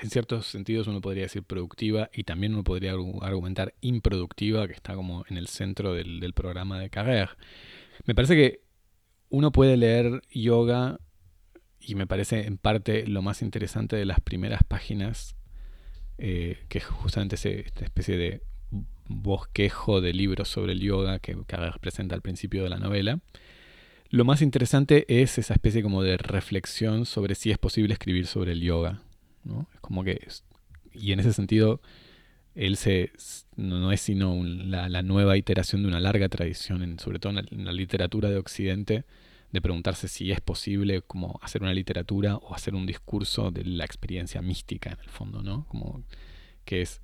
en 0.02 0.10
ciertos 0.10 0.48
sentidos 0.48 0.88
uno 0.88 1.02
podría 1.02 1.24
decir 1.24 1.44
productiva 1.44 2.10
y 2.14 2.24
también 2.24 2.54
uno 2.54 2.64
podría 2.64 2.94
argumentar 2.94 3.74
improductiva, 3.82 4.66
que 4.68 4.74
está 4.74 4.96
como 4.96 5.26
en 5.30 5.38
el 5.38 5.48
centro 5.48 5.94
del, 5.94 6.22
del 6.22 6.32
programa 6.32 6.80
de 6.80 6.90
Carrère. 6.90 7.36
Me 8.06 8.16
parece 8.16 8.36
que 8.36 8.62
uno 9.30 9.52
puede 9.52 9.78
leer 9.78 10.22
yoga 10.32 11.00
y 11.80 11.96
me 11.96 12.08
parece 12.08 12.46
en 12.46 12.58
parte 12.58 13.08
lo 13.08 13.22
más 13.22 13.42
interesante 13.42 13.96
de 13.96 14.06
las 14.06 14.20
primeras 14.20 14.64
páginas, 14.64 15.36
eh, 16.18 16.58
que 16.68 16.80
es 16.80 16.86
justamente 16.86 17.36
esta 17.36 17.86
especie 17.86 18.18
de 18.18 18.44
bosquejo 19.08 20.02
de 20.02 20.14
libros 20.14 20.50
sobre 20.50 20.74
el 20.74 20.82
yoga 20.82 21.20
que 21.20 21.36
Carrère 21.36 21.80
presenta 21.80 22.16
al 22.16 22.22
principio 22.22 22.64
de 22.64 22.70
la 22.70 22.78
novela. 22.78 23.20
Lo 24.10 24.26
más 24.26 24.42
interesante 24.42 25.06
es 25.22 25.38
esa 25.38 25.54
especie 25.54 25.84
como 25.84 26.02
de 26.04 26.18
reflexión 26.18 27.06
sobre 27.06 27.36
si 27.36 27.52
es 27.52 27.58
posible 27.58 27.94
escribir 27.94 28.28
sobre 28.28 28.54
el 28.54 28.62
yoga. 28.62 29.02
¿no? 29.44 29.68
Es 29.74 29.80
como 29.82 30.04
que, 30.04 30.28
y 30.94 31.12
en 31.12 31.20
ese 31.20 31.34
sentido, 31.34 31.82
él 32.56 32.78
se, 32.78 33.12
no, 33.56 33.92
es 33.92 34.02
sino 34.02 34.44
la, 34.44 35.02
nueva 35.02 35.38
iteración 35.38 35.84
de 35.84 35.88
una 35.88 36.00
larga 36.00 36.30
tradición, 36.30 37.00
sobre 37.00 37.20
todo 37.20 37.40
en 37.40 37.66
la 37.66 37.72
literatura 37.72 38.30
de 38.30 38.38
Occidente, 38.38 39.06
de 39.52 39.62
preguntarse 39.62 40.08
si 40.08 40.32
es 40.32 40.42
posible 40.42 41.02
como 41.02 41.40
hacer 41.42 41.62
una 41.62 41.74
literatura 41.74 42.38
o 42.38 42.54
hacer 42.54 42.76
un 42.76 42.86
discurso 42.86 43.52
de 43.52 43.64
la 43.66 43.86
experiencia 43.86 44.42
mística 44.42 44.92
en 44.92 45.00
el 45.00 45.10
fondo, 45.10 45.42
¿no? 45.42 45.66
Como 45.68 46.04
que 46.66 46.82
es 46.82 47.02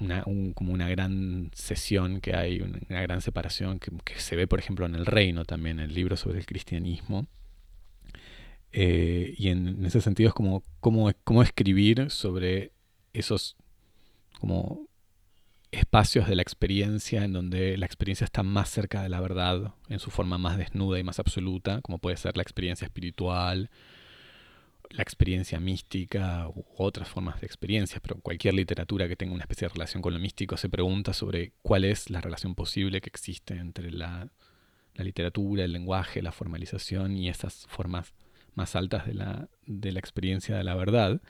una, 0.00 0.22
como 0.22 0.72
una 0.72 0.88
gran 0.88 1.50
sesión 1.54 2.20
que 2.20 2.34
hay, 2.34 2.60
una 2.60 3.02
gran 3.02 3.20
separación 3.20 3.78
que, 3.78 3.90
se 4.16 4.36
ve, 4.36 4.46
por 4.46 4.60
ejemplo, 4.60 4.86
en 4.86 4.94
El 4.94 5.06
Reino 5.06 5.44
también, 5.44 5.80
el 5.80 5.92
libro 5.92 6.16
sobre 6.16 6.38
el 6.38 6.46
cristianismo. 6.46 7.26
Eh, 8.72 9.34
y 9.36 9.48
en, 9.48 9.84
ese 9.84 10.00
sentido 10.00 10.28
es 10.28 10.34
como 10.34 10.62
cómo 10.80 11.42
escribir 11.42 12.10
sobre 12.10 12.72
esos 13.12 13.56
como 14.38 14.88
espacios 15.70 16.28
de 16.28 16.34
la 16.34 16.42
experiencia 16.42 17.24
en 17.24 17.32
donde 17.32 17.76
la 17.76 17.86
experiencia 17.86 18.24
está 18.24 18.42
más 18.42 18.70
cerca 18.70 19.02
de 19.02 19.08
la 19.08 19.20
verdad, 19.20 19.74
en 19.88 19.98
su 19.98 20.10
forma 20.10 20.38
más 20.38 20.56
desnuda 20.56 20.98
y 20.98 21.04
más 21.04 21.18
absoluta, 21.18 21.80
como 21.82 21.98
puede 21.98 22.16
ser 22.16 22.36
la 22.36 22.42
experiencia 22.42 22.86
espiritual, 22.86 23.70
la 24.90 25.02
experiencia 25.02 25.60
mística 25.60 26.48
u 26.48 26.64
otras 26.76 27.08
formas 27.08 27.40
de 27.40 27.46
experiencia, 27.46 28.00
pero 28.00 28.20
cualquier 28.20 28.54
literatura 28.54 29.08
que 29.08 29.16
tenga 29.16 29.34
una 29.34 29.42
especie 29.42 29.68
de 29.68 29.74
relación 29.74 30.02
con 30.02 30.14
lo 30.14 30.20
místico 30.20 30.56
se 30.56 30.70
pregunta 30.70 31.12
sobre 31.12 31.52
cuál 31.62 31.84
es 31.84 32.08
la 32.08 32.20
relación 32.20 32.54
posible 32.54 33.00
que 33.02 33.10
existe 33.10 33.54
entre 33.54 33.90
la, 33.90 34.28
la 34.94 35.04
literatura, 35.04 35.64
el 35.64 35.72
lenguaje, 35.72 36.22
la 36.22 36.32
formalización 36.32 37.16
y 37.16 37.28
esas 37.28 37.66
formas 37.68 38.14
más 38.54 38.74
altas 38.74 39.06
de 39.06 39.14
la, 39.14 39.48
de 39.66 39.92
la 39.92 40.00
experiencia 40.00 40.56
de 40.56 40.64
la 40.64 40.74
verdad 40.74 41.20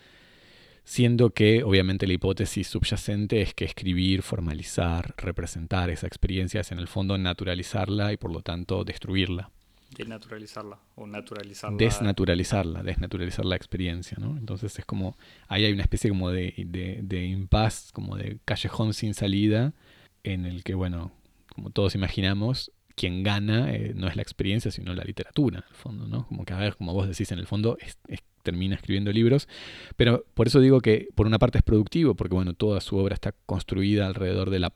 siendo 0.89 1.29
que 1.35 1.65
obviamente 1.65 2.07
la 2.07 2.15
hipótesis 2.15 2.67
subyacente 2.67 3.43
es 3.43 3.53
que 3.53 3.67
escribir, 3.67 4.23
formalizar, 4.23 5.15
representar 5.19 5.91
esa 5.91 6.07
experiencia 6.07 6.63
es 6.63 6.73
en 6.73 6.79
el 6.79 6.89
fondo 6.89 7.19
naturalizarla 7.19 8.15
y 8.15 8.17
por 8.17 8.33
lo 8.33 8.41
tanto 8.41 8.85
destruirla. 8.85 9.51
Denaturalizarla 9.95 10.79
o 10.95 11.07
naturalizarla. 11.07 11.77
Desnaturalizarla, 11.77 12.83
desnaturalizar 12.83 13.45
la 13.45 13.57
experiencia, 13.57 14.17
¿no? 14.19 14.39
Entonces 14.39 14.79
es 14.79 14.87
como, 14.87 15.15
ahí 15.47 15.67
hay 15.67 15.75
una 15.75 15.83
especie 15.83 16.09
como 16.09 16.31
de, 16.31 16.55
de, 16.57 17.01
de 17.03 17.27
impas, 17.27 17.93
como 17.93 18.17
de 18.17 18.39
callejón 18.47 18.95
sin 18.95 19.13
salida, 19.13 19.75
en 20.23 20.47
el 20.47 20.65
que, 20.65 20.75
bueno, 20.75 21.13
como 21.55 21.69
todos 21.69 21.97
imaginamos, 21.97 22.73
quien 22.99 23.23
gana 23.23 23.73
eh, 23.73 23.93
no 23.95 24.09
es 24.09 24.17
la 24.17 24.23
experiencia, 24.23 24.71
sino 24.71 24.95
la 24.95 25.05
literatura, 25.05 25.59
en 25.59 25.65
el 25.69 25.75
fondo, 25.77 26.07
¿no? 26.07 26.27
Como 26.27 26.45
que, 26.45 26.53
a 26.53 26.59
ver, 26.59 26.77
como 26.77 26.93
vos 26.93 27.09
decís, 27.09 27.31
en 27.33 27.39
el 27.39 27.47
fondo 27.47 27.79
es, 27.81 27.97
es 28.09 28.21
termina 28.43 28.75
escribiendo 28.75 29.13
libros. 29.13 29.49
Pero 29.97 30.25
por 30.35 30.47
eso 30.47 30.61
digo 30.61 30.81
que 30.81 31.09
por 31.15 31.27
una 31.27 31.39
parte 31.39 31.59
es 31.59 31.65
productivo, 31.65 32.15
porque 32.15 32.35
bueno, 32.35 32.55
toda 32.55 32.81
su 32.81 32.97
obra 32.97 33.15
está 33.15 33.33
construida 33.47 34.07
alrededor 34.07 34.51
de 34.51 34.59
la 34.59 34.73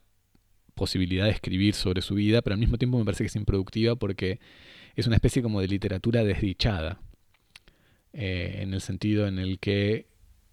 posibilidad 0.75 1.25
de 1.25 1.31
escribir 1.31 1.75
sobre 1.75 2.03
su 2.03 2.15
vida, 2.15 2.43
pero 2.43 2.55
al 2.55 2.61
mismo 2.61 2.79
tiempo 2.79 2.99
me 2.99 3.05
parece 3.05 3.25
que 3.25 3.29
es 3.29 3.37
improductiva 3.37 3.97
porque 3.97 4.41
es 4.95 5.07
una 5.07 5.17
especie 5.17 5.43
como 5.43 5.61
de 5.61 5.69
literatura 5.69 6.23
desdichada, 6.23 7.01
eh, 8.13 8.59
en 8.61 8.75
el 8.75 8.81
sentido 8.81 9.27
en 9.27 9.39
el 9.39 9.59
que 9.59 10.07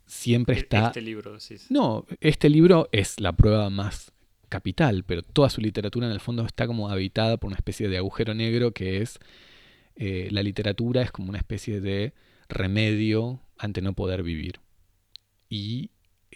siempre 0.05 0.55
e-, 0.55 0.59
está... 0.59 0.87
Este 0.87 1.01
libro, 1.01 1.37
No, 1.69 2.05
este 2.21 2.49
libro 2.49 2.89
es 2.91 3.19
la 3.19 3.33
prueba 3.33 3.69
más 3.69 4.13
capital, 4.49 5.03
pero 5.05 5.23
toda 5.23 5.49
su 5.49 5.61
literatura 5.61 6.07
en 6.07 6.13
el 6.13 6.19
fondo 6.19 6.45
está 6.45 6.67
como 6.67 6.89
habitada 6.89 7.37
por 7.37 7.47
una 7.47 7.57
especie 7.57 7.87
de 7.87 7.97
agujero 7.97 8.33
negro 8.33 8.73
que 8.73 9.01
es... 9.01 9.19
Eh, 9.95 10.29
la 10.31 10.43
literatura 10.43 11.01
es 11.01 11.11
como 11.11 11.29
una 11.29 11.39
especie 11.39 11.81
de 11.81 12.13
remedio 12.47 13.41
ante 13.57 13.81
no 13.81 13.93
poder 13.93 14.23
vivir. 14.23 14.61
Y 15.49 15.91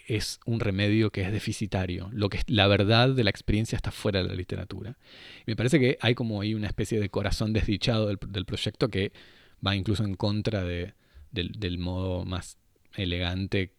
es 0.07 0.39
un 0.45 0.59
remedio 0.59 1.11
que 1.11 1.21
es 1.21 1.31
deficitario. 1.31 2.09
Lo 2.11 2.29
que 2.29 2.37
es, 2.37 2.43
la 2.47 2.67
verdad 2.67 3.09
de 3.09 3.23
la 3.23 3.29
experiencia 3.29 3.75
está 3.75 3.91
fuera 3.91 4.21
de 4.21 4.29
la 4.29 4.35
literatura. 4.35 4.97
Y 5.45 5.51
me 5.51 5.55
parece 5.55 5.79
que 5.79 5.97
hay 6.01 6.15
como 6.15 6.41
ahí 6.41 6.53
una 6.53 6.67
especie 6.67 6.99
de 6.99 7.09
corazón 7.09 7.53
desdichado 7.53 8.07
del, 8.07 8.45
proyecto 8.45 8.89
que 8.89 9.13
va 9.65 9.75
incluso 9.75 10.03
en 10.03 10.15
contra 10.15 10.63
de, 10.63 10.93
del, 11.31 11.77
modo 11.77 12.25
más 12.25 12.57
elegante 12.95 13.73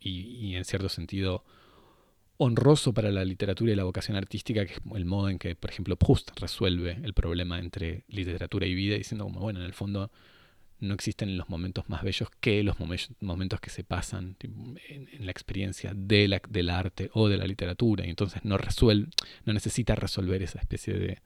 y, 0.00 0.54
en 0.54 0.64
cierto 0.64 0.88
sentido 0.88 1.44
honroso 2.42 2.94
para 2.94 3.10
la 3.10 3.22
literatura 3.22 3.72
y 3.72 3.76
la 3.76 3.84
vocación 3.84 4.16
artística, 4.16 4.64
que 4.64 4.72
es 4.72 4.80
el 4.94 5.04
modo 5.04 5.28
en 5.28 5.38
que, 5.38 5.54
por 5.54 5.68
ejemplo, 5.68 5.96
Proust 5.96 6.30
resuelve 6.40 6.98
el 7.02 7.12
problema 7.12 7.58
entre 7.58 8.04
literatura 8.08 8.66
y 8.66 8.74
vida, 8.74 8.96
diciendo 8.96 9.24
como, 9.24 9.40
bueno, 9.40 9.60
en 9.60 9.66
el 9.66 9.74
fondo 9.74 10.10
no 10.78 10.94
existen 10.94 11.36
los 11.36 11.50
momentos 11.50 11.90
más 11.90 12.02
bellos 12.02 12.30
que 12.40 12.62
los 12.62 12.76
momentos 12.78 13.60
que 13.60 13.68
se 13.68 13.84
pasan 13.84 14.36
en, 14.40 14.78
la 15.18 15.30
experiencia 15.30 15.92
del 15.94 16.32
arte 16.70 17.10
o 17.12 17.28
de 17.28 17.36
la 17.36 17.44
literatura. 17.44 18.06
Y 18.06 18.08
entonces 18.08 18.42
no, 18.42 18.56
resuelve, 18.56 19.08
no 19.44 19.52
necesita 19.52 19.94
resolver 19.94 20.42
esa 20.42 20.60
especie 20.60 20.94
de, 20.94 21.18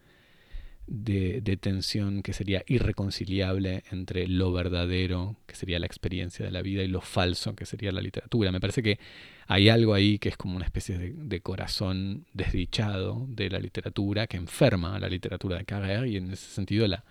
de, 0.87 1.59
tensión 1.61 2.23
que 2.23 2.33
sería 2.33 2.63
irreconciliable 2.67 3.85
entre 3.91 4.27
lo 4.29 4.53
verdadero, 4.53 5.37
que 5.47 5.57
sería 5.57 5.79
la 5.79 5.87
experiencia 5.87 6.45
de 6.45 6.51
la 6.51 6.63
vida, 6.63 6.83
y 6.83 6.89
lo 6.89 7.01
falso, 7.01 7.55
que 7.55 7.67
sería 7.67 7.93
la 7.93 8.03
literatura. 8.03 8.53
Me 8.53 8.61
parece 8.61 8.83
que 8.83 8.99
hay 9.47 9.69
algo 9.69 9.95
ahí 9.95 10.19
que 10.19 10.29
es 10.29 10.37
como 10.37 10.57
una 10.57 10.65
especie 10.65 10.99
de, 10.99 11.41
corazón 11.41 12.27
desdichado 12.33 13.27
de 13.29 13.51
la 13.51 13.59
literatura 13.59 14.27
que 14.27 14.37
enferma 14.37 14.97
a 14.97 14.99
la 14.99 15.09
literatura 15.09 15.59
de 15.59 15.67
Carrère 15.67 16.09
y 16.09 16.17
en 16.17 16.31
ese 16.31 16.47
sentido 16.47 16.87
la 16.87 17.05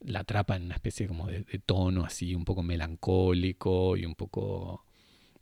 la 0.00 0.20
atrapa 0.20 0.56
en 0.56 0.64
una 0.64 0.74
especie 0.74 1.06
como 1.06 1.26
de, 1.26 1.44
tono 1.64 2.04
así 2.04 2.34
un 2.34 2.44
poco 2.44 2.62
melancólico 2.62 3.96
y 3.96 4.04
un 4.04 4.14
poco 4.14 4.84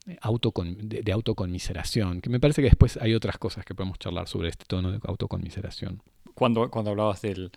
eh, 0.07 0.17
de, 0.17 1.03
de, 1.03 1.13
autoconmiseración, 1.13 2.21
que 2.21 2.31
me 2.31 2.41
parece 2.41 2.63
que 2.63 2.69
después 2.69 2.97
hay 2.99 3.15
otras 3.15 3.39
cosas 3.39 3.65
que 3.65 3.75
podemos 3.75 3.99
charlar 3.99 4.29
sobre 4.29 4.49
este 4.49 4.65
tono 4.67 4.93
de 4.93 5.01
autoconmiseración. 5.05 6.03
Cuando, 6.35 6.71
cuando 6.71 6.91
hablabas 6.91 7.23
del, 7.23 7.53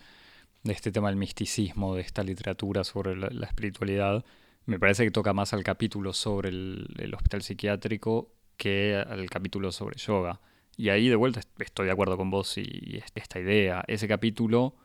de 0.62 0.72
este 0.72 0.92
tema 0.92 1.08
del 1.08 1.16
misticismo, 1.16 1.94
de 1.94 2.02
esta 2.02 2.22
literatura 2.22 2.84
sobre 2.84 3.16
la, 3.16 3.46
espiritualidad, 3.46 4.24
me 4.66 4.78
parece 4.78 5.04
que 5.04 5.10
toca 5.10 5.32
más 5.32 5.52
al 5.52 5.64
capítulo 5.64 6.12
sobre 6.12 6.50
el, 6.50 7.14
hospital 7.14 7.42
psiquiátrico 7.42 8.32
que 8.56 8.96
al 8.96 9.28
capítulo 9.30 9.72
sobre 9.72 9.98
yoga. 9.98 10.40
Y 10.76 10.90
ahí 10.90 11.08
de 11.08 11.16
vuelta 11.16 11.40
estoy 11.58 11.86
de 11.86 11.92
acuerdo 11.92 12.16
con 12.16 12.30
vos 12.30 12.56
y 12.58 13.02
esta 13.14 13.40
idea. 13.40 13.82
Ese 13.88 14.06
capítulo 14.06 14.76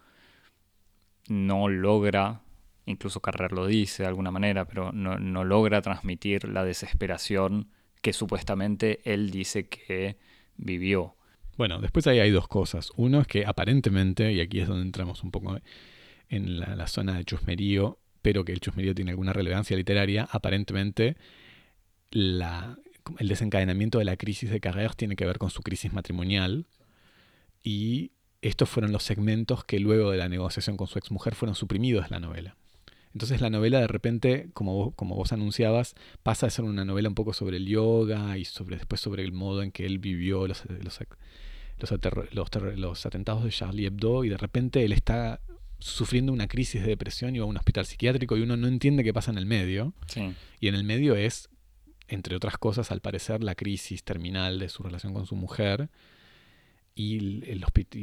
no 1.28 1.70
logra, 1.70 2.42
incluso 2.86 3.22
Carrer 3.22 3.52
lo 3.52 3.66
dice 3.68 4.04
de 4.04 4.10
alguna 4.10 4.32
manera, 4.32 4.66
pero 4.66 4.92
no, 4.92 5.44
logra 5.44 5.82
transmitir 5.82 6.48
la 6.48 6.64
desesperación 6.64 7.70
que 8.02 8.14
supuestamente 8.14 9.02
él 9.06 9.32
dice 9.32 9.68
que 9.68 10.18
vivió. 10.58 11.16
Bueno, 11.58 11.80
después 11.80 12.08
ahí 12.08 12.20
hay 12.20 12.32
dos 12.32 12.48
cosas. 12.48 12.92
Uno 12.96 13.22
es 13.22 13.28
que 13.28 13.46
aparentemente, 13.46 14.34
y 14.34 14.42
aquí 14.42 14.60
es 14.60 14.68
donde 14.68 14.84
entramos 14.84 15.24
un 15.24 15.32
poco 15.32 15.60
en 16.30 16.60
la, 16.60 16.88
zona 16.88 17.18
de 17.18 17.26
chusmerío, 17.26 18.00
pero 18.22 18.44
que 18.44 18.54
el 18.54 18.60
chusmerío 18.60 18.96
tiene 18.96 19.12
alguna 19.12 19.34
relevancia 19.34 19.78
literaria, 19.78 20.28
aparentemente 20.32 21.16
el 22.12 23.28
desencadenamiento 23.28 24.00
de 24.00 24.06
la 24.06 24.18
crisis 24.18 24.50
de 24.50 24.60
Carrer 24.60 24.96
tiene 24.96 25.16
que 25.16 25.26
ver 25.26 25.38
con 25.38 25.50
su 25.50 25.62
crisis 25.62 25.94
matrimonial 25.94 26.68
y 27.64 28.12
estos 28.42 28.70
fueron 28.70 28.92
los 28.92 29.04
segmentos 29.04 29.64
que 29.64 29.80
luego 29.80 30.12
de 30.12 30.18
la 30.18 30.30
negociación 30.30 30.78
con 30.78 30.88
su 30.88 31.00
exmujer 31.00 31.34
fueron 31.36 31.56
suprimidos 31.56 32.06
de 32.06 32.10
la 32.12 32.20
novela. 32.20 32.56
Entonces 33.14 33.42
la 33.42 33.50
novela 33.50 33.80
de 33.80 33.88
repente, 33.88 34.50
como 34.54 34.74
vos, 34.74 34.94
como 34.96 35.16
vos 35.16 35.32
anunciabas, 35.32 35.96
pasa 36.24 36.48
a 36.48 36.50
ser 36.50 36.66
una 36.66 36.84
novela 36.84 37.10
un 37.10 37.16
poco 37.16 37.34
sobre 37.34 37.58
el 37.58 37.68
yoga 37.68 38.38
y 38.38 38.46
sobre, 38.46 38.78
después 38.78 39.00
sobre 39.02 39.24
el 39.24 39.32
modo 39.32 39.62
en 39.62 39.72
que 39.72 39.86
él 39.86 40.00
vivió 40.00 40.48
los, 40.48 40.64
los, 40.66 41.00
los, 42.76 43.06
atentados 43.06 43.44
de 43.44 43.50
Charlie 43.52 43.86
Hebdo 43.86 44.24
y 44.24 44.30
de 44.30 44.38
repente 44.38 44.84
él 44.84 44.92
está 44.94 45.42
sufriendo 45.80 46.32
una 46.32 46.48
crisis 46.48 46.82
de 46.82 46.88
depresión 46.88 47.36
y 47.36 47.40
va 47.40 47.46
a 47.46 47.48
un 47.48 47.58
hospital 47.58 47.86
psiquiátrico 47.86 48.38
y 48.38 48.42
uno 48.42 48.58
no 48.58 48.68
entiende 48.68 49.04
qué 49.04 49.14
pasa 49.14 49.32
en 49.32 49.38
el 49.38 49.46
medio. 49.46 49.94
Y 50.60 50.68
en 50.68 50.76
el 50.76 50.84
medio 50.84 51.16
es 51.16 51.50
entre 52.08 52.36
otras 52.36 52.58
cosas, 52.58 52.92
al 52.92 53.02
parecer, 53.02 53.44
la 53.44 53.56
crisis 53.56 54.04
terminal 54.04 54.60
de 54.60 54.70
su 54.70 54.84
relación 54.84 55.14
con 55.14 55.26
su 55.26 55.36
mujer 55.36 55.90
y, 56.96 57.18
el, 57.50 57.60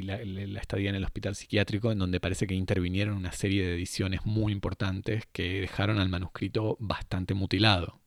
la, 0.07 0.19
la, 0.25 0.61
estadía 0.61 0.91
en 0.91 0.97
el 0.97 1.05
hospital 1.05 1.35
psiquiátrico, 1.35 1.93
en 1.93 1.99
donde 1.99 2.21
parece 2.21 2.47
que 2.47 2.55
intervinieron 2.55 3.17
una 3.17 3.33
serie 3.33 3.65
de 3.65 3.75
ediciones 3.75 4.25
muy 4.25 4.53
importantes 4.53 5.25
que 5.33 5.61
dejaron 5.61 5.99
al 5.99 6.09
manuscrito 6.09 6.77
bastante 6.81 7.35
mutilado. 7.35 8.01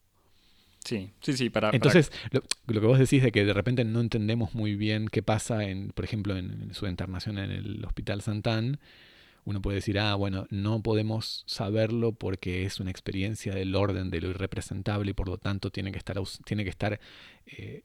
Sí, 0.84 1.10
sí, 1.20 1.32
sí, 1.32 1.48
para... 1.48 1.70
Entonces, 1.70 2.12
Lo, 2.30 2.80
que 2.80 2.86
vos 2.86 2.98
decís 2.98 3.22
de 3.22 3.32
que 3.32 3.44
de 3.44 3.54
repente 3.54 3.84
no 3.84 4.00
entendemos 4.00 4.54
muy 4.54 4.76
bien 4.76 5.08
qué 5.08 5.22
pasa, 5.22 5.64
en, 5.64 5.88
por 5.88 6.04
ejemplo, 6.04 6.36
en, 6.36 6.74
su 6.74 6.86
internación 6.86 7.38
en 7.38 7.50
el 7.50 7.84
Hospital 7.86 8.20
Santán, 8.20 8.78
uno 9.46 9.62
puede 9.62 9.76
decir, 9.76 9.98
ah, 9.98 10.14
bueno, 10.14 10.46
no 10.50 10.82
podemos 10.82 11.44
saberlo 11.46 12.12
porque 12.12 12.64
es 12.64 12.80
una 12.80 12.90
experiencia 12.90 13.54
del 13.54 13.74
orden 13.74 14.10
de 14.10 14.20
lo 14.20 14.28
irrepresentable 14.28 15.10
y 15.10 15.14
por 15.14 15.28
lo 15.28 15.38
tanto 15.38 15.70
tiene 15.70 15.90
que 15.90 15.98
estar, 15.98 16.18
tiene 16.44 16.64
que 16.64 16.70
estar 16.70 17.00
eh, 17.46 17.84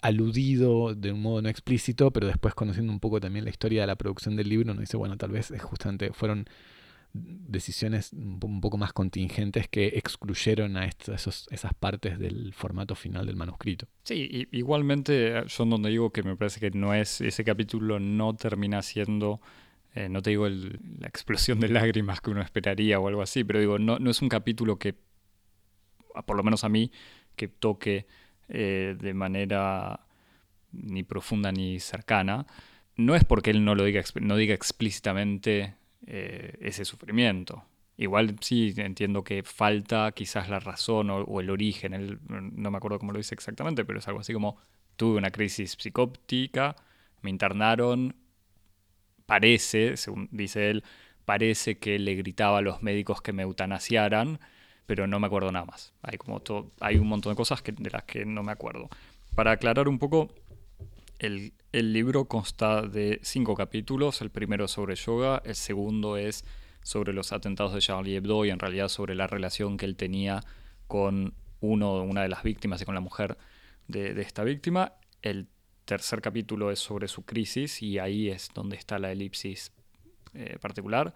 aludido 0.00 0.94
de 0.94 1.12
un 1.12 1.22
modo 1.22 1.42
no 1.42 1.48
explícito, 1.48 2.10
pero 2.10 2.26
después 2.26 2.54
conociendo 2.54 2.92
un 2.92 3.00
poco 3.00 3.20
también 3.20 3.44
la 3.44 3.50
historia 3.50 3.82
de 3.82 3.86
la 3.86 3.96
producción 3.96 4.36
del 4.36 4.48
libro, 4.48 4.72
uno 4.72 4.80
dice, 4.80 4.96
bueno, 4.96 5.16
tal 5.16 5.30
vez 5.30 5.52
justamente 5.60 6.12
fueron 6.12 6.46
decisiones 7.12 8.12
un 8.12 8.60
poco 8.60 8.76
más 8.76 8.92
contingentes 8.92 9.66
que 9.68 9.86
excluyeron 9.86 10.76
a 10.76 10.86
esos, 10.86 11.48
esas 11.50 11.74
partes 11.74 12.18
del 12.18 12.52
formato 12.52 12.94
final 12.94 13.26
del 13.26 13.36
manuscrito. 13.36 13.88
Sí, 14.04 14.46
igualmente 14.52 15.42
yo 15.46 15.64
donde 15.64 15.88
digo 15.90 16.10
que 16.10 16.22
me 16.22 16.36
parece 16.36 16.60
que 16.60 16.70
no 16.70 16.94
es, 16.94 17.20
ese 17.20 17.44
capítulo 17.44 17.98
no 17.98 18.36
termina 18.36 18.82
siendo 18.82 19.40
eh, 19.94 20.08
no 20.08 20.22
te 20.22 20.30
digo 20.30 20.48
la 20.48 21.08
explosión 21.08 21.60
de 21.60 21.68
lágrimas 21.68 22.20
que 22.20 22.30
uno 22.30 22.42
esperaría 22.42 23.00
o 23.00 23.08
algo 23.08 23.22
así, 23.22 23.42
pero 23.42 23.58
digo, 23.58 23.78
no, 23.78 23.98
no 23.98 24.10
es 24.10 24.22
un 24.22 24.28
capítulo 24.28 24.78
que, 24.78 24.94
por 26.26 26.36
lo 26.36 26.42
menos 26.42 26.62
a 26.62 26.68
mí, 26.68 26.92
que 27.36 27.48
toque 27.48 28.06
eh, 28.48 28.96
de 28.98 29.14
manera 29.14 30.00
ni 30.72 31.02
profunda 31.02 31.52
ni 31.52 31.80
cercana. 31.80 32.46
No 32.96 33.14
es 33.14 33.24
porque 33.24 33.50
él 33.50 33.64
no 33.64 33.74
lo 33.74 33.84
diga, 33.84 34.02
no 34.20 34.36
diga 34.36 34.54
explícitamente 34.54 35.74
eh, 36.06 36.56
ese 36.60 36.84
sufrimiento. 36.84 37.64
Igual 37.96 38.36
sí 38.40 38.74
entiendo 38.76 39.24
que 39.24 39.42
falta 39.42 40.12
quizás 40.12 40.48
la 40.48 40.60
razón 40.60 41.10
o, 41.10 41.40
el 41.40 41.50
origen, 41.50 42.20
no 42.28 42.70
me 42.70 42.76
acuerdo 42.76 42.98
cómo 43.00 43.12
lo 43.12 43.18
dice 43.18 43.34
exactamente, 43.34 43.84
pero 43.84 43.98
es 43.98 44.06
algo 44.06 44.20
así 44.20 44.32
como 44.32 44.56
tuve 44.96 45.18
una 45.18 45.30
crisis 45.30 45.76
psicóptica, 45.78 46.76
me 47.22 47.30
internaron, 47.30 48.14
parece, 49.26 49.96
según 49.96 50.28
dice 50.30 50.70
él, 50.70 50.84
parece 51.24 51.78
que 51.78 51.98
le 51.98 52.14
gritaba 52.14 52.58
a 52.58 52.62
los 52.62 52.82
médicos 52.82 53.20
que 53.20 53.32
me 53.32 53.42
eutanasiaran, 53.42 54.40
pero 54.88 55.06
no 55.06 55.20
me 55.20 55.26
acuerdo 55.26 55.52
nada 55.52 55.66
más. 55.66 55.92
Hay, 56.00 56.16
como 56.16 56.40
hay 56.80 56.96
un 56.96 57.06
montón 57.06 57.32
de 57.32 57.36
cosas 57.36 57.62
de 57.62 57.90
las 57.90 58.04
que 58.04 58.24
no 58.24 58.42
me 58.42 58.52
acuerdo. 58.52 58.88
Para 59.34 59.50
aclarar 59.50 59.86
un 59.86 59.98
poco, 59.98 60.30
el, 61.18 61.52
el 61.72 61.92
libro 61.92 62.24
consta 62.24 62.80
de 62.80 63.20
cinco 63.22 63.54
capítulos. 63.54 64.22
El 64.22 64.30
primero 64.30 64.66
sobre 64.66 64.94
yoga, 64.94 65.42
el 65.44 65.56
segundo 65.56 66.16
es 66.16 66.46
sobre 66.82 67.12
los 67.12 67.32
atentados 67.32 67.74
de 67.74 67.80
Charlie 67.80 68.16
Hebdo 68.16 68.46
y 68.46 68.48
en 68.48 68.58
realidad 68.58 68.88
sobre 68.88 69.14
la 69.14 69.26
relación 69.26 69.76
que 69.76 69.84
él 69.84 69.94
tenía 69.94 70.40
con 70.86 71.34
uno, 71.60 72.02
una 72.02 72.22
de 72.22 72.30
las 72.30 72.42
víctimas 72.42 72.80
y 72.80 72.86
con 72.86 72.94
la 72.94 73.02
mujer 73.02 73.36
de, 73.88 74.14
de 74.14 74.22
esta 74.22 74.42
víctima. 74.42 74.94
El 75.20 75.48
tercer 75.84 76.22
capítulo 76.22 76.70
es 76.70 76.78
sobre 76.78 77.08
su 77.08 77.26
crisis 77.26 77.82
y 77.82 77.98
ahí 77.98 78.30
es 78.30 78.48
donde 78.54 78.78
está 78.78 78.98
la 78.98 79.12
elipsis 79.12 79.70
eh, 80.32 80.56
particular. 80.58 81.14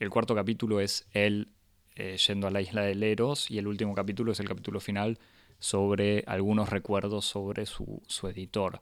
El 0.00 0.10
cuarto 0.10 0.34
capítulo 0.34 0.80
es 0.80 1.06
él 1.12 1.52
eh, 1.96 2.16
yendo 2.16 2.46
a 2.46 2.50
la 2.50 2.60
isla 2.60 2.82
de 2.82 2.94
Leros 2.94 3.50
y 3.50 3.58
el 3.58 3.66
último 3.66 3.94
capítulo 3.94 4.32
es 4.32 4.40
el 4.40 4.48
capítulo 4.48 4.80
final 4.80 5.18
sobre 5.58 6.24
algunos 6.26 6.70
recuerdos 6.70 7.24
sobre 7.24 7.66
su, 7.66 8.02
editor. 8.24 8.80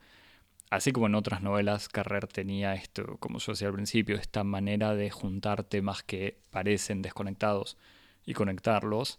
Así 0.70 0.92
como 0.92 1.06
en 1.08 1.14
otras 1.14 1.42
novelas, 1.42 1.88
Carrer 1.88 2.26
tenía 2.26 2.74
esto, 2.74 3.16
como 3.18 3.38
yo 3.38 3.52
decía 3.52 3.68
al 3.68 3.74
principio, 3.74 4.16
esta 4.16 4.44
manera 4.44 4.94
de 4.94 5.10
juntar 5.10 5.64
temas 5.64 6.02
que 6.02 6.38
parecen 6.50 7.02
desconectados 7.02 7.76
y 8.24 8.34
conectarlos. 8.34 9.18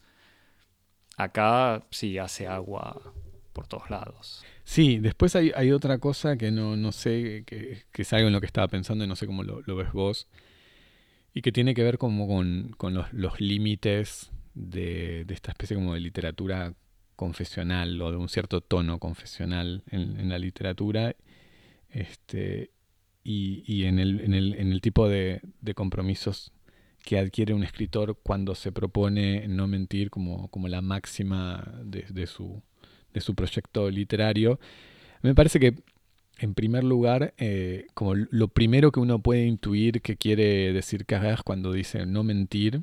Acá 1.18 1.84
sí 1.92 2.18
hace 2.18 2.48
agua 2.48 3.14
por 3.54 3.68
todos 3.68 3.90
lados. 3.90 4.44
Sí, 4.64 4.98
después 4.98 5.36
hay, 5.36 5.52
hay 5.56 5.72
otra 5.72 5.98
cosa 6.00 6.38
que 6.38 6.52
no, 6.52 6.76
no 6.78 6.92
sé, 6.92 7.44
que, 7.46 7.84
que, 7.92 8.02
es 8.02 8.14
algo 8.14 8.28
en 8.28 8.34
lo 8.34 8.40
que 8.40 8.48
estaba 8.48 8.68
pensando 8.68 9.04
y 9.04 9.08
no 9.08 9.16
sé 9.16 9.28
cómo 9.28 9.44
lo, 9.44 9.62
ves 9.76 9.92
vos, 9.92 10.28
y 11.34 11.42
que 11.42 11.52
tiene 11.52 11.74
que 11.74 11.84
ver 11.84 11.98
como 11.98 12.28
con, 12.28 12.76
los, 13.12 13.40
límites 13.40 14.32
de, 14.54 15.26
esta 15.30 15.52
especie 15.52 15.76
como 15.76 15.94
de 15.94 16.00
literatura 16.00 16.74
confesional 17.16 18.02
o 18.02 18.12
de 18.12 18.18
un 18.18 18.30
cierto 18.30 18.62
tono 18.62 19.00
confesional 19.00 19.84
en, 19.92 20.30
la 20.30 20.40
literatura 20.40 21.16
este, 21.90 22.72
y, 23.24 23.64
y 23.66 23.86
en, 23.86 24.00
el, 24.00 24.22
en, 24.22 24.34
el, 24.34 24.56
en 24.56 24.72
el 24.72 24.82
tipo 24.82 25.08
de, 25.08 25.42
de 25.62 25.74
compromisos 25.74 26.52
que 27.04 27.18
adquiere 27.18 27.54
un 27.54 27.64
escritor 27.64 28.20
cuando 28.22 28.56
se 28.56 28.72
propone 28.72 29.48
no 29.48 29.68
mentir 29.68 30.10
como, 30.10 30.50
como 30.50 30.68
la 30.68 30.82
máxima 30.82 31.80
de, 31.84 32.06
de, 32.10 32.28
su, 32.28 32.62
de 33.14 33.22
su 33.22 33.36
proyecto 33.36 33.90
literario. 33.90 34.60
Me 35.22 35.34
parece 35.34 35.60
que, 35.60 35.76
en 36.42 36.56
primer 36.56 36.84
lugar, 36.84 37.36
eh, 37.38 37.86
como 37.94 38.16
lo 38.16 38.48
primero 38.48 38.92
que 38.92 39.00
uno 39.00 39.20
puede 39.20 39.46
intuir 39.46 40.02
que 40.02 40.18
quiere 40.18 40.74
decir 40.74 41.06
Carrère 41.06 41.44
cuando 41.44 41.72
dice 41.72 42.08
no 42.08 42.24
mentir, 42.24 42.82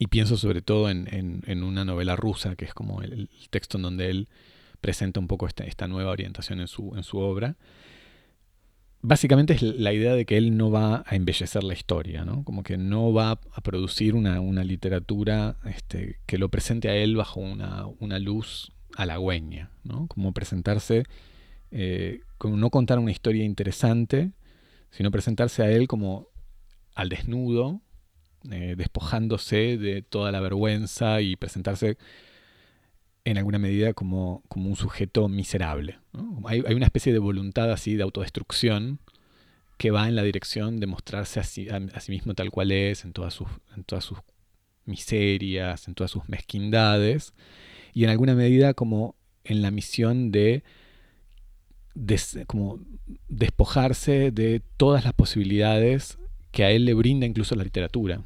y 0.00 0.08
pienso 0.08 0.36
sobre 0.36 0.60
todo 0.60 0.90
en, 0.90 1.08
en, 1.46 1.62
una 1.62 1.84
novela 1.84 2.16
rusa, 2.16 2.56
que 2.56 2.64
es 2.64 2.74
como 2.74 3.00
el, 3.00 3.28
texto 3.50 3.78
en 3.78 3.82
donde 3.82 4.10
él 4.10 4.28
presenta 4.80 5.20
un 5.20 5.28
poco 5.28 5.46
esta, 5.46 5.62
esta 5.64 5.86
nueva 5.86 6.10
orientación 6.10 6.58
en 6.58 6.66
su, 6.66 6.96
en 6.96 7.04
su 7.04 7.18
obra, 7.18 7.56
básicamente 9.02 9.52
es 9.52 9.62
la 9.62 9.92
idea 9.92 10.14
de 10.14 10.26
que 10.26 10.36
él 10.36 10.56
no 10.56 10.72
va 10.72 11.04
a 11.06 11.14
embellecer 11.14 11.62
la 11.62 11.74
historia, 11.74 12.24
¿no? 12.24 12.42
Como 12.42 12.64
que 12.64 12.76
no 12.76 13.12
va 13.12 13.30
a 13.30 13.60
producir 13.60 14.16
una, 14.16 14.40
una 14.40 14.64
literatura 14.64 15.58
este, 15.64 16.18
que 16.26 16.38
lo 16.38 16.48
presente 16.48 16.88
a 16.88 16.96
él 16.96 17.14
bajo 17.14 17.38
una, 17.38 17.86
una 18.00 18.18
luz 18.18 18.72
halagüeña, 18.96 19.70
¿no? 19.84 20.08
Como 20.08 20.32
presentarse, 20.32 21.04
eh, 21.76 22.20
como 22.38 22.56
no 22.56 22.70
contar 22.70 23.00
una 23.00 23.10
historia 23.10 23.44
interesante, 23.44 24.30
sino 24.92 25.10
presentarse 25.10 25.60
a 25.64 25.70
él 25.72 25.88
como 25.88 26.28
al 26.94 27.08
desnudo, 27.08 27.80
eh, 28.48 28.74
despojándose 28.78 29.76
de 29.76 30.02
toda 30.02 30.30
la 30.30 30.40
vergüenza 30.40 31.20
y 31.20 31.34
presentarse 31.34 31.98
en 33.24 33.38
alguna 33.38 33.58
medida 33.58 33.92
como, 33.92 34.44
como 34.46 34.68
un 34.68 34.76
sujeto 34.76 35.28
miserable. 35.28 35.98
Hay, 36.44 36.60
una 36.60 36.86
especie 36.86 37.12
de 37.12 37.18
voluntad 37.18 37.72
así 37.72 37.96
de 37.96 38.04
autodestrucción 38.04 39.00
que 39.76 39.90
va 39.90 40.06
en 40.06 40.14
la 40.14 40.22
dirección 40.22 40.78
de 40.78 40.86
mostrarse 40.86 41.40
a 41.40 41.42
sí, 41.42 41.66
a 41.68 42.00
sí 42.00 42.12
mismo 42.12 42.34
tal 42.34 42.52
cual 42.52 42.70
es, 42.70 43.04
en 43.04 43.12
todas, 43.12 43.34
sus, 43.34 43.48
en 43.76 43.82
todas 43.82 44.04
sus 44.04 44.18
miserias, 44.84 45.88
en 45.88 45.94
todas 45.94 46.12
sus 46.12 46.28
mezquindades, 46.28 47.34
y 47.94 48.04
en 48.04 48.10
alguna 48.10 48.36
medida 48.36 48.74
como 48.74 49.16
en 49.42 49.60
la 49.60 49.72
misión 49.72 50.30
de 50.30 50.62
como 52.46 52.80
despojarse 53.28 54.30
de 54.30 54.62
todas 54.76 55.04
las 55.04 55.12
posibilidades 55.12 56.18
que 56.50 56.64
a 56.64 56.70
él 56.70 56.84
le 56.84 56.94
brinda 56.94 57.26
incluso 57.26 57.54
la 57.54 57.64
literatura. 57.64 58.22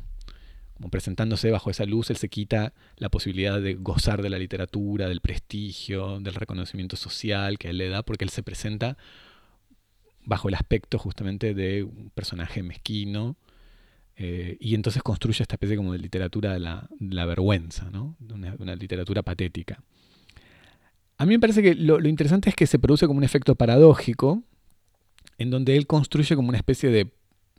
Como 0.75 0.91
presentándose 0.91 1.51
bajo 1.51 1.71
esa 1.71 1.85
luz, 1.87 2.11
él 2.11 2.17
se 2.17 2.29
quita 2.29 2.73
la 2.97 3.09
posibilidad 3.09 3.61
de 3.61 3.75
gozar 3.75 4.23
de 4.23 4.31
la 4.31 4.39
literatura, 4.39 5.09
del 5.09 5.21
prestigio, 5.21 6.21
del 6.21 6.35
reconocimiento 6.35 6.97
social 6.97 7.59
que 7.59 7.71
él 7.71 7.79
le 7.79 7.89
da, 7.89 8.03
porque 8.03 8.25
él 8.25 8.31
se 8.31 8.43
presenta 8.43 8.97
bajo 10.25 10.49
el 10.49 10.55
aspecto 10.55 10.99
justamente 10.99 11.55
de 11.55 11.83
un 11.83 12.11
personaje 12.11 12.63
mezquino, 12.63 13.37
eh, 14.21 14.57
y 14.59 14.75
entonces 14.75 15.03
construye 15.03 15.43
esta 15.43 15.55
especie 15.55 15.77
como 15.77 15.93
de 15.93 16.01
literatura 16.01 16.53
de 16.53 16.59
la, 16.59 17.25
vergüenza, 17.25 17.89
¿no? 17.91 18.17
una, 18.59 18.75
literatura 18.75 19.23
patética. 19.23 19.81
A 21.19 21.27
mí 21.27 21.35
me 21.35 21.41
parece 21.41 21.63
que 21.63 21.75
lo, 21.75 21.99
interesante 22.09 22.49
es 22.49 22.55
que 22.55 22.69
se 22.69 22.79
produce 22.79 23.09
como 23.09 23.19
un 23.19 23.25
efecto 23.25 23.57
paradójico, 23.57 24.45
en 25.37 25.51
donde 25.51 25.77
él 25.77 25.89
construye 25.89 26.37
como 26.37 26.49
una 26.49 26.59
especie 26.59 26.91
de 26.91 27.11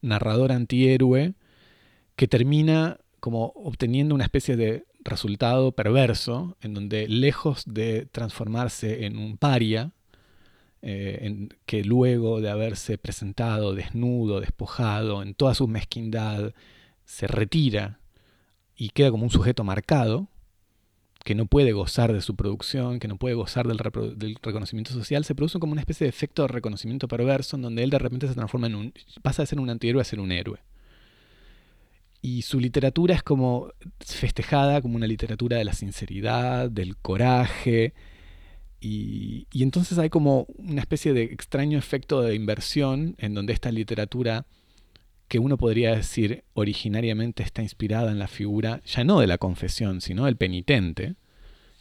narrador 0.01 0.53
antihéroe 0.53 1.33
que 2.15 2.27
termina 2.27 2.99
como 3.19 3.51
obteniendo 3.55 4.15
una 4.15 4.23
especie 4.23 4.55
de 4.55 4.85
resultado 5.01 5.73
perverso, 5.73 6.55
en 6.61 6.73
donde 6.73 7.09
lejos 7.09 7.63
de 7.65 8.05
transformarse 8.05 9.05
en 9.05 9.17
un 9.17 9.37
paria, 9.37 9.91
eh, 10.81 11.49
que 11.65 11.83
luego 11.83 12.39
de 12.39 12.49
haberse 12.49 12.97
presentado 12.97 13.75
desnudo, 13.75 14.39
despojado, 14.39 15.21
en 15.21 15.33
toda 15.33 15.53
su 15.53 15.67
mezquindad, 15.67 16.53
se 17.03 17.27
retira 17.27 17.99
y 18.77 18.89
queda 18.91 19.11
como 19.11 19.23
un 19.23 19.31
sujeto 19.31 19.65
marcado, 19.65 20.29
que 21.23 21.35
no 21.35 21.45
puede 21.45 21.73
gozar 21.73 22.13
de 22.13 22.21
su 22.21 22.35
producción, 22.35 22.99
que 22.99 23.07
no 23.07 23.17
puede 23.17 23.35
gozar 23.35 23.67
del, 23.67 23.77
reconocimiento 24.41 24.91
social, 24.91 25.25
se 25.25 25.35
produce 25.35 25.59
como 25.59 25.73
una 25.73 25.81
especie 25.81 26.05
de 26.05 26.09
efecto 26.09 26.43
de 26.43 26.47
reconocimiento 26.47 27.07
perverso 27.07 27.55
en 27.55 27.61
donde 27.61 27.83
él 27.83 27.89
de 27.89 27.99
repente 27.99 28.27
se 28.27 28.35
transforma 28.35 28.67
en 28.67 28.75
un... 28.75 28.93
pasa 29.21 29.43
de 29.43 29.47
ser 29.47 29.59
un 29.59 29.69
antihéroe 29.69 30.01
a 30.01 30.05
ser 30.05 30.19
un 30.19 30.31
héroe. 30.31 30.59
Y 32.21 32.41
su 32.41 32.59
literatura 32.59 33.15
es 33.15 33.23
como 33.23 33.71
festejada 33.99 34.81
como 34.81 34.95
una 34.95 35.07
literatura 35.07 35.57
de 35.57 35.65
la 35.65 35.73
sinceridad, 35.73 36.69
del 36.69 36.97
coraje, 36.97 37.93
y, 38.81 39.47
entonces 39.53 39.97
hay 39.97 40.09
como 40.09 40.47
una 40.57 40.81
especie 40.81 41.13
de 41.13 41.23
extraño 41.23 41.77
efecto 41.77 42.21
de 42.21 42.35
inversión 42.35 43.15
en 43.17 43.33
donde 43.33 43.53
esta 43.53 43.71
literatura 43.71 44.45
que 45.29 45.39
uno 45.39 45.57
podría 45.57 45.95
decir 45.95 46.43
originariamente 46.53 47.43
está 47.43 47.61
inspirada 47.61 48.11
en 48.11 48.19
la 48.19 48.27
figura 48.27 48.81
ya 48.83 49.03
no 49.03 49.19
de 49.19 49.27
la 49.27 49.37
confesión, 49.37 50.01
sino 50.01 50.25
del 50.25 50.35
penitente, 50.35 51.15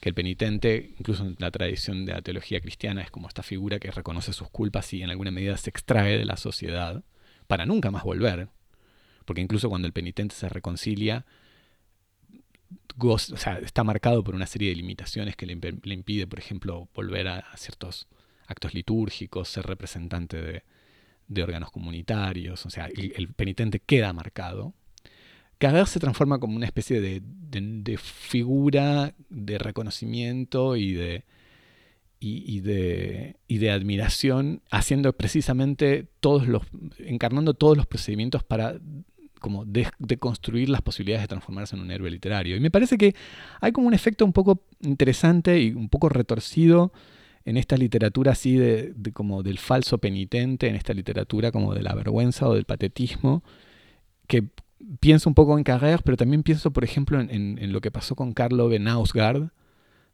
que 0.01 0.11
el 0.11 0.15
penitente, 0.15 0.95
incluso 0.99 1.25
en 1.25 1.35
la 1.39 1.51
tradición 1.51 2.05
de 2.05 2.13
la 2.13 2.23
teología 2.23 2.61
cristiana, 2.61 3.03
es 3.03 3.11
como 3.11 3.27
esta 3.27 3.43
figura 3.43 3.81
que 3.81 3.91
reconoce 3.91 4.35
sus 4.35 4.51
culpas 4.51 4.93
y 4.93 5.03
en 5.03 5.11
alguna 5.11 5.31
medida 5.31 5.57
se 5.57 5.71
extrae 5.71 6.19
de 6.19 6.27
la 6.27 6.37
sociedad 6.37 7.03
para 7.47 7.65
nunca 7.65 7.91
más 7.91 8.05
volver, 8.05 8.51
porque 9.25 9.41
incluso 9.41 9.71
cuando 9.71 9.87
el 9.87 9.95
penitente 9.95 10.35
se 10.35 10.49
reconcilia, 10.51 11.25
está 13.63 13.83
marcado 13.83 14.23
por 14.23 14.35
una 14.35 14.47
serie 14.47 14.69
de 14.69 14.77
limitaciones 14.77 15.37
que 15.37 15.47
le, 15.47 15.95
impide, 15.95 16.27
por 16.27 16.39
ejemplo, 16.39 16.89
volver 16.95 17.29
a, 17.29 17.57
ciertos 17.57 18.09
actos 18.47 18.75
litúrgicos, 18.75 19.49
ser 19.49 19.67
representante 19.67 20.41
de, 20.41 20.63
órganos 21.43 21.71
comunitarios, 21.71 22.65
o 22.67 22.71
sea, 22.71 22.87
el, 22.87 23.29
penitente 23.29 23.81
queda 23.81 24.13
marcado. 24.13 24.75
Cada 25.59 25.81
vez 25.81 25.91
se 25.91 26.01
transforma 26.01 26.39
como 26.39 26.57
una 26.57 26.67
especie 26.67 27.01
de, 27.01 27.99
figura 27.99 29.15
de 29.29 29.59
reconocimiento 29.59 30.77
y 30.77 30.93
de, 30.93 31.25
y, 32.21 32.61
de, 32.61 33.37
y, 33.49 33.59
de, 33.59 33.71
admiración, 33.71 34.63
haciendo 34.71 35.13
precisamente 35.13 36.07
todos 36.21 36.47
los, 36.47 36.63
encarnando 36.99 37.55
todos 37.55 37.77
los 37.77 37.87
procedimientos 37.87 38.45
para 38.45 38.79
como 39.39 39.65
de, 39.65 39.89
construir 40.19 40.69
las 40.69 40.83
posibilidades 40.83 41.25
de 41.25 41.29
transformarse 41.29 41.77
en 41.77 41.83
un 41.83 41.91
héroe 41.91 42.11
literario. 42.11 42.57
Y 42.57 42.61
me 42.61 42.71
parece 42.71 42.99
que 42.99 43.15
hay 43.61 43.73
como 43.73 43.87
un 43.87 43.95
efecto 43.95 44.25
un 44.25 44.33
poco 44.33 44.63
interesante 44.81 45.61
y 45.61 45.73
un 45.73 45.89
poco 45.89 46.09
retorcido 46.09 46.93
en 47.49 47.57
esta 47.57 47.79
literatura 47.79 48.33
así 48.33 48.57
de, 48.57 48.95
como 49.15 49.43
del 49.43 49.59
falso 49.59 49.97
penitente, 49.97 50.69
en 50.69 50.75
esta 50.75 50.93
literatura 50.93 51.51
como 51.51 51.75
de 51.75 51.83
la 51.83 51.95
vergüenza 51.95 52.47
o 52.47 52.55
del 52.55 52.67
patetismo, 52.67 53.43
que 54.27 54.45
pienso 55.01 55.31
un 55.31 55.35
poco 55.35 55.57
en 55.57 55.65
Carrère, 55.65 56.03
pero 56.05 56.19
también 56.19 56.43
pienso, 56.43 56.71
por 56.73 56.85
ejemplo, 56.85 57.19
en, 57.19 57.73
lo 57.73 57.81
que 57.81 57.91
pasó 57.91 58.15
con 58.15 58.35
Carlo 58.35 58.69
Benausgard, 58.69 59.49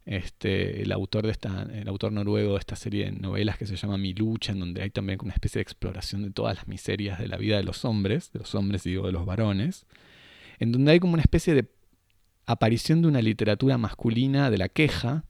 este, 0.05 0.81
el 0.81 0.93
autor 0.93 1.25
de 1.25 1.33
esta, 1.33 1.63
el 1.73 1.89
autor 1.89 2.13
noruego 2.13 2.53
de 2.53 2.59
esta 2.59 2.77
serie 2.77 3.05
de 3.05 3.11
novelas 3.11 3.57
que 3.57 3.65
se 3.65 3.75
llama 3.75 3.97
Mi 3.97 4.13
lucha, 4.13 4.53
en 4.53 4.61
donde 4.61 4.81
hay 4.81 4.89
también 4.89 5.19
una 5.21 5.33
especie 5.33 5.59
de 5.59 5.63
exploración 5.63 6.23
de 6.23 6.31
todas 6.31 6.55
las 6.55 6.69
miserias 6.69 7.19
de 7.19 7.27
la 7.27 7.35
vida 7.35 7.57
de 7.57 7.63
los 7.63 7.83
hombres, 7.83 8.31
de 8.31 8.39
los 8.39 8.55
hombres 8.55 8.83
digo 8.83 9.07
de 9.07 9.11
los 9.11 9.25
varones, 9.25 9.85
en 10.59 10.71
donde 10.71 10.93
hay 10.93 11.01
como 11.01 11.15
una 11.15 11.23
especie 11.23 11.53
de 11.53 11.65
aparición 12.45 13.01
de 13.01 13.09
una 13.09 13.21
literatura 13.21 13.77
masculina 13.77 14.49
de 14.49 14.57
la 14.57 14.69
queja 14.69 15.25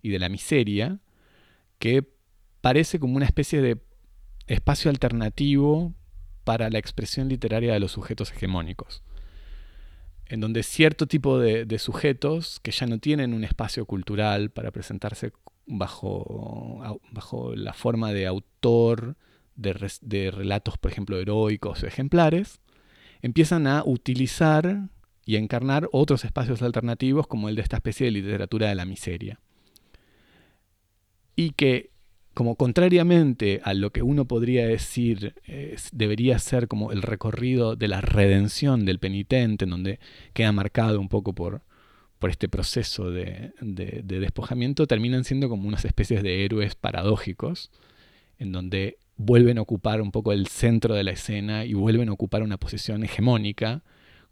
y 0.00 0.08
de 0.08 0.18
la 0.18 0.30
miseria, 0.30 1.00
que 1.80 2.08
parece 2.60 3.00
como 3.00 3.16
una 3.16 3.26
especie 3.26 3.60
de 3.60 3.82
espacio 4.46 4.88
alternativo 4.92 5.92
para 6.44 6.70
la 6.70 6.78
expresión 6.78 7.28
literaria 7.28 7.72
de 7.72 7.80
los 7.80 7.90
sujetos 7.90 8.30
hegemónicos 8.30 9.02
en 10.30 10.40
donde 10.40 10.62
cierto 10.62 11.08
tipo 11.08 11.40
de, 11.40 11.78
sujetos 11.78 12.60
que 12.60 12.70
ya 12.70 12.86
no 12.86 12.98
tienen 12.98 13.34
un 13.34 13.42
espacio 13.42 13.84
cultural 13.84 14.50
para 14.50 14.70
presentarse 14.70 15.32
bajo, 15.66 17.00
bajo 17.10 17.56
la 17.56 17.72
forma 17.72 18.12
de 18.12 18.28
autor 18.28 19.16
de, 19.56 20.30
relatos, 20.30 20.78
por 20.78 20.92
ejemplo, 20.92 21.18
heroicos 21.18 21.82
o 21.82 21.86
ejemplares, 21.86 22.60
empiezan 23.22 23.66
a 23.66 23.82
utilizar 23.84 24.88
y 25.26 25.34
a 25.34 25.40
encarnar 25.40 25.88
otros 25.90 26.24
espacios 26.24 26.62
alternativos 26.62 27.26
como 27.26 27.48
el 27.48 27.56
de 27.56 27.62
esta 27.62 27.76
especie 27.78 28.06
de 28.06 28.12
literatura 28.12 28.68
de 28.68 28.76
la 28.76 28.84
miseria. 28.84 29.40
Y 31.40 31.52
que 31.52 31.88
como 32.34 32.54
contrariamente 32.54 33.62
a 33.64 33.72
lo 33.72 33.92
que 33.92 34.02
uno 34.02 34.26
podría 34.26 34.66
decir 34.66 35.34
debería 35.90 36.38
ser 36.38 36.68
como 36.68 36.92
el 36.92 37.00
recorrido 37.00 37.76
de 37.76 37.88
la 37.88 38.02
redención 38.02 38.84
del 38.84 38.98
penitente, 38.98 39.64
en 39.64 39.70
donde 39.70 40.00
queda 40.34 40.52
marcado 40.52 41.00
un 41.00 41.08
poco 41.08 41.34
por, 41.34 41.62
por 42.18 42.28
este 42.28 42.50
proceso 42.50 43.10
de, 43.10 43.54
despojamiento, 44.02 44.86
terminan 44.86 45.24
siendo 45.24 45.48
como 45.48 45.66
unas 45.66 45.86
especies 45.86 46.22
de 46.22 46.44
héroes 46.44 46.74
paradójicos, 46.74 47.70
en 48.38 48.52
donde 48.52 48.98
vuelven 49.16 49.56
a 49.56 49.62
ocupar 49.62 50.02
un 50.02 50.12
poco 50.12 50.32
el 50.32 50.46
centro 50.46 50.94
de 50.94 51.04
la 51.04 51.12
escena 51.12 51.64
y 51.64 51.72
vuelven 51.72 52.10
a 52.10 52.12
ocupar 52.12 52.42
una 52.42 52.58
posición 52.58 53.02
hegemónica, 53.02 53.82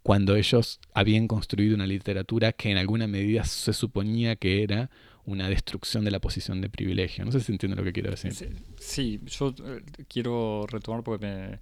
cuando 0.03 0.35
ellos 0.35 0.79
habían 0.93 1.27
construido 1.27 1.73
una 1.73 1.87
literatura 1.87 2.53
que 2.53 2.69
en 2.69 2.77
alguna 2.77 3.07
medida 3.07 3.45
se 3.45 3.73
suponía 3.73 4.35
que 4.35 4.61
era 4.61 4.91
una 5.29 5.47
destrucción 5.47 6.03
de 6.03 6.11
la 6.11 6.19
posición 6.19 6.61
de 6.61 6.69
privilegio. 6.69 7.23
No 7.23 7.31
sé 7.31 7.39
si 7.39 7.51
entiende 7.51 7.77
lo 7.77 7.83
que 7.83 7.93
quiero 7.93 8.09
decir. 8.09 8.33
Sí, 8.79 9.21
yo 9.25 9.53
eh, 9.63 9.83
quiero 10.07 10.65
retomar 10.67 11.03
porque 11.03 11.59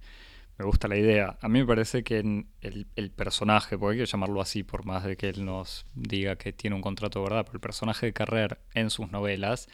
me, 0.58 0.64
gusta 0.64 0.88
la 0.88 0.96
idea. 0.96 1.36
A 1.40 1.48
mí 1.48 1.60
me 1.60 1.66
parece 1.66 2.02
que 2.02 2.18
el, 2.18 2.86
el, 2.96 3.10
personaje, 3.10 3.78
porque 3.78 4.00
hay 4.00 4.06
que 4.06 4.10
llamarlo 4.10 4.40
así 4.40 4.62
por 4.62 4.86
más 4.86 5.04
de 5.04 5.16
que 5.16 5.28
él 5.28 5.44
nos 5.44 5.84
diga 5.94 6.36
que 6.36 6.52
tiene 6.52 6.74
un 6.76 6.82
contrato 6.82 7.20
de 7.20 7.24
verdad, 7.24 7.44
pero 7.44 7.56
el 7.56 7.60
personaje 7.60 8.06
de 8.06 8.12
Carrer 8.12 8.58
en 8.74 8.90
sus 8.90 9.10
novelas 9.12 9.68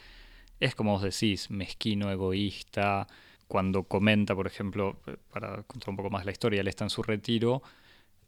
es 0.59 0.75
como 0.75 0.91
vos 0.91 1.01
decís, 1.01 1.49
mezquino, 1.49 2.11
egoísta. 2.11 3.07
Cuando 3.47 3.83
comenta, 3.83 4.35
por 4.35 4.47
ejemplo, 4.47 4.99
eh, 5.07 5.15
para 5.31 5.63
contar 5.63 5.89
un 5.89 5.97
poco 5.97 6.09
más 6.09 6.25
la 6.25 6.31
historia, 6.31 6.61
él 6.61 6.67
está 6.67 6.83
en 6.83 6.89
su 6.89 7.01
retiro 7.03 7.61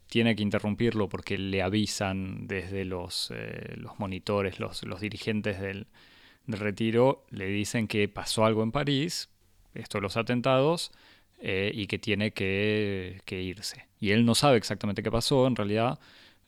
tiene 0.08 0.36
que 0.36 0.43
interrumpirlo 0.43 1.10
porque 1.10 1.38
le 1.38 1.62
avisan 1.62 2.48
desde 2.48 2.86
los, 2.86 3.32
eh, 3.36 3.76
monitores, 3.98 4.60
los, 4.60 4.82
dirigentes 5.00 5.60
del, 5.60 5.88
retiro, 6.48 7.26
le 7.30 7.48
dicen 7.48 7.88
que 7.88 8.08
pasó 8.08 8.46
algo 8.46 8.63
en 8.63 8.72
París, 8.72 9.30
esto 9.74 10.00
los 10.00 10.15
atentados, 10.15 10.91
eh, 11.39 11.72
y 11.74 11.88
que 11.88 12.00
tiene 12.00 12.32
que, 12.32 13.22
irse. 13.30 13.88
Y 14.00 14.12
él 14.12 14.26
no 14.26 14.34
sabe 14.34 14.58
exactamente 14.58 15.04
qué 15.04 15.12
pasó, 15.12 15.46
en 15.46 15.58
realidad, 15.58 16.00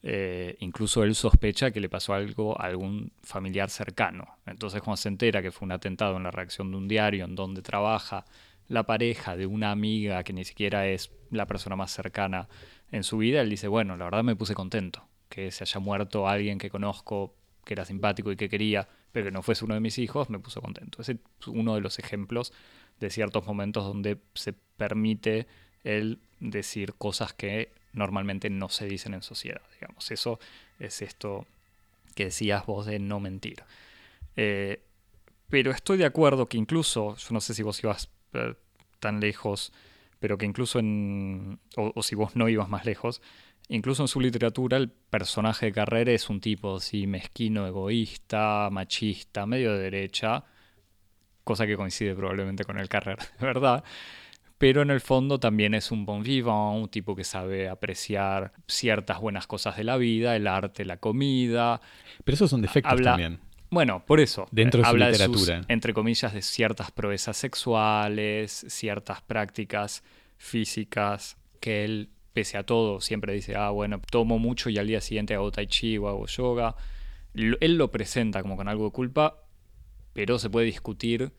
eh, 0.02 0.56
incluso 0.62 1.04
él 1.04 1.16
sospecha 1.16 1.72
que 1.72 1.82
le 1.82 1.90
pasó 1.90 2.14
algo 2.14 2.60
a 2.60 2.68
algún 2.68 3.12
familiar 3.24 3.70
cercano. 3.70 4.38
Entonces 4.46 4.82
cuando 4.82 4.98
se 4.98 5.10
entera 5.10 5.42
que 5.42 5.52
fue 5.52 5.66
un 5.66 5.74
atentado 5.74 6.16
en 6.16 6.24
la 6.24 6.32
reacción 6.32 6.72
de 6.72 6.78
un 6.78 6.88
diario 6.88 7.26
en 7.26 7.36
donde 7.36 7.62
trabaja 7.62 8.26
la 8.70 8.84
pareja 8.84 9.36
de 9.36 9.46
una 9.46 9.72
amiga 9.72 10.24
que 10.24 10.32
ni 10.32 10.46
siquiera 10.46 10.88
es 10.88 11.12
la 11.32 11.46
persona 11.46 11.76
más 11.76 11.92
cercana 11.92 12.48
en 12.92 13.04
su 13.04 13.18
vida, 13.18 13.42
él 13.42 13.50
dice, 13.50 13.68
bueno, 13.68 13.98
la 13.98 14.06
verdad 14.06 14.24
me 14.24 14.36
puse 14.36 14.54
contento 14.54 15.06
que 15.28 15.52
se 15.52 15.64
haya 15.64 15.80
muerto 15.80 16.28
alguien 16.28 16.58
que 16.58 16.70
conozco, 16.70 17.36
que 17.66 17.74
era 17.74 17.86
simpático 17.86 18.32
y 18.32 18.36
que 18.36 18.50
quería, 18.50 18.88
pero 19.12 19.26
que 19.26 19.32
no 19.32 19.44
fuese 19.44 19.66
uno 19.66 19.76
de 19.76 19.80
mis 19.80 19.98
hijos, 19.98 20.30
me 20.30 20.40
puso 20.40 20.62
contento. 20.62 21.02
Ese 21.02 21.14
es 21.14 21.48
uno 21.48 21.76
de 21.76 21.82
los 21.82 22.00
ejemplos 22.00 22.54
de 23.00 23.10
ciertos 23.10 23.46
momentos 23.46 23.86
donde 23.86 24.18
se 24.34 24.54
permite 24.54 25.48
él 25.84 26.20
decir 26.40 26.94
cosas 26.96 27.34
que 27.34 27.72
normalmente 27.94 28.50
no 28.50 28.70
se 28.70 28.86
dicen 28.86 29.14
en 29.14 29.22
sociedad, 29.22 29.62
digamos. 29.80 30.12
Eso 30.12 30.40
es 30.80 31.02
esto 31.02 31.46
que 32.16 32.26
decías 32.26 32.66
vos 32.66 32.86
de 32.86 33.00
no 33.00 33.20
mentir. 33.20 33.64
Eh, 34.36 34.82
pero 35.50 35.72
estoy 35.72 35.98
de 35.98 36.06
acuerdo 36.06 36.48
que 36.48 36.58
incluso, 36.58 37.16
yo 37.16 37.28
no 37.32 37.42
sé 37.42 37.54
si 37.54 37.64
vos 37.64 37.82
ibas 37.84 38.10
tan 39.00 39.20
lejos 39.20 39.72
pero 40.20 40.38
que 40.38 40.46
incluso 40.46 40.80
en, 40.80 41.60
o, 41.76 42.04
si 42.04 42.16
vos 42.16 42.36
no 42.36 42.50
ibas 42.50 42.70
más 42.70 42.86
lejos, 42.86 43.22
incluso 43.70 44.04
en 44.04 44.08
su 44.08 44.20
literatura 44.20 44.78
el 44.78 44.90
personaje 44.90 45.68
de 45.68 45.72
Carrera 45.72 46.12
es 46.12 46.30
un 46.30 46.42
tipo 46.42 46.78
así 46.78 47.08
mezquino, 47.08 47.66
egoísta, 47.66 48.70
machista, 48.72 49.46
medio 49.46 49.74
de 49.74 49.80
derecha, 49.80 50.44
cosa 51.44 51.66
que 51.66 51.78
coincide 51.78 52.16
probablemente 52.16 52.66
con 52.66 52.78
el 52.78 52.90
Carrera, 52.90 53.26
de 53.40 53.46
verdad. 53.46 53.84
Pero 54.58 54.82
en 54.82 54.90
el 54.90 55.00
fondo 55.00 55.40
también 55.40 55.74
es 55.74 55.90
un 55.90 56.06
bon 56.06 56.22
vivant, 56.22 56.84
un 56.84 56.90
tipo 56.90 57.16
que 57.16 57.24
sabe 57.24 57.70
apreciar 57.70 58.52
ciertas 58.68 59.22
buenas 59.22 59.48
cosas 59.48 59.78
de 59.78 59.86
la 59.86 59.96
vida, 59.96 60.36
el 60.36 60.48
arte, 60.48 60.84
la 60.84 60.98
comida. 60.98 61.80
Pero 62.26 62.36
esos 62.36 62.50
son 62.50 62.62
defectos 62.62 63.02
también. 63.02 63.40
Bueno, 63.70 64.04
por 64.06 64.20
eso. 64.20 64.48
Dentro 64.52 64.80
de 64.80 64.86
su 64.86 64.90
habla 64.90 65.12
literatura. 65.12 65.62
entre 65.68 65.94
comillas, 65.94 66.34
de 66.34 66.42
ciertas 66.42 66.92
proezas 66.92 67.38
sexuales, 67.38 68.66
ciertas 68.68 69.22
prácticas 69.22 70.04
físicas, 70.38 71.38
que 71.60 71.84
él, 71.86 72.10
pese 72.34 72.58
a 72.58 72.64
todo, 72.64 73.02
siempre 73.02 73.34
dice, 73.34 73.56
ah, 73.56 73.70
bueno, 73.70 74.02
tomo 74.10 74.40
mucho 74.40 74.70
y 74.70 74.78
al 74.78 74.88
día 74.88 75.02
siguiente 75.02 75.36
hago 75.36 75.52
tai 75.52 75.68
chi 75.68 75.98
o 75.98 76.08
hago 76.08 76.26
yoga. 76.26 76.76
Él 77.36 77.78
lo 77.78 77.92
presenta 77.92 78.42
como 78.42 78.58
con 78.58 78.68
algo 78.68 78.86
de 78.86 78.92
culpa, 78.92 79.44
pero 80.14 80.40
se 80.40 80.50
puede 80.50 80.66
discutir 80.66 81.32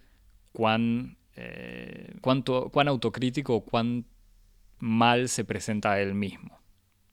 cuán, 0.53 1.19
eh, 1.37 2.15
cuánto, 2.21 2.71
cuán 2.71 2.87
autocrítico 2.87 3.57
o 3.57 3.65
cuán 3.65 4.07
mal 4.79 5.29
se 5.29 5.45
presenta 5.45 5.93
a 5.93 6.01
él 6.01 6.15
mismo 6.15 6.60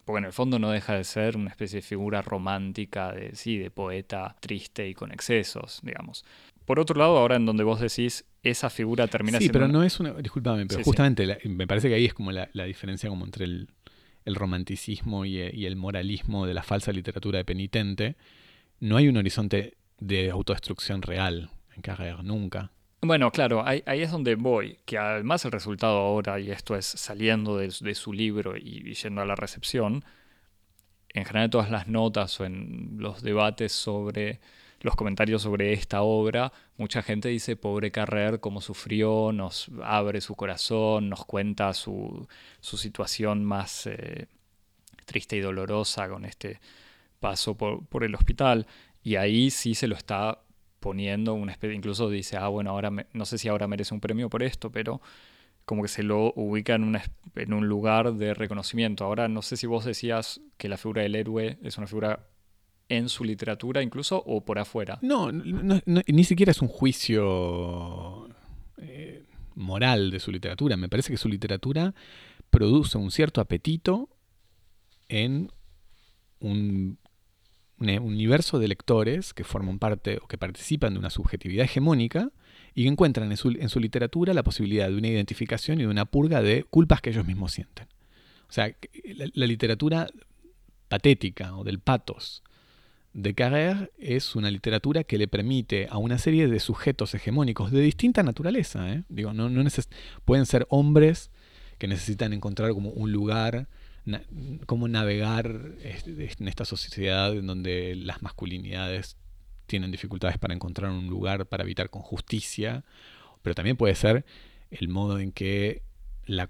porque 0.08 0.20
en 0.20 0.26
el 0.26 0.32
fondo 0.32 0.58
no 0.58 0.72
deja 0.72 0.96
de 0.96 1.04
ser 1.04 1.36
una 1.36 1.50
especie 1.50 1.80
de 1.80 1.82
figura 1.82 2.22
romántica, 2.22 3.12
de, 3.12 3.36
sí, 3.36 3.58
de 3.58 3.70
poeta 3.70 4.38
triste 4.40 4.88
y 4.88 4.94
con 4.94 5.12
excesos, 5.12 5.82
digamos. 5.84 6.24
Por 6.64 6.80
otro 6.80 6.98
lado, 6.98 7.18
ahora 7.18 7.36
en 7.36 7.46
donde 7.46 7.66
vos 7.66 7.82
decís, 7.82 8.24
esa 8.42 8.70
figura 8.70 9.08
termina 9.08 9.38
siendo... 9.38 9.52
Sí, 9.52 9.60
pero 9.60 9.68
no 9.68 9.84
es 9.84 10.00
una... 10.00 10.14
Disculpame, 10.14 10.66
pero 10.66 10.82
justamente 10.82 11.40
me 11.44 11.68
parece 11.68 11.90
que 11.90 11.96
ahí 11.96 12.06
es 12.06 12.14
como 12.14 12.32
la, 12.32 12.48
diferencia 12.64 13.10
como 13.10 13.26
entre 13.26 13.44
el, 13.44 13.68
romanticismo 14.28 15.26
y, 15.26 15.40
el 15.42 15.76
moralismo 15.76 16.48
de 16.48 16.54
la 16.54 16.64
falsa 16.64 16.94
literatura 16.94 17.40
de 17.40 17.44
penitente. 17.44 18.16
No 18.80 18.96
hay 18.96 19.10
un 19.10 19.18
horizonte 19.18 19.76
de 20.00 20.30
autodestrucción 20.30 21.02
real 21.02 21.50
en 21.76 21.82
Carrère, 21.82 22.24
nunca. 22.24 22.72
Bueno, 23.02 23.32
claro, 23.32 23.64
ahí, 23.66 23.84
es 23.86 24.12
donde 24.12 24.36
voy, 24.36 24.80
que 24.86 24.98
además 24.98 25.46
el 25.46 25.52
resultado 25.52 26.00
ahora, 26.00 26.40
y 26.40 26.50
esto 26.50 26.76
es 26.76 26.86
saliendo 26.86 27.58
de, 27.58 27.70
su 27.72 28.12
libro 28.12 28.58
y, 28.58 28.94
yendo 28.96 29.22
a 29.22 29.26
la 29.26 29.36
recepción, 29.36 30.04
en 31.14 31.26
general 31.26 31.50
todas 31.52 31.70
las 31.70 31.88
notas 31.88 32.40
o 32.40 32.46
en 32.46 32.98
los 32.98 33.22
debates 33.22 33.72
sobre 33.72 34.40
los 34.82 34.96
comentarios 34.96 35.44
sobre 35.44 35.74
esta 35.74 36.02
obra, 36.02 36.52
mucha 36.78 37.04
gente 37.04 37.30
dice, 37.30 37.56
pobre 37.56 37.92
Carrer, 37.92 38.40
cómo 38.40 38.62
sufrió, 38.62 39.32
nos 39.32 39.70
abre 39.84 40.20
su 40.22 40.36
corazón, 40.36 41.10
nos 41.10 41.26
cuenta 41.26 41.74
su, 41.74 42.28
situación 42.62 43.46
más 43.46 43.88
eh, 43.88 44.28
triste 45.06 45.38
y 45.38 45.42
dolorosa 45.42 46.10
con 46.10 46.26
este 46.26 46.60
paso 47.20 47.56
por, 47.58 47.86
por 47.88 48.04
el 48.04 48.16
hospital. 48.16 48.68
Y 49.04 49.16
ahí 49.16 49.52
sí 49.52 49.76
se 49.76 49.88
lo 49.88 49.96
está 49.96 50.42
poniendo 50.80 51.34
una 51.34 51.52
especie, 51.52 51.76
incluso 51.76 52.10
dice, 52.10 52.38
ah, 52.38 52.48
bueno, 52.48 52.72
ahora 52.72 52.92
no 53.14 53.26
sé 53.26 53.38
si 53.38 53.48
ahora 53.48 53.68
merece 53.68 53.94
un 53.94 54.00
premio 54.00 54.30
por 54.30 54.44
esto, 54.44 54.72
pero 54.72 55.02
como 55.66 55.82
que 55.82 55.90
se 55.90 56.04
lo 56.04 56.34
ubica 56.36 56.76
en, 56.76 56.98
en 57.36 57.54
un 57.54 57.68
lugar 57.68 58.14
de 58.14 58.34
reconocimiento. 58.34 59.04
Ahora 59.04 59.28
no 59.28 59.42
sé 59.42 59.58
si 59.58 59.68
vos 59.68 59.86
decías 59.86 60.40
que 60.58 60.70
la 60.70 60.78
figura 60.78 61.02
del 61.02 61.16
héroe 61.16 61.58
es 61.62 61.78
una 61.78 61.88
figura 61.88 62.28
en 62.90 63.10
su 63.10 63.24
literatura 63.24 63.82
incluso 63.82 64.24
o 64.26 64.46
por 64.46 64.60
afuera. 64.60 64.98
No, 65.02 65.32
ni 65.32 66.24
siquiera 66.24 66.52
es 66.52 66.62
un 66.62 66.70
juicio 66.70 68.30
eh, 68.78 69.26
moral 69.56 70.12
de 70.12 70.20
su 70.20 70.32
literatura. 70.32 70.78
Me 70.78 70.90
parece 70.90 71.12
que 71.12 71.18
su 71.18 71.28
literatura 71.28 71.94
produce 72.50 72.98
un 72.98 73.12
cierto 73.12 73.42
apetito 73.42 74.10
en 75.10 75.52
un 76.40 76.98
un 77.80 77.90
universo 77.90 78.60
de 78.60 78.68
lectores 78.68 79.34
que 79.34 79.44
forman 79.44 79.80
parte 79.80 80.18
o 80.22 80.28
que 80.28 80.38
participan 80.38 80.94
de 80.94 81.00
una 81.00 81.10
subjetividad 81.10 81.66
hegemónica 81.66 82.32
y 82.74 82.84
que 82.84 82.90
encuentran 82.90 83.32
en 83.32 83.38
su, 83.38 83.80
literatura 83.80 84.34
la 84.34 84.44
posibilidad 84.44 84.88
de 84.88 84.96
una 84.96 85.08
identificación 85.08 85.80
y 85.80 85.84
de 85.84 85.88
una 85.88 86.06
purga 86.06 86.42
de 86.42 86.64
culpas 86.64 87.02
que 87.02 87.12
ellos 87.12 87.26
mismos 87.26 87.52
sienten. 87.52 87.88
O 88.50 88.52
sea, 88.52 88.74
la, 89.34 89.46
literatura 89.46 90.08
patética 90.88 91.56
o 91.56 91.64
del 91.64 91.80
patos 91.80 92.44
de 93.14 93.36
Carrère 93.36 93.92
es 93.98 94.36
una 94.36 94.52
literatura 94.52 95.04
que 95.04 95.18
le 95.18 95.28
permite 95.28 95.88
a 95.90 95.98
una 95.98 96.18
serie 96.18 96.48
de 96.48 96.60
sujetos 96.60 97.14
hegemónicos 97.14 97.72
de 97.72 97.82
distinta 97.82 98.24
naturaleza, 98.24 98.94
¿eh? 98.94 99.04
digo, 99.10 99.34
no, 99.34 99.50
no 99.50 99.68
pueden 100.24 100.46
ser 100.46 100.66
hombres 100.70 101.32
que 101.78 101.88
necesitan 101.88 102.34
encontrar 102.34 102.72
como 102.72 102.90
un 102.90 103.12
lugar 103.12 103.68
cómo 104.66 104.88
navegar 104.88 105.72
en 105.82 106.48
esta 106.48 106.66
sociedad 106.66 107.34
en 107.34 107.48
donde 107.48 107.96
las 107.96 108.22
masculinidades 108.22 109.18
tienen 109.66 109.92
dificultades 109.92 110.38
para 110.38 110.54
encontrar 110.54 110.92
un 110.92 111.08
lugar 111.08 111.46
para 111.46 111.64
habitar 111.64 111.90
con 111.90 112.02
justicia, 112.02 112.86
pero 113.42 113.54
también 113.54 113.78
puede 113.78 113.96
ser 113.96 114.26
el 114.72 114.88
modo 114.88 115.20
en 115.20 115.32
que 115.32 115.84
las 116.26 116.50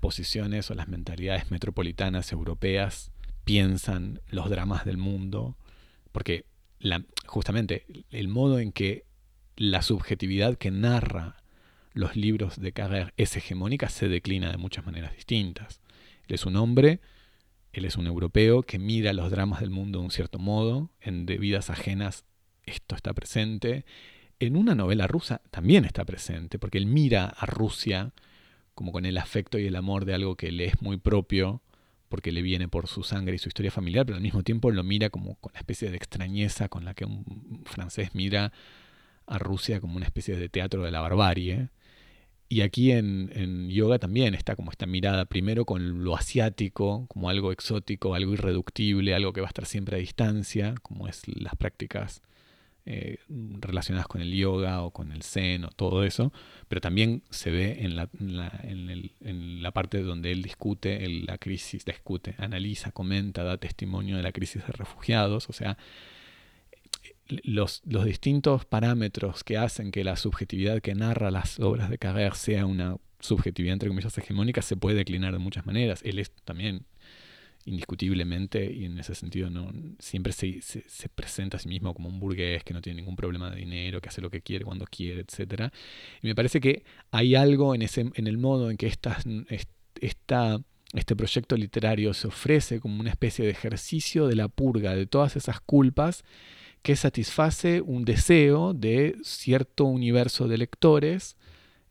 posiciones 0.00 0.70
o 0.70 0.74
las 0.74 0.88
mentalidades 0.88 1.50
metropolitanas 1.50 2.32
europeas 2.32 3.10
piensan 3.44 4.20
los 4.30 4.48
dramas 4.48 4.84
del 4.84 4.96
mundo, 4.96 5.56
porque 6.12 6.46
justamente 7.26 7.86
el 8.10 8.28
modo 8.28 8.58
en 8.58 8.72
que 8.72 9.04
la 9.56 9.82
subjetividad 9.82 10.56
que 10.56 10.70
narra 10.70 11.42
los 11.92 12.16
libros 12.16 12.58
de 12.58 12.72
Carrère 12.72 13.12
es 13.18 13.36
hegemónica 13.36 13.90
se 13.90 14.08
declina 14.08 14.50
de 14.50 14.56
muchas 14.56 14.86
maneras 14.86 15.14
distintas. 15.14 15.81
Él 16.28 16.34
es 16.34 16.46
un 16.46 16.56
hombre, 16.56 17.00
él 17.72 17.84
es 17.84 17.96
un 17.96 18.06
europeo 18.06 18.62
que 18.62 18.78
mira 18.78 19.12
los 19.12 19.30
dramas 19.30 19.60
del 19.60 19.70
mundo 19.70 19.98
de 19.98 20.04
un 20.04 20.10
cierto 20.10 20.38
modo, 20.38 20.90
en 21.00 21.26
de 21.26 21.38
vidas 21.38 21.70
ajenas 21.70 22.24
esto 22.64 22.94
está 22.94 23.12
presente. 23.12 23.84
En 24.38 24.56
una 24.56 24.74
novela 24.74 25.06
rusa 25.06 25.40
también 25.50 25.84
está 25.84 26.04
presente, 26.04 26.58
porque 26.58 26.78
él 26.78 26.86
mira 26.86 27.26
a 27.26 27.46
Rusia 27.46 28.12
como 28.74 28.92
con 28.92 29.04
el 29.04 29.18
afecto 29.18 29.58
y 29.58 29.66
el 29.66 29.76
amor 29.76 30.04
de 30.04 30.14
algo 30.14 30.36
que 30.36 30.50
le 30.50 30.64
es 30.64 30.80
muy 30.80 30.96
propio, 30.96 31.62
porque 32.08 32.32
le 32.32 32.42
viene 32.42 32.68
por 32.68 32.88
su 32.88 33.04
sangre 33.04 33.36
y 33.36 33.38
su 33.38 33.48
historia 33.48 33.70
familiar, 33.70 34.04
pero 34.04 34.16
al 34.16 34.22
mismo 34.22 34.42
tiempo 34.42 34.70
lo 34.70 34.82
mira 34.82 35.10
como 35.10 35.36
con 35.36 35.52
la 35.54 35.60
especie 35.60 35.90
de 35.90 35.96
extrañeza 35.96 36.68
con 36.68 36.84
la 36.84 36.94
que 36.94 37.04
un 37.04 37.62
francés 37.64 38.10
mira 38.14 38.52
a 39.26 39.38
Rusia 39.38 39.80
como 39.80 39.96
una 39.96 40.06
especie 40.06 40.36
de 40.36 40.48
teatro 40.48 40.82
de 40.82 40.90
la 40.90 41.00
barbarie. 41.00 41.70
Y 42.52 42.60
aquí 42.60 42.92
en, 42.92 43.70
yoga 43.70 43.98
también 43.98 44.34
está 44.34 44.56
como 44.56 44.70
esta 44.70 44.84
mirada 44.84 45.24
primero 45.24 45.64
con 45.64 46.04
lo 46.04 46.14
asiático, 46.14 47.06
como 47.08 47.30
algo 47.30 47.50
exótico, 47.50 48.14
algo 48.14 48.34
irreductible, 48.34 49.14
algo 49.14 49.32
que 49.32 49.40
va 49.40 49.46
a 49.46 49.48
estar 49.48 49.64
siempre 49.64 49.96
a 49.96 50.00
distancia, 50.00 50.74
como 50.82 51.08
es 51.08 51.22
las 51.28 51.56
prácticas 51.56 52.20
eh, 52.84 53.16
relacionadas 53.30 54.06
con 54.06 54.20
el 54.20 54.34
yoga 54.34 54.82
o 54.82 54.90
con 54.90 55.12
el 55.12 55.22
zen 55.22 55.64
o 55.64 55.70
todo 55.70 56.04
eso, 56.04 56.30
pero 56.68 56.82
también 56.82 57.22
se 57.30 57.50
ve 57.50 57.84
en 57.84 57.96
la, 57.96 58.10
en 58.20 59.62
la, 59.62 59.70
parte 59.70 60.02
donde 60.02 60.30
él 60.30 60.42
discute 60.42 61.08
la 61.08 61.38
crisis, 61.38 61.86
discute, 61.86 62.34
analiza, 62.36 62.92
comenta, 62.92 63.44
da 63.44 63.56
testimonio 63.56 64.18
de 64.18 64.24
la 64.24 64.32
crisis 64.32 64.66
de 64.66 64.72
refugiados, 64.74 65.48
o 65.48 65.54
sea, 65.54 65.78
los, 67.28 67.82
distintos 67.84 68.64
parámetros 68.64 69.44
que 69.44 69.56
hacen 69.56 69.90
que 69.90 70.04
la 70.04 70.16
subjetividad 70.16 70.80
que 70.80 70.94
narra 70.94 71.30
las 71.30 71.60
obras 71.60 71.90
de 71.90 71.98
Carrère 71.98 72.34
sea 72.34 72.66
una 72.66 72.96
subjetividad 73.20 73.74
entre 73.74 73.88
comillas 73.88 74.16
hegemónica 74.18 74.62
se 74.62 74.76
puede 74.76 74.96
declinar 74.96 75.32
de 75.32 75.38
muchas 75.38 75.64
maneras. 75.66 76.00
Él 76.04 76.18
es 76.18 76.32
también 76.44 76.86
indiscutiblemente 77.64 78.72
y 78.72 78.84
en 78.84 78.98
ese 78.98 79.14
sentido 79.14 79.48
no 79.48 79.72
siempre 80.00 80.32
se, 80.32 80.60
presenta 81.14 81.56
a 81.56 81.60
sí 81.60 81.68
mismo 81.68 81.94
como 81.94 82.08
un 82.08 82.18
burgués 82.18 82.64
que 82.64 82.74
no 82.74 82.82
tiene 82.82 83.00
ningún 83.00 83.16
problema 83.16 83.50
de 83.50 83.56
dinero, 83.56 84.00
que 84.00 84.08
hace 84.08 84.20
lo 84.20 84.30
que 84.30 84.40
quiere 84.40 84.64
cuando 84.64 84.84
quiere, 84.84 85.20
etc. 85.20 85.72
Y 86.22 86.26
me 86.26 86.34
parece 86.34 86.60
que 86.60 86.84
hay 87.10 87.34
algo 87.36 87.74
en, 87.74 87.82
ese, 87.82 88.10
en 88.14 88.26
el 88.26 88.38
modo 88.38 88.70
en 88.70 88.76
que 88.76 88.86
esta, 88.88 89.16
esta, 90.00 90.60
este 90.92 91.14
proyecto 91.14 91.56
literario 91.56 92.14
se 92.14 92.26
ofrece 92.26 92.80
como 92.80 93.00
una 93.00 93.10
especie 93.10 93.44
de 93.44 93.52
ejercicio 93.52 94.26
de 94.26 94.34
la 94.34 94.48
purga 94.48 94.96
de 94.96 95.06
todas 95.06 95.36
esas 95.36 95.60
culpas 95.60 96.24
que 96.82 96.96
satisface 96.96 97.80
un 97.80 98.04
deseo 98.04 98.74
de 98.74 99.16
cierto 99.22 99.84
universo 99.84 100.48
de 100.48 100.58
lectores 100.58 101.36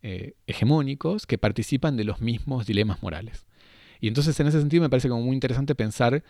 eh, 0.03 0.33
hegemónicos 0.47 1.25
que 1.25 1.37
participan 1.37 1.95
de 1.95 2.03
los 2.03 2.21
mismos 2.21 2.65
dilemas 2.65 3.01
morales. 3.01 3.45
Y 3.99 4.07
entonces 4.07 4.39
en 4.39 4.47
ese 4.47 4.59
sentido 4.59 4.81
me 4.81 4.89
parece 4.89 5.09
como 5.09 5.21
muy 5.21 5.35
interesante 5.35 5.75
pensar 5.75 6.23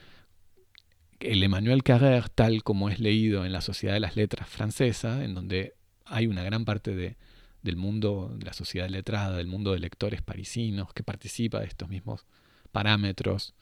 el 1.20 1.44
Emmanuel 1.44 1.84
Carrère 1.84 2.30
tal 2.34 2.64
como 2.64 2.90
es 2.90 3.00
leído 3.00 3.46
en 3.46 3.54
la 3.54 3.62
Sociedad 3.62 3.94
de 3.94 4.00
las 4.00 4.16
Letras 4.16 4.50
francesa, 4.50 5.24
en 5.24 5.34
donde 5.34 5.76
hay 6.06 6.28
una 6.28 6.44
gran 6.44 6.66
parte 6.66 6.96
de, 6.96 7.16
del 7.62 7.78
mundo 7.78 8.36
de 8.36 8.46
la 8.46 8.54
sociedad 8.54 8.90
letrada, 8.90 9.38
del 9.38 9.48
mundo 9.48 9.72
de 9.72 9.80
lectores 9.80 10.22
parisinos 10.22 10.94
que 10.94 11.04
participa 11.04 11.60
de 11.60 11.68
estos 11.68 11.90
mismos 11.90 12.26
parámetros 12.72 13.54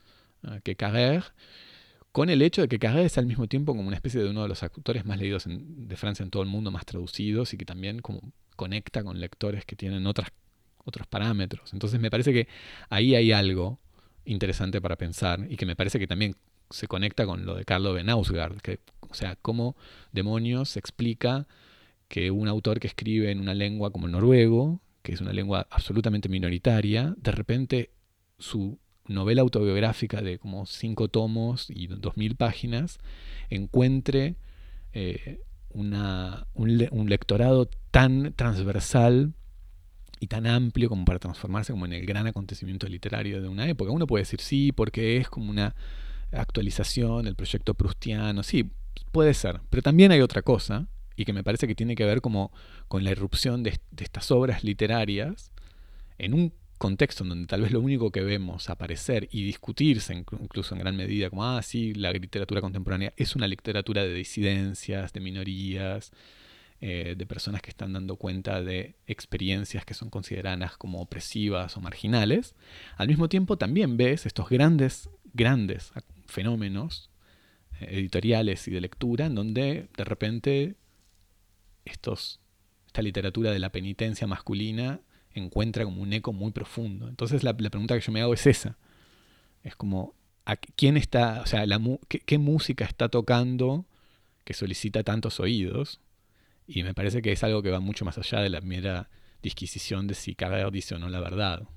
eh, 0.43 0.62
que 0.64 0.78
Carrère, 0.78 1.26
con 2.12 2.30
el 2.30 2.41
hecho 2.41 2.62
de 2.62 2.68
que 2.68 2.80
Carré 2.80 3.05
es 3.05 3.18
al 3.18 3.26
mismo 3.26 3.47
tiempo 3.47 3.76
como 3.76 3.88
una 3.88 3.95
especie 3.95 4.22
de 4.22 4.30
uno 4.30 4.41
de 4.41 4.49
los 4.49 4.64
autores 4.64 5.05
más 5.05 5.20
leídos 5.20 5.45
de 5.47 5.95
Francia 5.95 6.24
en 6.24 6.32
todo 6.32 6.43
el 6.43 6.49
mundo, 6.49 6.72
más 6.72 6.86
traducidos 6.86 7.53
y 7.53 7.57
que 7.57 7.66
también 7.66 7.99
como 7.99 8.22
conecta 8.55 9.03
con 9.03 9.20
lectores 9.20 9.66
que 9.66 9.76
tienen 9.76 10.07
otras, 10.07 10.30
otros 10.84 11.07
parámetros. 11.07 11.72
Entonces 11.74 11.99
me 11.99 12.10
parece 12.10 12.34
que 12.34 12.47
ahí 12.89 13.16
hay 13.16 13.32
algo 13.32 13.80
interesante 14.26 14.82
para 14.82 14.95
pensar 14.95 15.45
y 15.49 15.55
que 15.55 15.66
me 15.66 15.76
parece 15.76 15.99
que 15.99 16.07
también 16.07 16.36
se 16.70 16.88
conecta 16.88 17.26
con 17.26 17.45
lo 17.45 17.55
de 17.55 17.66
Carlo 17.66 17.93
Benausgard, 17.93 18.62
que, 18.62 18.80
o 19.01 19.14
sea, 19.14 19.36
cómo 19.41 19.76
demonios 20.12 20.70
se 20.70 20.80
explica 20.80 21.47
que 22.07 22.32
un 22.32 22.47
autor 22.47 22.80
que 22.80 22.88
escribe 22.88 23.32
en 23.32 23.39
una 23.39 23.53
lengua 23.53 23.91
como 23.91 24.07
el 24.07 24.12
noruego, 24.12 24.82
que 25.01 25.14
es 25.14 25.22
una 25.22 25.34
lengua 25.34 25.68
absolutamente 25.70 26.30
minoritaria, 26.30 27.16
de 27.18 27.32
repente 27.32 27.91
su 28.38 28.78
novela 29.10 29.41
autobiográfica 29.41 30.22
de 30.22 30.39
como 30.39 30.66
cinco 30.66 31.07
tomos 31.07 31.70
y 31.70 31.88
dos 31.88 32.16
mil 32.16 32.36
páginas 32.36 32.99
encuentre 33.49 34.36
eh, 34.93 35.41
un, 35.72 37.10
lectorado 37.10 37.70
tan 37.91 38.34
transversal 38.34 39.34
y 40.20 40.28
tan 40.28 40.47
amplio 40.47 40.89
como 40.89 41.05
para 41.05 41.20
transformarse 41.20 41.72
como 41.72 41.86
en 41.86 41.93
el 41.93 42.05
gran 42.05 42.28
acontecimiento 42.28 42.88
literario 42.88 43.41
de 43.41 43.47
una 43.47 43.68
época. 43.68 43.91
Uno 43.91 44.07
puede 44.07 44.24
decir 44.24 44.41
sí, 44.41 44.72
porque 44.72 45.18
es 45.18 45.30
como 45.30 45.49
una 45.49 45.76
actualización 46.32 47.26
del 47.26 47.36
proyecto 47.36 47.74
prustiano, 47.74 48.43
sí, 48.43 48.70
puede 49.12 49.34
ser, 49.34 49.62
pero 49.70 49.82
también 49.82 50.12
hay 50.12 50.22
otra 50.22 50.41
cosa, 50.41 50.88
y 51.16 51.26
que 51.26 51.34
me 51.34 51.43
parece 51.43 51.68
que 51.68 51.76
tiene 51.76 51.95
que 51.95 52.05
ver 52.05 52.22
como 52.22 52.51
con 52.88 53.03
la 53.03 53.12
irrupción 53.12 53.64
de, 53.64 53.80
de 53.91 54.03
estas 54.03 54.30
obras 54.32 54.64
literarias 54.64 55.51
en 56.18 56.34
un 56.34 56.53
contexto 56.80 57.23
en 57.23 57.30
donde 57.30 57.47
tal 57.47 57.61
vez 57.61 57.71
lo 57.71 57.82
único 57.82 58.11
que 58.11 58.21
vemos 58.21 58.69
aparecer 58.69 59.30
y 59.32 59.43
discutirse 59.43 60.15
incluso 60.15 60.73
en 60.73 60.80
gran 60.80 60.95
medida 60.95 61.30
como, 61.30 61.45
ah, 61.45 61.61
sí, 61.61 61.93
la 61.93 62.11
literatura 62.11 62.61
contemporánea 62.61 63.13
es 63.17 63.36
una 63.36 63.47
literatura 63.47 64.03
de 64.03 64.13
disidencias, 64.13 65.13
de 65.13 65.19
minorías, 65.19 66.11
eh, 66.82 67.15
de 67.17 67.25
personas 67.25 67.61
que 67.61 67.69
están 67.69 67.93
dando 67.93 68.15
cuenta 68.15 68.63
de 68.63 68.95
experiencias 69.05 69.86
que 69.86 69.93
son 69.93 70.09
consideradas 70.09 70.77
como 70.77 71.01
opresivas 71.01 71.75
o 71.77 71.82
marginales, 71.82 72.55
al 72.95 73.09
mismo 73.09 73.30
tiempo 73.30 73.57
también 73.57 73.97
ves 73.97 74.25
estos 74.25 74.49
grandes, 74.49 75.09
grandes 75.34 75.91
fenómenos 76.25 77.09
eh, 77.82 77.88
editoriales 77.91 78.67
y 78.67 78.71
de 78.71 78.82
lectura 78.82 79.25
en 79.25 79.36
donde 79.36 79.89
de 79.95 80.03
repente 80.05 80.75
estos 81.86 82.39
esta 82.88 83.03
literatura 83.03 83.51
de 83.51 83.59
la 83.59 83.71
penitencia 83.71 84.25
masculina 84.25 85.01
encuentra 85.39 85.83
como 85.83 86.01
un 86.01 86.13
eco 86.13 86.33
muy 86.33 86.51
profundo. 86.51 87.07
Entonces 87.07 87.43
la, 87.43 87.55
pregunta 87.55 87.95
que 87.95 88.01
yo 88.01 88.11
me 88.11 88.21
hago 88.21 88.33
es 88.33 88.45
esa. 88.45 88.77
Es 89.63 89.75
como, 89.75 90.13
¿quién 90.75 90.97
está, 90.97 91.41
o 91.41 91.45
sea, 91.45 91.65
la, 91.65 91.79
qué, 92.07 92.37
música 92.37 92.85
está 92.85 93.09
tocando 93.09 93.85
que 94.43 94.53
solicita 94.53 95.03
tantos 95.03 95.39
oídos? 95.39 95.99
Y 96.67 96.83
me 96.83 96.93
parece 96.93 97.21
que 97.21 97.31
es 97.31 97.43
algo 97.43 97.63
que 97.63 97.71
va 97.71 97.79
mucho 97.79 98.05
más 98.05 98.17
allá 98.17 98.41
de 98.41 98.49
la 98.49 98.61
mera 98.61 99.09
disquisición 99.41 100.07
de 100.07 100.13
si 100.13 100.35
Carrer 100.35 100.71
dice 100.71 100.95
o 100.95 100.99
no 100.99 101.09
la 101.09 101.19
verdad. 101.19 101.67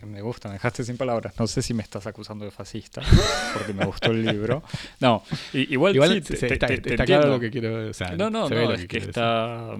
Me 0.00 0.22
gusta, 0.22 0.48
me 0.48 0.54
dejaste 0.54 0.84
sin 0.84 0.96
palabras. 0.96 1.34
No 1.38 1.46
sé 1.46 1.62
si 1.62 1.74
me 1.74 1.82
estás 1.82 2.06
acusando 2.06 2.44
de 2.44 2.50
fascista, 2.50 3.02
porque 3.54 3.72
me 3.72 3.84
gustó 3.84 4.10
el 4.10 4.24
libro. 4.24 4.62
No, 5.00 5.22
igual, 5.52 6.24
sí, 6.24 6.34
está, 6.46 7.04
claro 7.04 7.28
lo 7.28 7.38
que 7.38 7.50
quiero. 7.50 7.90
O 7.90 8.16
no, 8.16 8.30
no, 8.30 8.48
no, 8.48 8.72
es 8.72 8.86
que, 8.86 8.98
está. 8.98 9.76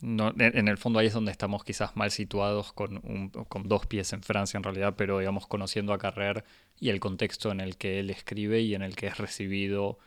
No, 0.00 0.32
en 0.38 0.68
el 0.68 0.78
fondo 0.78 1.00
ahí 1.00 1.08
es 1.08 1.12
donde 1.12 1.32
estamos 1.32 1.64
quizás 1.64 1.96
mal 1.96 2.10
situados 2.10 2.72
con, 2.72 3.00
un, 3.02 3.30
con 3.30 3.68
dos 3.68 3.86
pies 3.86 4.12
en 4.12 4.22
Francia 4.22 4.56
en 4.56 4.62
realidad, 4.62 4.94
pero 4.96 5.18
digamos 5.18 5.46
conociendo 5.46 5.92
a 5.92 5.98
Carrer 5.98 6.44
y 6.78 6.90
el 6.90 7.00
contexto 7.00 7.50
en 7.50 7.60
el 7.60 7.76
que 7.76 7.98
él 7.98 8.10
escribe 8.10 8.60
y 8.60 8.74
en 8.74 8.82
el 8.82 8.94
que 8.94 9.08
es 9.08 9.18
recibido 9.18 9.98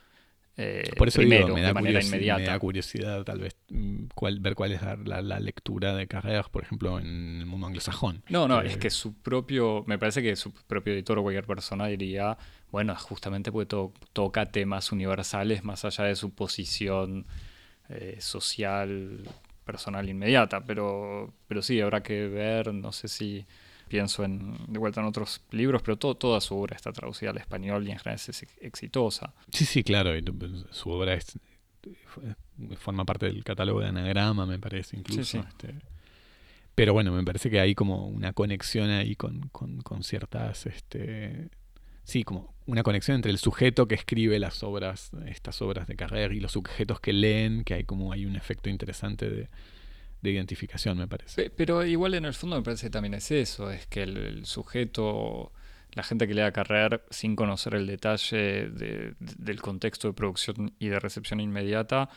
eh, 0.57 0.91
Por 0.97 1.07
eso 1.07 1.19
primero, 1.19 1.45
digo, 1.45 1.55
me, 1.55 1.61
da 1.61 1.69
de 1.69 1.73
manera 1.73 2.03
inmediata. 2.03 2.39
me 2.39 2.47
da 2.47 2.59
curiosidad 2.59 3.23
tal 3.23 3.39
vez 3.39 3.55
mm, 3.69 4.05
ver 4.41 4.55
cuál 4.55 4.73
es 4.73 4.81
la, 4.81 5.39
lectura 5.39 5.95
de 5.95 6.07
Carrer, 6.07 6.45
por 6.51 6.63
ejemplo, 6.63 6.99
en 6.99 7.39
el 7.39 7.45
mundo 7.45 7.67
anglosajón. 7.67 8.21
No, 8.29 8.47
no, 8.47 8.61
es 8.61 8.77
que 8.77 8.89
su 8.89 9.13
propio, 9.13 9.83
me 9.87 9.97
parece 9.97 10.21
que 10.21 10.35
su 10.35 10.51
propio 10.51 10.93
editor 10.93 11.17
o 11.19 11.23
cualquier 11.23 11.45
persona 11.45 11.87
diría, 11.87 12.37
bueno, 12.69 12.95
justamente 12.95 13.51
porque 13.51 13.75
toca 14.13 14.51
temas 14.51 14.91
universales 14.91 15.63
más 15.63 15.85
allá 15.85 16.03
de 16.03 16.15
su 16.15 16.31
posición 16.31 17.25
eh, 17.89 18.17
social 18.19 19.23
personal 19.65 20.07
inmediata, 20.09 20.63
pero, 20.65 21.33
pero 21.47 21.61
sí, 21.61 21.79
habrá 21.81 22.01
que 22.01 22.27
ver, 22.27 22.73
no 22.73 22.91
sé 22.91 23.07
si 23.07 23.45
pienso 23.87 24.23
en, 24.23 24.55
de 24.67 24.79
vuelta 24.79 25.01
en 25.01 25.07
otros 25.07 25.41
libros, 25.51 25.81
pero 25.81 25.97
todo, 25.97 26.15
toda 26.15 26.39
su 26.39 26.55
obra 26.55 26.75
está 26.75 26.91
traducida 26.93 27.31
al 27.31 27.37
español 27.37 27.87
y 27.87 27.91
en 27.91 27.99
general 27.99 28.15
es 28.15 28.45
exitosa. 28.61 29.33
Sí, 29.51 29.65
sí, 29.65 29.83
claro, 29.83 30.11
su 30.71 30.89
obra 30.89 31.13
es, 31.13 31.37
forma 32.77 33.05
parte 33.05 33.25
del 33.25 33.43
catálogo 33.43 33.81
de 33.81 33.87
anagrama, 33.87 34.45
me 34.45 34.59
parece, 34.59 34.97
incluso. 34.97 35.39
Este, 35.39 35.75
pero 36.75 36.93
bueno, 36.93 37.11
me 37.11 37.23
parece 37.23 37.49
que 37.49 37.59
hay 37.59 37.75
como 37.75 38.07
una 38.07 38.33
conexión 38.33 38.89
ahí 38.89 39.15
con, 39.15 39.49
con, 39.49 39.81
con 39.81 40.03
ciertas 40.03 40.65
este, 40.65 41.49
sí, 42.03 42.23
como 42.23 42.53
una 42.65 42.83
conexión 42.83 43.15
entre 43.15 43.31
el 43.31 43.37
sujeto 43.37 43.87
que 43.87 43.95
escribe 43.95 44.39
las 44.39 44.63
obras, 44.63 45.11
estas 45.27 45.61
obras 45.61 45.87
de 45.87 45.95
Carrer 45.95 46.31
y 46.33 46.39
los 46.39 46.53
sujetos 46.53 46.99
que 46.99 47.13
leen, 47.13 47.63
que 47.63 47.73
hay 47.73 47.83
como 47.83 48.11
hay 48.11 48.25
un 48.25 48.35
efecto 48.35 48.69
interesante 48.69 49.29
de, 49.29 49.49
identificación, 50.23 50.97
me 50.99 51.07
parece. 51.07 51.49
Pero 51.49 51.83
igual 51.83 52.13
en 52.13 52.25
el 52.25 52.33
fondo 52.33 52.55
me 52.55 52.61
parece 52.61 52.87
que 52.87 52.91
también 52.91 53.15
es 53.15 53.31
eso, 53.31 53.71
es 53.71 53.87
que 53.87 54.03
el, 54.03 54.45
sujeto, 54.45 55.51
la 55.93 56.03
gente 56.03 56.27
que 56.27 56.35
lea 56.35 56.51
Carrer 56.51 57.03
sin 57.09 57.35
conocer 57.35 57.73
el 57.73 57.87
detalle 57.87 58.69
del 58.69 59.61
contexto 59.61 60.07
de 60.07 60.13
producción 60.13 60.73
y 60.77 60.89
de 60.89 60.99
recepción 60.99 61.39
inmediata, 61.39 62.07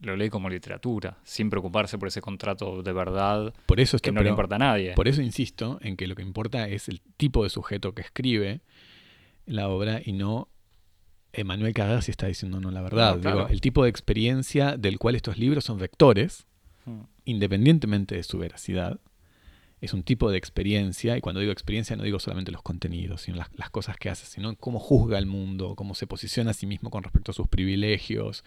lo 0.00 0.16
lee 0.16 0.30
como 0.30 0.48
literatura, 0.48 1.18
sin 1.24 1.50
preocuparse 1.50 1.98
por 1.98 2.08
ese 2.08 2.20
contrato 2.20 2.82
de 2.82 2.92
verdad 2.92 3.54
por 3.66 3.80
eso 3.80 3.98
que 3.98 4.12
no 4.12 4.22
le 4.22 4.30
importa 4.30 4.56
a 4.56 4.58
nadie. 4.58 4.94
Por 4.94 5.06
eso 5.06 5.22
insisto 5.22 5.78
en 5.82 5.96
que 5.96 6.06
lo 6.06 6.14
que 6.14 6.22
importa 6.22 6.68
es 6.68 6.88
el 6.88 7.00
tipo 7.16 7.44
de 7.44 7.50
sujeto 7.50 7.94
que 7.94 8.02
escribe 8.02 8.62
la 9.46 9.68
obra 9.68 10.00
y 10.04 10.12
no 10.12 10.48
Emmanuel 11.32 11.74
Carrère 11.74 12.02
si 12.02 12.10
está 12.10 12.26
diciendo 12.26 12.60
no 12.60 12.70
la 12.70 12.82
verdad. 12.82 13.50
el 13.50 13.60
tipo 13.60 13.84
de 13.84 13.90
experiencia 13.90 14.76
del 14.76 14.98
cual 14.98 15.14
estos 15.14 15.38
libros 15.38 15.64
son 15.64 15.78
vectores, 15.78 16.46
hmm. 16.84 17.00
independientemente 17.24 18.16
de 18.16 18.22
su 18.22 18.38
veracidad, 18.38 19.00
es 19.82 19.92
un 19.92 20.04
tipo 20.04 20.30
de 20.30 20.38
experiencia, 20.38 21.16
y 21.16 21.20
cuando 21.20 21.40
digo 21.40 21.50
experiencia 21.50 21.96
no 21.96 22.04
digo 22.04 22.20
solamente 22.20 22.52
los 22.52 22.62
contenidos, 22.62 23.22
sino 23.22 23.38
las, 23.38 23.70
cosas 23.70 23.96
que 23.96 24.10
hace, 24.10 24.26
sino 24.26 24.54
cómo 24.56 24.78
juzga 24.78 25.18
el 25.18 25.26
mundo, 25.26 25.74
cómo 25.74 25.96
se 25.96 26.06
posiciona 26.06 26.52
a 26.52 26.54
sí 26.54 26.66
mismo 26.66 26.88
con 26.90 27.02
respecto 27.02 27.32
a 27.32 27.34
sus 27.34 27.48
privilegios, 27.48 28.44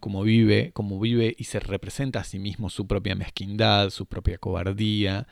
cómo 0.00 0.22
vive, 0.22 0.70
cómo 0.72 0.98
vive 0.98 1.34
y 1.36 1.44
se 1.44 1.60
representa 1.60 2.20
a 2.20 2.24
sí 2.24 2.38
mismo 2.38 2.70
su 2.70 2.86
propia 2.86 3.14
mezquindad, 3.14 3.90
su 3.90 4.06
propia 4.06 4.38
cobardía. 4.38 5.26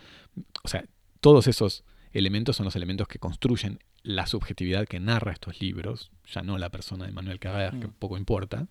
O 0.63 0.69
sea, 0.69 0.85
todos 1.23 1.47
esos 1.47 1.85
elementos 2.13 2.57
son 2.57 2.65
los 2.65 2.77
elementos 2.77 3.09
que 3.09 3.19
construyen 3.19 3.79
la 4.07 4.27
subjetividad 4.27 4.87
que 4.87 5.01
narra 5.01 5.33
estos 5.33 5.61
libros, 5.61 6.13
ya 6.33 6.43
no 6.43 6.59
la 6.59 6.71
persona 6.71 7.07
de 7.07 7.13
Manuel 7.13 7.41
Carrère, 7.41 7.79
que 7.81 7.89
mm. 7.89 7.95
poco 7.99 8.17
importa. 8.17 8.69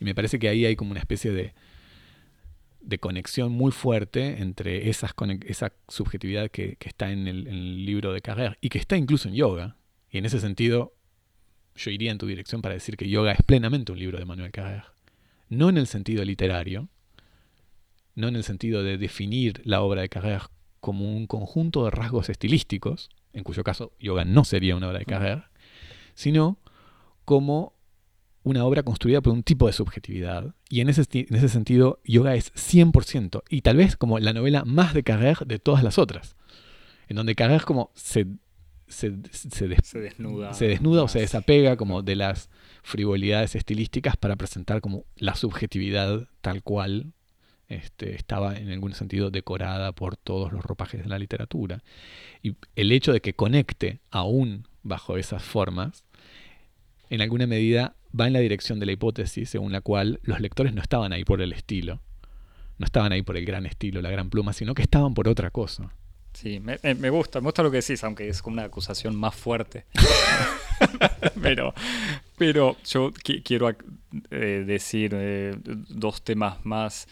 Y 0.00 0.04
me 0.04 0.14
parece 0.14 0.38
que 0.38 0.48
ahí 0.48 0.64
hay 0.64 0.74
como 0.74 0.92
una 0.92 1.00
especie 1.00 1.30
de, 1.30 1.52
de 2.80 2.98
conexión 2.98 3.52
muy 3.52 3.72
fuerte 3.72 4.40
entre 4.40 4.88
esas, 4.88 5.12
esa 5.46 5.74
subjetividad 5.88 6.50
que, 6.50 6.78
está 6.80 7.12
en 7.12 7.28
el, 7.28 7.84
libro 7.84 8.14
de 8.14 8.22
Carrère 8.22 8.56
y 8.62 8.70
que 8.70 8.78
está 8.78 8.96
incluso 8.96 9.28
en 9.28 9.34
yoga. 9.34 9.76
Y 10.10 10.16
en 10.16 10.24
ese 10.24 10.40
sentido, 10.40 10.94
yo 11.76 11.90
iría 11.90 12.10
en 12.10 12.18
tu 12.18 12.26
dirección 12.26 12.62
para 12.62 12.74
decir 12.74 12.96
que 12.96 13.08
yoga 13.08 13.32
es 13.32 13.42
plenamente 13.42 13.92
un 13.92 13.98
libro 13.98 14.18
de 14.18 14.24
Manuel 14.24 14.50
Carrère. 14.50 14.86
No 15.50 15.68
en 15.68 15.76
el 15.76 15.88
sentido 15.88 16.24
literario, 16.24 16.88
no 18.14 18.28
en 18.28 18.36
el 18.36 18.44
sentido 18.44 18.82
de 18.82 18.96
definir 18.96 19.60
la 19.64 19.82
obra 19.82 20.00
de 20.00 20.08
Carrère 20.08 20.48
como 20.80 21.14
un 21.14 21.26
conjunto 21.26 21.84
de 21.84 21.90
rasgos 21.90 22.30
estilísticos, 22.30 23.10
en 23.32 23.44
cuyo 23.44 23.64
caso 23.64 23.92
yoga 24.00 24.24
no 24.24 24.44
sería 24.44 24.76
una 24.76 24.88
obra 24.88 24.98
de 24.98 25.04
carrera, 25.04 25.50
sino 26.14 26.58
como 27.24 27.74
una 28.42 28.64
obra 28.64 28.82
construida 28.82 29.20
por 29.20 29.32
un 29.32 29.42
tipo 29.42 29.66
de 29.66 29.72
subjetividad. 29.72 30.54
Y 30.68 30.80
en 30.80 30.88
ese, 30.88 31.04
en 31.12 31.34
ese 31.34 31.48
sentido, 31.48 32.00
yoga 32.04 32.34
es 32.34 32.52
100%, 32.54 33.42
y 33.48 33.62
tal 33.62 33.76
vez 33.76 33.96
como 33.96 34.18
la 34.18 34.32
novela 34.32 34.64
más 34.64 34.94
de 34.94 35.02
Carrer 35.02 35.38
de 35.46 35.58
todas 35.58 35.84
las 35.84 35.98
otras, 35.98 36.36
en 37.08 37.16
donde 37.16 37.34
Carrer 37.34 37.62
como 37.62 37.90
se, 37.94 38.26
se, 38.86 39.10
desnuda, 39.10 40.54
se 40.54 40.68
desnuda 40.68 41.02
o 41.02 41.08
se 41.08 41.20
desapega 41.20 41.76
como 41.76 42.02
de 42.02 42.16
las 42.16 42.50
frivolidades 42.82 43.54
estilísticas 43.54 44.16
para 44.16 44.36
presentar 44.36 44.80
como 44.80 45.04
la 45.16 45.34
subjetividad 45.34 46.28
tal 46.40 46.62
cual 46.62 47.12
este, 47.70 48.16
estaba 48.16 48.56
en 48.58 48.70
algún 48.70 48.92
sentido 48.94 49.30
decorada 49.30 49.92
por 49.92 50.16
todos 50.16 50.52
los 50.52 50.62
ropajes 50.62 51.02
de 51.02 51.08
la 51.08 51.18
literatura. 51.18 51.82
Y 52.42 52.56
el 52.74 52.90
hecho 52.92 53.12
de 53.12 53.20
que 53.20 53.32
conecte 53.32 54.00
aún 54.10 54.66
bajo 54.82 55.16
esas 55.16 55.42
formas, 55.42 56.04
en 57.08 57.22
alguna 57.22 57.46
medida 57.46 57.94
va 58.18 58.26
en 58.26 58.32
la 58.32 58.40
dirección 58.40 58.80
de 58.80 58.86
la 58.86 58.92
hipótesis 58.92 59.48
según 59.48 59.70
la 59.70 59.80
cual 59.80 60.18
los 60.24 60.40
lectores 60.40 60.74
no 60.74 60.82
estaban 60.82 61.12
ahí 61.12 61.24
por 61.24 61.40
el 61.40 61.52
estilo, 61.52 62.00
no 62.78 62.86
estaban 62.86 63.12
ahí 63.12 63.22
por 63.22 63.36
el 63.36 63.44
gran 63.44 63.66
estilo, 63.66 64.02
la 64.02 64.10
gran 64.10 64.30
pluma, 64.30 64.52
sino 64.52 64.74
que 64.74 64.82
estaban 64.82 65.14
por 65.14 65.28
otra 65.28 65.50
cosa. 65.50 65.94
Sí, 66.32 66.60
me, 66.60 66.76
gusta, 67.10 67.40
me 67.40 67.46
gusta 67.46 67.62
lo 67.62 67.70
que 67.70 67.78
decís, 67.78 68.02
aunque 68.02 68.28
es 68.28 68.42
como 68.42 68.54
una 68.54 68.64
acusación 68.64 69.14
más 69.14 69.34
fuerte. 69.34 69.86
pero, 71.42 71.74
pero 72.36 72.76
yo 72.84 73.12
quiero 73.44 73.70
eh, 74.30 74.64
decir 74.66 75.12
eh, 75.14 75.54
dos 75.62 76.22
temas 76.22 76.64
más 76.64 77.08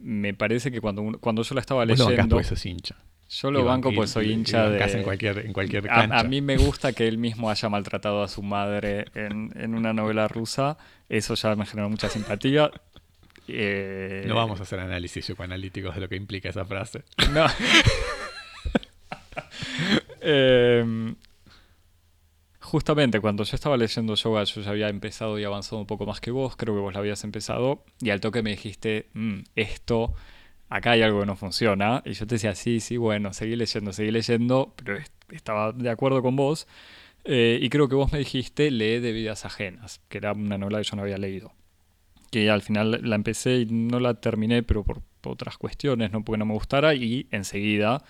me 0.00 0.34
parece 0.34 0.70
que 0.70 0.80
cuando, 0.80 1.18
cuando 1.20 1.42
yo 1.42 1.54
la 1.54 1.60
estaba 1.60 1.84
leyendo. 1.84 2.40
hincha. 2.64 2.96
Yo 3.28 3.50
lo 3.50 3.64
banco 3.64 3.92
pues 3.92 4.10
soy 4.10 4.30
hincha 4.30 4.68
de. 4.68 4.82
En 4.82 5.02
cualquier, 5.02 5.38
en 5.38 5.52
cualquier 5.52 5.84
cancha. 5.84 6.18
A, 6.18 6.22
mí 6.24 6.40
me 6.40 6.56
gusta 6.56 6.92
que 6.92 7.08
él 7.08 7.18
mismo 7.18 7.50
haya 7.50 7.68
maltratado 7.68 8.22
a 8.22 8.28
su 8.28 8.42
madre 8.42 9.06
en, 9.14 9.74
una 9.74 9.92
novela 9.92 10.28
rusa. 10.28 10.78
Eso 11.08 11.34
ya 11.34 11.56
me 11.56 11.66
generó 11.66 11.90
mucha 11.90 12.08
simpatía. 12.08 12.70
Eh, 13.48 14.24
no 14.26 14.34
vamos 14.34 14.60
a 14.60 14.64
hacer 14.64 14.80
análisis 14.80 15.24
psicoanalíticos 15.24 15.94
de 15.94 16.00
lo 16.00 16.08
que 16.08 16.16
implica 16.16 16.48
esa 16.48 16.64
frase. 16.64 17.02
No. 17.32 17.46
eh, 20.20 21.14
Justamente 22.66 23.20
cuando 23.20 23.44
yo 23.44 23.54
estaba 23.54 23.76
leyendo 23.76 24.16
yoga, 24.16 24.42
yo 24.42 24.60
ya 24.60 24.70
había 24.70 24.88
empezado 24.88 25.38
y 25.38 25.44
avanzado 25.44 25.78
un 25.78 25.86
poco 25.86 26.04
más 26.04 26.20
que 26.20 26.32
vos, 26.32 26.56
creo 26.56 26.74
que 26.74 26.80
vos 26.80 26.92
la 26.92 26.98
habías 26.98 27.22
empezado, 27.22 27.84
y 28.00 28.10
al 28.10 28.20
toque 28.20 28.42
me 28.42 28.50
dijiste, 28.50 29.08
mm, 29.14 29.38
esto, 29.54 30.14
acá 30.68 30.90
hay 30.90 31.02
algo 31.02 31.20
que 31.20 31.26
no 31.26 31.36
funciona, 31.36 32.02
y 32.04 32.14
yo 32.14 32.26
te 32.26 32.34
decía, 32.34 32.56
sí, 32.56 32.80
sí, 32.80 32.96
bueno, 32.96 33.32
seguí 33.32 33.54
leyendo, 33.54 33.92
seguí 33.92 34.10
leyendo, 34.10 34.74
pero 34.74 34.98
estaba 35.30 35.70
de 35.70 35.90
acuerdo 35.90 36.22
con 36.22 36.34
vos, 36.34 36.66
eh, 37.22 37.60
y 37.62 37.68
creo 37.68 37.88
que 37.88 37.94
vos 37.94 38.10
me 38.10 38.18
dijiste, 38.18 38.72
lee 38.72 38.98
de 38.98 39.12
vidas 39.12 39.44
ajenas, 39.44 40.00
que 40.08 40.18
era 40.18 40.32
una 40.32 40.58
novela 40.58 40.78
que 40.78 40.88
yo 40.90 40.96
no 40.96 41.02
había 41.02 41.18
leído, 41.18 41.52
que 42.32 42.50
al 42.50 42.62
final 42.62 42.98
la 43.00 43.14
empecé 43.14 43.58
y 43.58 43.66
no 43.66 44.00
la 44.00 44.14
terminé, 44.14 44.64
pero 44.64 44.82
por 44.82 45.02
otras 45.24 45.56
cuestiones, 45.56 46.10
no 46.10 46.24
porque 46.24 46.38
no 46.38 46.46
me 46.46 46.54
gustara, 46.54 46.96
y 46.96 47.28
enseguida 47.30 48.02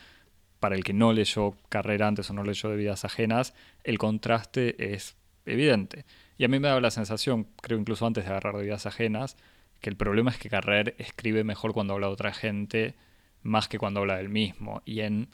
para 0.61 0.75
el 0.75 0.85
que 0.85 0.93
no 0.93 1.13
leyó 1.13 1.55
carrera 1.69 2.09
antes 2.09 2.31
o 2.31 2.35
no 2.35 2.43
leyó 2.43 2.71
de 2.71 2.77
vidas 2.77 3.05
ajenas, 3.05 3.55
el 3.85 3.99
contraste 3.99 4.95
es 4.95 5.17
evidente. 5.45 6.05
Y 6.39 6.45
a 6.45 6.49
mí 6.49 6.59
me 6.59 6.69
da 6.69 6.81
la 6.81 6.91
sensación, 6.91 7.49
creo 7.63 7.79
incluso 7.79 8.07
antes 8.07 8.25
de 8.25 8.31
agarrar 8.31 8.57
de 8.57 8.65
vidas 8.65 8.87
ajenas, 8.87 9.37
que 9.81 9.91
el 9.91 9.97
problema 9.97 10.31
es 10.31 10.39
que 10.39 10.49
Carrer 10.49 10.95
escribe 10.99 11.45
mejor 11.45 11.73
cuando 11.73 11.95
habla 11.95 12.09
de 12.09 12.13
otra 12.13 12.33
gente 12.33 12.95
más 13.43 13.69
que 13.69 13.79
cuando 13.79 14.01
habla 14.01 14.17
del 14.17 14.29
mismo. 14.29 14.83
Y 14.85 15.01
en 15.01 15.29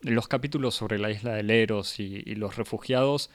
los 0.00 0.28
capítulos 0.28 0.74
sobre 0.74 0.98
la 0.98 1.10
isla 1.10 1.34
de 1.34 1.42
Leros 1.42 2.00
y, 2.00 2.22
los 2.34 2.56
refugiados 2.56 3.30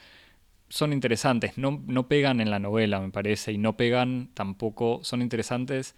son 0.69 0.93
interesantes, 0.93 1.57
no, 1.57 1.83
no 1.87 2.07
pegan 2.07 2.41
en 2.41 2.51
la 2.51 2.59
novela, 2.59 2.99
me 2.99 3.09
parece, 3.09 3.51
y 3.51 3.57
no 3.57 3.75
pegan 3.75 4.29
tampoco, 4.35 4.99
son 5.03 5.21
interesantes, 5.21 5.95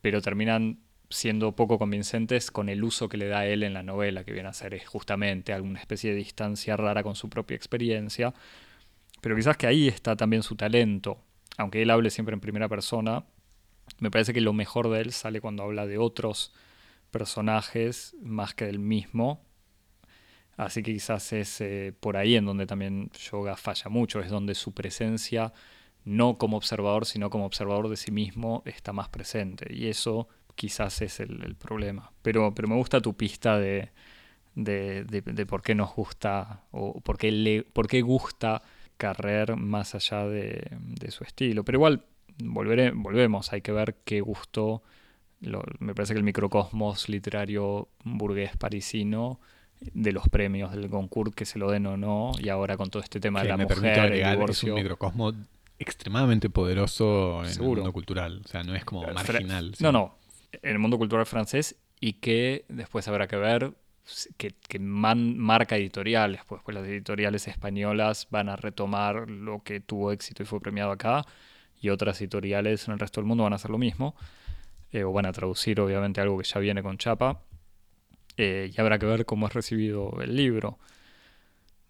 pero 0.00 0.22
terminan 0.22 0.80
siendo 1.10 1.56
poco 1.56 1.78
convincentes 1.78 2.52
con 2.52 2.68
el 2.68 2.84
uso 2.84 3.08
que 3.08 3.16
le 3.16 3.26
da 3.26 3.44
él 3.44 3.64
en 3.64 3.74
la 3.74 3.82
novela, 3.82 4.24
que 4.24 4.32
viene 4.32 4.48
a 4.48 4.52
ser 4.52 4.82
justamente 4.84 5.52
alguna 5.52 5.80
especie 5.80 6.10
de 6.10 6.16
distancia 6.16 6.76
rara 6.76 7.02
con 7.02 7.16
su 7.16 7.28
propia 7.28 7.56
experiencia. 7.56 8.32
Pero 9.20 9.34
quizás 9.36 9.56
que 9.56 9.66
ahí 9.66 9.88
está 9.88 10.16
también 10.16 10.44
su 10.44 10.54
talento. 10.54 11.20
Aunque 11.58 11.82
él 11.82 11.90
hable 11.90 12.10
siempre 12.10 12.34
en 12.34 12.40
primera 12.40 12.68
persona, 12.68 13.24
me 13.98 14.10
parece 14.10 14.32
que 14.32 14.40
lo 14.40 14.52
mejor 14.52 14.88
de 14.88 15.00
él 15.00 15.12
sale 15.12 15.40
cuando 15.40 15.64
habla 15.64 15.86
de 15.86 15.98
otros 15.98 16.54
personajes 17.10 18.14
más 18.22 18.54
que 18.54 18.66
del 18.66 18.78
mismo. 18.78 19.44
Así 20.56 20.82
que 20.82 20.92
quizás 20.92 21.32
es 21.32 21.60
eh, 21.60 21.92
por 21.98 22.16
ahí 22.16 22.36
en 22.36 22.44
donde 22.44 22.66
también 22.66 23.10
Yoga 23.12 23.56
falla 23.56 23.90
mucho, 23.90 24.20
es 24.20 24.30
donde 24.30 24.54
su 24.54 24.74
presencia, 24.74 25.52
no 26.04 26.38
como 26.38 26.56
observador, 26.56 27.04
sino 27.04 27.30
como 27.30 27.46
observador 27.46 27.88
de 27.88 27.96
sí 27.96 28.12
mismo, 28.12 28.62
está 28.64 28.92
más 28.92 29.08
presente. 29.08 29.74
Y 29.74 29.88
eso 29.88 30.28
quizás 30.60 31.00
es 31.00 31.20
el, 31.20 31.56
problema. 31.56 32.12
Pero, 32.20 32.52
pero 32.54 32.68
me 32.68 32.74
gusta 32.74 33.00
tu 33.00 33.16
pista 33.16 33.58
de, 33.58 33.88
de, 34.54 35.46
por 35.48 35.62
qué 35.62 35.74
nos 35.74 35.94
gusta 35.94 36.64
o 36.70 37.00
por 37.00 37.16
qué, 37.16 37.32
le, 37.32 37.62
por 37.62 37.88
qué 37.88 38.02
gusta 38.02 38.60
Carrer 38.98 39.56
más 39.56 39.94
allá 39.94 40.26
de, 40.26 40.68
su 41.08 41.24
estilo. 41.24 41.64
Pero 41.64 41.78
igual, 41.78 42.04
volveré, 42.44 42.90
volvemos, 42.90 43.54
hay 43.54 43.62
que 43.62 43.72
ver 43.72 43.96
qué 44.04 44.20
gustó. 44.20 44.82
me 45.78 45.94
parece 45.94 46.12
que 46.12 46.18
el 46.18 46.24
microcosmos 46.24 47.08
literario 47.08 47.88
burgués 48.04 48.54
parisino 48.58 49.40
de 49.80 50.12
los 50.12 50.28
premios 50.28 50.72
del 50.72 50.88
Goncourt 50.88 51.34
que 51.34 51.46
se 51.46 51.58
lo 51.58 51.70
den 51.70 51.86
o 51.86 51.96
no 51.96 52.32
y 52.38 52.50
ahora 52.50 52.76
con 52.76 52.90
todo 52.90 53.02
este 53.02 53.18
tema 53.18 53.42
de 53.42 53.48
la 53.48 53.56
mujer 53.56 54.12
el 54.12 54.30
divorcio, 54.32 54.74
es 54.74 54.74
un 54.74 54.82
microcosmo 54.82 55.32
extremadamente 55.78 56.50
poderoso 56.50 57.42
en 57.42 57.50
el 57.50 57.62
mundo 57.62 57.90
cultural 57.90 58.42
o 58.44 58.48
sea 58.48 58.62
no 58.62 58.74
es 58.74 58.84
como 58.84 59.10
marginal 59.14 59.74
no 59.80 59.90
no 59.90 60.19
en 60.52 60.70
el 60.70 60.78
mundo 60.78 60.98
cultural 60.98 61.26
francés 61.26 61.76
y 62.00 62.14
que 62.14 62.64
después 62.68 63.06
habrá 63.08 63.28
que 63.28 63.36
ver 63.36 63.74
que, 64.36 64.78
marca 64.78 65.76
editoriales, 65.76 66.42
pues, 66.46 66.62
pues 66.64 66.74
las 66.74 66.86
editoriales 66.86 67.46
españolas 67.48 68.28
van 68.30 68.48
a 68.48 68.56
retomar 68.56 69.30
lo 69.30 69.62
que 69.62 69.80
tuvo 69.80 70.12
éxito 70.12 70.42
y 70.42 70.46
fue 70.46 70.60
premiado 70.60 70.90
acá, 70.90 71.24
y 71.80 71.90
otras 71.90 72.20
editoriales 72.20 72.86
en 72.88 72.94
el 72.94 72.98
resto 72.98 73.20
del 73.20 73.28
mundo 73.28 73.44
van 73.44 73.52
a 73.52 73.56
hacer 73.56 73.70
lo 73.70 73.78
mismo, 73.78 74.14
eh, 74.92 75.04
o 75.04 75.12
van 75.12 75.26
a 75.26 75.32
traducir 75.32 75.80
obviamente 75.80 76.20
algo 76.20 76.38
que 76.38 76.44
ya 76.44 76.60
viene 76.60 76.82
con 76.82 76.98
chapa, 76.98 77.42
eh, 78.36 78.70
y 78.74 78.80
habrá 78.80 78.98
que 78.98 79.06
ver 79.06 79.26
cómo 79.26 79.46
es 79.46 79.54
recibido 79.54 80.20
el 80.22 80.36
libro. 80.36 80.78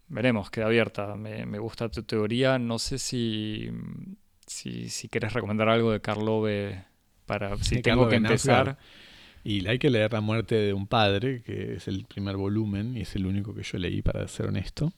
Veremos, 0.09 0.51
queda 0.51 0.65
abierta. 0.65 1.15
Me, 1.15 1.59
gusta 1.59 1.87
tu 1.87 2.03
teoría. 2.03 2.59
No 2.59 2.79
sé 2.79 2.99
si, 2.99 3.71
si, 4.45 4.89
si 4.89 5.07
querés 5.07 5.31
recomendar 5.31 5.69
algo 5.69 5.91
de 5.91 6.01
Carlove 6.01 6.83
para 7.31 7.55
si 7.59 7.81
tengo 7.81 8.09
que 8.09 8.17
empezar. 8.17 8.77
Y 9.41 9.65
hay 9.65 9.79
que 9.79 9.89
leer 9.89 10.11
La 10.11 10.19
muerte 10.19 10.55
de 10.55 10.73
un 10.73 10.85
padre, 10.85 11.41
que 11.43 11.75
es 11.75 11.87
el 11.87 12.03
primer 12.03 12.35
volumen 12.35 12.97
y 12.97 13.01
es 13.01 13.15
el 13.15 13.25
único 13.25 13.55
que 13.55 13.63
yo 13.63 13.77
leí, 13.77 14.01
para 14.01 14.27
ser 14.27 14.47
honesto. 14.47 14.91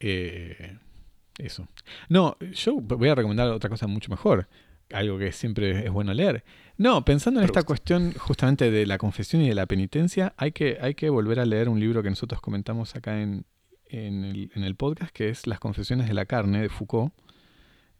Eh, 0.00 0.78
eso. 1.36 1.68
No, 2.08 2.38
yo 2.54 2.76
voy 2.76 3.10
a 3.10 3.14
recomendar 3.14 3.48
otra 3.48 3.68
cosa 3.68 3.86
mucho 3.86 4.10
mejor, 4.10 4.48
algo 4.90 5.18
que 5.18 5.30
siempre 5.30 5.84
es 5.84 5.90
bueno 5.92 6.14
leer. 6.14 6.42
No, 6.78 7.04
pensando 7.04 7.40
en 7.40 7.44
esta 7.44 7.64
cuestión 7.64 8.14
justamente 8.14 8.70
de 8.70 8.86
la 8.86 8.96
confesión 8.96 9.42
y 9.42 9.48
de 9.48 9.54
la 9.54 9.66
penitencia, 9.66 10.32
hay 10.38 10.52
que, 10.52 10.78
hay 10.80 10.94
que 10.94 11.10
volver 11.10 11.38
a 11.38 11.44
leer 11.44 11.68
un 11.68 11.78
libro 11.78 12.02
que 12.02 12.08
nosotros 12.08 12.40
comentamos 12.40 12.96
acá 12.96 13.20
en, 13.20 13.44
en, 13.90 14.24
el, 14.24 14.50
en 14.54 14.64
el 14.64 14.74
podcast, 14.74 15.12
que 15.12 15.28
es 15.28 15.46
Las 15.46 15.60
confesiones 15.60 16.08
de 16.08 16.14
la 16.14 16.24
carne 16.24 16.62
de 16.62 16.70
Foucault 16.70 17.12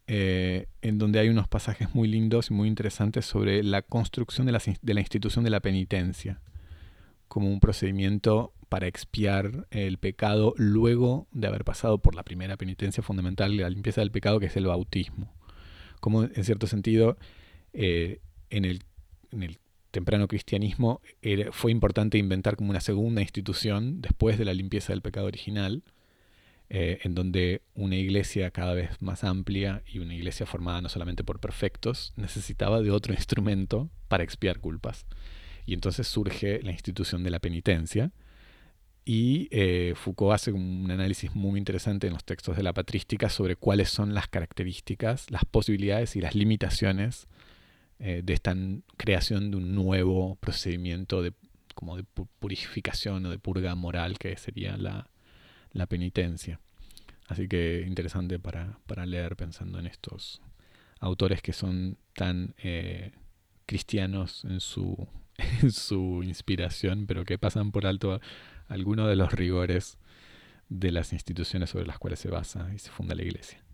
eh, 0.08 0.68
en 0.82 0.98
donde 0.98 1.18
hay 1.18 1.28
unos 1.28 1.48
pasajes 1.48 1.94
muy 1.94 2.06
lindos 2.06 2.50
y 2.50 2.54
muy 2.54 2.68
interesantes 2.68 3.26
sobre 3.26 3.64
la 3.64 3.82
construcción 3.82 4.46
de 4.46 4.52
la, 4.52 4.62
de 4.80 4.94
la 4.94 5.00
institución 5.00 5.44
de 5.44 5.50
la 5.50 5.60
penitencia, 5.60 6.40
como 7.28 7.48
un 7.48 7.58
procedimiento 7.58 8.52
para 8.68 8.86
expiar 8.86 9.66
el 9.70 9.98
pecado 9.98 10.54
luego 10.56 11.26
de 11.32 11.48
haber 11.48 11.64
pasado 11.64 11.98
por 11.98 12.14
la 12.14 12.22
primera 12.22 12.56
penitencia 12.56 13.02
fundamental, 13.02 13.56
la 13.56 13.70
limpieza 13.70 14.00
del 14.00 14.12
pecado, 14.12 14.38
que 14.38 14.46
es 14.46 14.56
el 14.56 14.66
bautismo. 14.66 15.34
Como 16.00 16.24
en 16.24 16.44
cierto 16.44 16.66
sentido, 16.66 17.16
eh, 17.72 18.20
en, 18.50 18.64
el, 18.64 18.84
en, 19.32 19.42
el, 19.42 19.58
temprano 19.90 20.28
cristianismo 20.28 21.00
fue 21.52 21.72
importante 21.72 22.18
inventar 22.18 22.56
como 22.56 22.68
una 22.68 22.80
segunda 22.80 23.22
institución 23.22 24.02
después 24.02 24.36
de 24.36 24.44
la 24.44 24.52
limpieza 24.52 24.92
del 24.92 25.00
pecado 25.00 25.26
original, 25.26 25.84
eh, 26.68 26.98
en 27.04 27.14
donde 27.14 27.62
una 27.74 27.94
iglesia 27.94 28.50
cada 28.50 28.74
vez 28.74 29.00
más 29.00 29.22
amplia 29.22 29.84
y 29.86 30.00
una 30.00 30.14
iglesia 30.16 30.46
formada 30.46 30.80
no 30.80 30.88
solamente 30.88 31.22
por 31.22 31.38
perfectos 31.38 32.12
necesitaba 32.16 32.82
de 32.82 32.90
otro 32.90 33.14
instrumento 33.14 33.88
para 34.08 34.24
expiar 34.24 34.58
culpas. 34.58 35.06
Y 35.64 35.74
entonces 35.74 36.08
surge 36.08 36.60
la 36.62 36.72
institución 36.72 37.22
de 37.22 37.30
la 37.30 37.38
penitencia. 37.38 38.10
Y 39.04 39.46
eh, 39.52 39.94
Foucault 39.94 40.34
hace 40.34 40.50
un 40.50 40.90
análisis 40.90 41.34
muy 41.36 41.58
interesante 41.58 42.08
en 42.08 42.14
los 42.14 42.24
textos 42.24 42.56
de 42.56 42.64
la 42.64 42.72
patrística 42.72 43.28
sobre 43.28 43.54
cuáles 43.54 43.88
son 43.88 44.14
las 44.14 44.26
características, 44.26 45.30
las 45.30 45.44
posibilidades 45.44 46.16
y 46.16 46.20
las 46.20 46.34
limitaciones 46.34 47.28
eh, 48.00 48.22
de 48.24 48.32
esta 48.32 48.56
creación 48.96 49.52
de 49.52 49.58
un 49.58 49.74
nuevo 49.76 50.34
procedimiento 50.36 51.22
de, 51.22 51.32
como 51.76 51.96
de 51.96 52.02
purificación 52.40 53.24
o 53.26 53.30
de 53.30 53.38
purga 53.38 53.76
moral 53.76 54.18
que 54.18 54.36
sería 54.36 54.76
la, 54.76 55.08
la 55.76 55.86
penitencia. 55.86 56.60
Así 57.28 57.48
que 57.48 57.84
interesante 57.86 58.38
para, 58.38 58.78
leer 59.06 59.36
pensando 59.36 59.78
en 59.78 59.86
estos 59.86 60.40
autores 61.00 61.42
que 61.42 61.52
son 61.52 61.98
tan 62.14 62.54
eh, 62.58 63.12
cristianos 63.66 64.44
en 64.44 64.60
su, 64.60 65.08
en 65.62 65.70
su 65.72 66.22
inspiración, 66.22 67.06
pero 67.06 67.24
que 67.24 67.38
pasan 67.38 67.72
por 67.72 67.86
alto 67.86 68.20
algunos 68.68 69.08
de 69.08 69.16
los 69.16 69.32
rigores 69.32 69.98
de 70.68 70.90
las 70.90 71.12
instituciones 71.12 71.70
sobre 71.70 71.86
las 71.86 71.98
cuales 71.98 72.18
se 72.18 72.30
basa 72.30 72.72
y 72.74 72.78
se 72.78 72.90
funda 72.90 73.14
la 73.14 73.22
iglesia. 73.22 73.65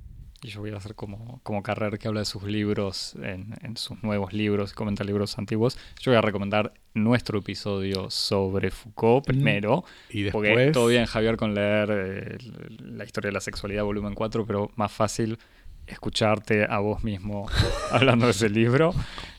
Y 0.45 0.49
yo 0.49 0.61
voy 0.61 0.73
a 0.73 0.77
hacer 0.77 0.97
como, 0.97 1.41
como 1.45 1.63
Carrer 1.63 1.99
que 1.99 2.09
habla 2.09 2.21
de 2.21 2.27
sus 2.27 2.43
libros, 2.43 3.15
en, 3.23 3.77
sus 3.77 4.03
nuevos 4.03 4.33
libros, 4.33 4.73
comenta 4.73 5.05
libros 5.05 5.39
antiguos. 5.39 5.79
Yo 6.01 6.11
voy 6.11 6.19
a 6.19 6.21
recomendar 6.21 6.73
nuestro 6.95 7.39
episodio 7.39 8.11
sobre 8.11 8.73
Foucault 8.73 9.25
primero. 9.25 9.85
Y 10.11 10.23
después... 10.23 10.51
Porque 10.51 10.71
todo 10.73 10.89
bien, 10.89 11.07
Javier, 11.07 11.37
con 11.37 11.55
leer 11.55 11.91
eh, 11.93 12.39
la 12.81 13.05
historia 13.05 13.29
de 13.29 13.35
la 13.35 13.41
sexualidad, 13.41 13.85
volumen 13.85 14.15
4, 14.15 14.45
pero 14.45 14.73
más 14.75 14.91
fácil 14.91 15.39
escucharte 15.87 16.65
a 16.69 16.79
vos 16.81 17.05
mismo 17.05 17.47
hablando 17.93 18.27
de 18.27 18.33
ese 18.33 18.51
libro. 18.51 18.93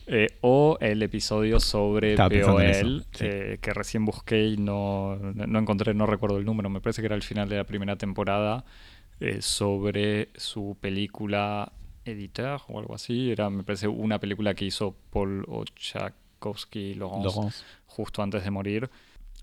Eh, 0.08 0.28
o 0.40 0.78
el 0.80 1.02
episodio 1.04 1.60
sobre 1.60 2.16
POL, 2.16 3.06
eh, 3.20 3.58
que 3.62 3.74
recién 3.74 4.06
busqué 4.06 4.48
y 4.48 4.58
no, 4.58 5.18
no 5.18 5.60
encontré, 5.60 5.94
no 5.94 6.06
recuerdo 6.06 6.38
el 6.38 6.46
número, 6.46 6.70
me 6.70 6.82
parece 6.82 7.02
que 7.02 7.06
era 7.08 7.16
el 7.16 7.24
final 7.24 7.48
de 7.48 7.58
la 7.58 7.64
primera 7.66 7.98
temporada 7.98 8.66
eh, 9.20 9.42
sobre 9.42 10.30
su 10.36 10.78
película 10.80 11.72
Editor 12.06 12.62
o 12.68 12.80
algo 12.80 12.96
así. 12.96 13.32
Era, 13.32 13.50
me 13.50 13.64
parece, 13.64 13.88
una 13.88 14.20
película 14.20 14.54
que 14.54 14.66
hizo 14.66 14.96
Paul 15.10 15.46
Ochakowski 15.48 16.96
Laurence, 16.96 17.64
justo 17.86 18.22
antes 18.22 18.44
de 18.44 18.52
morir. 18.52 18.90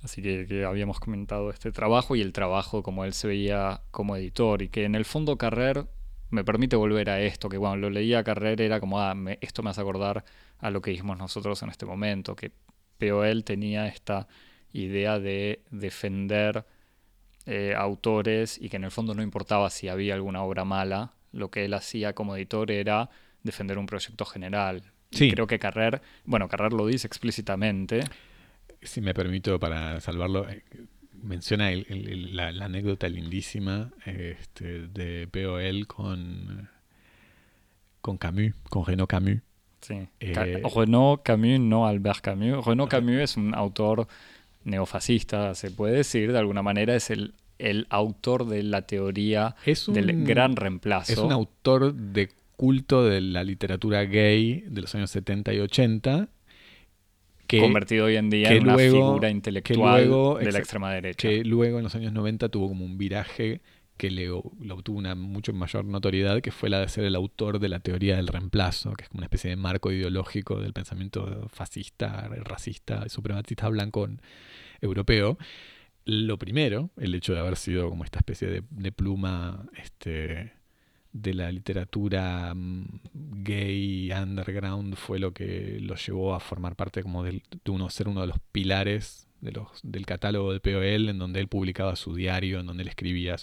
Así 0.03 0.23
que, 0.23 0.65
habíamos 0.65 0.99
comentado 0.99 1.51
este 1.51 1.73
trabajo 1.73 2.17
y 2.17 2.23
el 2.23 2.33
trabajo 2.33 2.83
como 2.83 3.05
él 3.05 3.13
se 3.13 3.29
veía 3.29 3.83
como 3.91 4.17
editor 4.17 4.63
y 4.63 4.69
que 4.69 4.85
en 4.85 4.95
el 4.95 5.05
fondo 5.05 5.37
Carrer 5.37 5.87
me 6.31 6.45
permite 6.45 6.77
volver 6.77 7.11
a 7.11 7.21
esto, 7.21 7.49
que 7.49 7.59
cuando 7.59 7.89
lo 7.89 7.91
leía 7.91 8.25
Carrer 8.25 8.61
era 8.61 8.81
como, 8.81 9.01
ah, 9.01 9.15
esto 9.41 9.63
me 9.63 9.71
hace 9.71 9.81
acordar 9.81 10.25
a 10.59 10.71
lo 10.71 10.81
que 10.81 10.93
dijimos 10.93 11.19
nosotros 11.19 11.63
en 11.63 11.71
este 11.71 11.87
momento, 11.87 12.37
que 12.37 12.53
POL 12.99 13.45
tenía 13.45 13.89
esta 13.89 14.29
idea 14.73 15.19
de 15.19 15.63
defender 15.71 16.65
eh, 17.53 17.75
autores 17.77 18.59
y 18.63 18.69
que 18.69 18.77
en 18.77 18.85
el 18.85 18.93
fondo 18.93 19.13
no 19.13 19.23
importaba 19.23 19.71
si 19.71 19.89
había 19.89 20.15
alguna 20.15 20.45
obra 20.45 20.65
mala, 20.65 21.15
lo 21.33 21.51
que 21.51 21.65
él 21.65 21.75
hacía 21.75 22.13
como 22.13 22.37
editor 22.37 22.71
era 22.71 23.11
defender 23.43 23.77
un 23.77 23.87
proyecto 23.87 24.25
general. 24.25 24.85
Sí. 25.11 25.33
creo 25.33 25.49
que 25.49 25.59
Carrer, 25.59 26.01
bueno, 26.25 26.49
Carrer 26.49 26.73
lo 26.73 26.87
dice 26.87 27.09
explícitamente. 27.09 28.05
Si 28.81 29.01
me 29.01 29.15
permito, 29.15 29.59
para 29.59 30.01
salvarlo, 30.01 30.49
eh, 30.49 30.63
menciona 31.25 31.73
la, 31.73 32.67
anécdota 32.67 33.09
lindísima 33.09 33.91
este, 34.07 34.87
de 34.87 35.27
POL 35.27 35.89
con, 35.89 36.69
con 38.01 38.17
Camus, 38.17 38.55
con 38.69 38.87
Renaud 38.87 39.09
Camus. 39.09 39.39
Sí. 39.81 40.07
Eh, 40.21 40.63
Renaud 40.73 41.23
Camus, 41.25 41.59
no 41.59 41.85
Albert 41.85 42.21
Camus. 42.21 42.65
Renaud 42.65 42.89
Camus 42.89 43.17
es 43.17 43.37
un 43.37 43.57
autor 43.57 44.07
neofascista, 44.65 45.55
se 45.55 45.71
puede 45.71 45.97
decir, 45.97 46.33
de 46.33 46.39
alguna 46.39 46.63
manera 46.63 46.95
es 46.95 47.11
el, 47.11 47.35
el 47.59 47.87
autor 47.91 48.47
de 48.47 48.63
la 48.63 48.83
teoría 48.83 49.57
del 49.89 50.25
gran 50.25 50.57
reemplazo. 50.57 51.13
Es 51.13 51.19
un 51.19 51.33
autor 51.33 51.95
de 51.95 52.31
culto 52.57 53.05
de 53.05 53.21
la 53.21 53.43
literatura 53.43 54.05
gay 54.05 54.65
de 54.67 54.81
los 54.83 54.95
años 54.95 55.11
70 55.11 55.55
y 55.55 55.61
80. 55.61 56.29
Que, 57.47 57.59
convertido 57.59 58.05
hoy 58.05 58.17
en 58.17 58.31
día 58.31 58.53
en 58.53 58.65
una 58.65 58.77
figura 58.77 59.31
intelectual 59.31 60.39
de 60.41 60.53
la 60.53 60.59
extrema 60.59 60.93
derecha. 60.93 61.29
Que 61.29 61.43
luego 61.43 61.79
en 61.79 61.85
los 61.85 61.95
años 61.95 62.13
90 62.13 62.49
tuvo 62.49 62.69
como 62.69 62.85
un 62.85 62.97
viraje 62.97 63.61
que 64.01 64.11
le, 64.11 64.31
obtuvo 64.31 64.97
una 64.97 65.15
mucho 65.15 65.53
mayor 65.53 65.85
notoriedad, 65.85 66.41
que 66.41 66.53
fue 66.53 66.71
la 66.71 66.81
de 66.81 66.89
ser 66.89 67.05
el 67.05 67.15
autor 67.15 67.59
de 67.59 67.69
la 67.69 67.81
teoría 67.81 68.17
del 68.17 68.29
reemplazo, 68.29 68.95
que 68.95 69.03
es 69.03 69.09
como 69.11 69.19
una 69.19 69.27
especie 69.27 69.51
de 69.51 69.57
marco 69.57 69.93
ideológico 69.93 70.59
del 70.59 70.73
pensamiento 70.73 71.49
fascista, 71.53 72.31
racista, 72.45 73.07
supremacista 73.11 73.69
blanco 73.69 74.09
europeo. 74.81 75.39
Lo 76.05 76.39
primero, 76.39 76.91
el 76.97 77.15
hecho 77.15 77.35
de 77.35 77.41
haber 77.41 77.57
sido 77.57 77.89
como 77.89 78.05
esta 78.05 78.19
especie 78.19 78.49
de, 78.49 78.63
de 78.71 78.93
pluma 78.93 79.67
este, 79.77 80.53
de 81.13 81.35
la 81.35 81.51
literatura 81.51 82.53
mm, 82.55 83.01
gay 83.43 84.13
underground 84.13 84.95
fue 84.97 85.19
lo 85.19 85.33
que 85.33 85.79
lo 85.81 85.97
llevó 85.97 86.35
a 86.35 86.41
formar 86.41 86.77
parte 86.77 87.03
como 87.03 87.23
del, 87.25 87.43
de 87.65 87.71
uno 87.71 87.91
ser 87.91 88.09
uno 88.09 88.21
de 88.21 88.29
los 88.29 88.39
pilares 88.53 89.27
de 89.41 89.53
los, 89.53 89.69
del 89.83 90.07
catálogo 90.07 90.53
de 90.53 90.61
POL 90.61 91.09
en 91.09 91.19
donde 91.19 91.41
él 91.41 91.49
publicaba 91.49 91.97
su 91.97 92.15
diario, 92.15 92.61
en 92.61 92.67
donde 92.67 92.83
él 92.83 92.89
escribía 92.89 93.37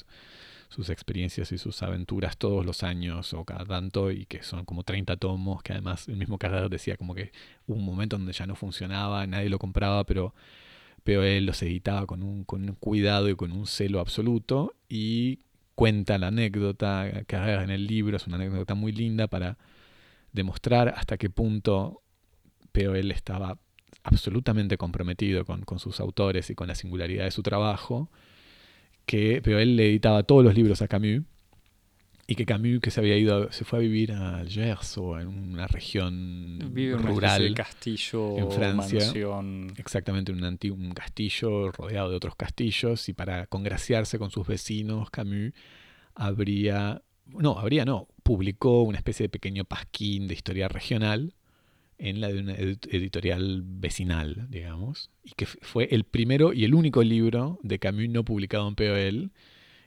sus 0.69 0.89
experiencias 0.89 1.51
y 1.51 1.57
sus 1.57 1.81
aventuras 1.81 2.37
todos 2.37 2.65
los 2.65 2.83
años 2.83 3.33
o 3.33 3.45
cada 3.45 3.65
tanto 3.65 4.11
y 4.11 4.25
que 4.25 4.43
son 4.43 4.65
como 4.65 4.83
30 4.83 5.17
tomos, 5.17 5.63
que 5.63 5.73
además 5.73 6.07
el 6.07 6.17
mismo 6.17 6.37
Carrera 6.37 6.69
decía 6.69 6.97
como 6.97 7.15
que 7.15 7.31
hubo 7.65 7.77
un 7.77 7.85
momento 7.85 8.17
donde 8.17 8.33
ya 8.33 8.45
no 8.45 8.55
funcionaba, 8.55 9.25
nadie 9.27 9.49
lo 9.49 9.59
compraba, 9.59 10.03
pero 10.05 10.33
POL 11.07 11.45
los 11.45 11.61
editaba 11.61 12.05
con 12.05 12.21
un, 12.21 12.43
con 12.43 12.63
un 12.63 12.75
cuidado 12.75 13.29
y 13.29 13.35
con 13.35 13.53
un 13.53 13.65
celo 13.65 14.01
absoluto 14.01 14.75
y 14.89 15.39
cuenta 15.73 16.17
la 16.17 16.27
anécdota 16.27 17.23
que 17.25 17.37
en 17.37 17.69
el 17.69 17.87
libro, 17.87 18.17
es 18.17 18.27
una 18.27 18.35
anécdota 18.35 18.75
muy 18.75 18.91
linda 18.91 19.27
para 19.27 19.57
demostrar 20.33 20.89
hasta 20.89 21.17
qué 21.17 21.29
punto 21.29 22.01
POL 22.73 23.11
estaba 23.11 23.57
absolutamente 24.03 24.77
comprometido 24.77 25.45
con, 25.45 25.63
sus 25.79 26.01
autores 26.01 26.49
y 26.49 26.55
con 26.55 26.67
la 26.67 26.75
singularidad 26.75 27.23
de 27.23 27.31
su 27.31 27.41
trabajo, 27.41 28.11
que 29.05 29.41
POL 29.41 29.77
le 29.77 29.87
editaba 29.87 30.23
todos 30.23 30.43
los 30.43 30.55
libros 30.55 30.81
a 30.81 30.89
Camus 30.89 31.23
y 32.27 32.35
que 32.35 32.45
Camus 32.45 32.81
que 32.81 32.91
se 32.91 32.99
había 32.99 33.17
ido 33.17 33.51
se 33.53 33.63
fue 33.63 33.79
a 33.79 33.81
vivir 33.81 34.11
a 34.11 34.39
Algers 34.39 34.97
o 34.97 35.17
en 35.17 35.29
una 35.29 35.65
región 35.65 36.59
rural 37.01 37.53
castillo 37.53 38.37
en 38.37 38.51
Francia. 38.51 39.13
exactamente 39.77 40.33
un 40.33 40.43
antiguo 40.43 40.77
un 40.77 40.91
castillo 40.91 41.71
rodeado 41.71 42.09
de 42.09 42.17
otros 42.17 42.35
castillos 42.35 43.07
y 43.07 43.13
para 43.13 43.47
congraciarse 43.47 44.19
con 44.19 44.29
sus 44.29 44.45
vecinos 44.45 45.09
Camus 45.09 45.53
habría 46.15 47.01
no 47.27 47.57
habría 47.57 47.85
no 47.85 48.09
publicó 48.23 48.83
una 48.83 48.97
especie 48.97 49.23
de 49.23 49.29
pequeño 49.29 49.63
pasquín 49.63 50.27
de 50.27 50.33
historia 50.33 50.67
regional 50.67 51.33
en 51.97 52.21
la 52.21 52.27
de 52.27 52.39
una 52.39 52.53
editorial 52.53 53.63
vecinal, 53.65 54.45
digamos, 54.49 55.09
y 55.23 55.31
que 55.31 55.47
fue 55.47 55.87
el 55.89 56.03
primero 56.03 56.53
y 56.53 56.63
el 56.63 56.75
único 56.75 57.01
libro 57.01 57.59
de 57.63 57.79
Camus 57.79 58.09
no 58.09 58.23
publicado 58.23 58.67
en 58.67 58.75
POL 58.75 59.31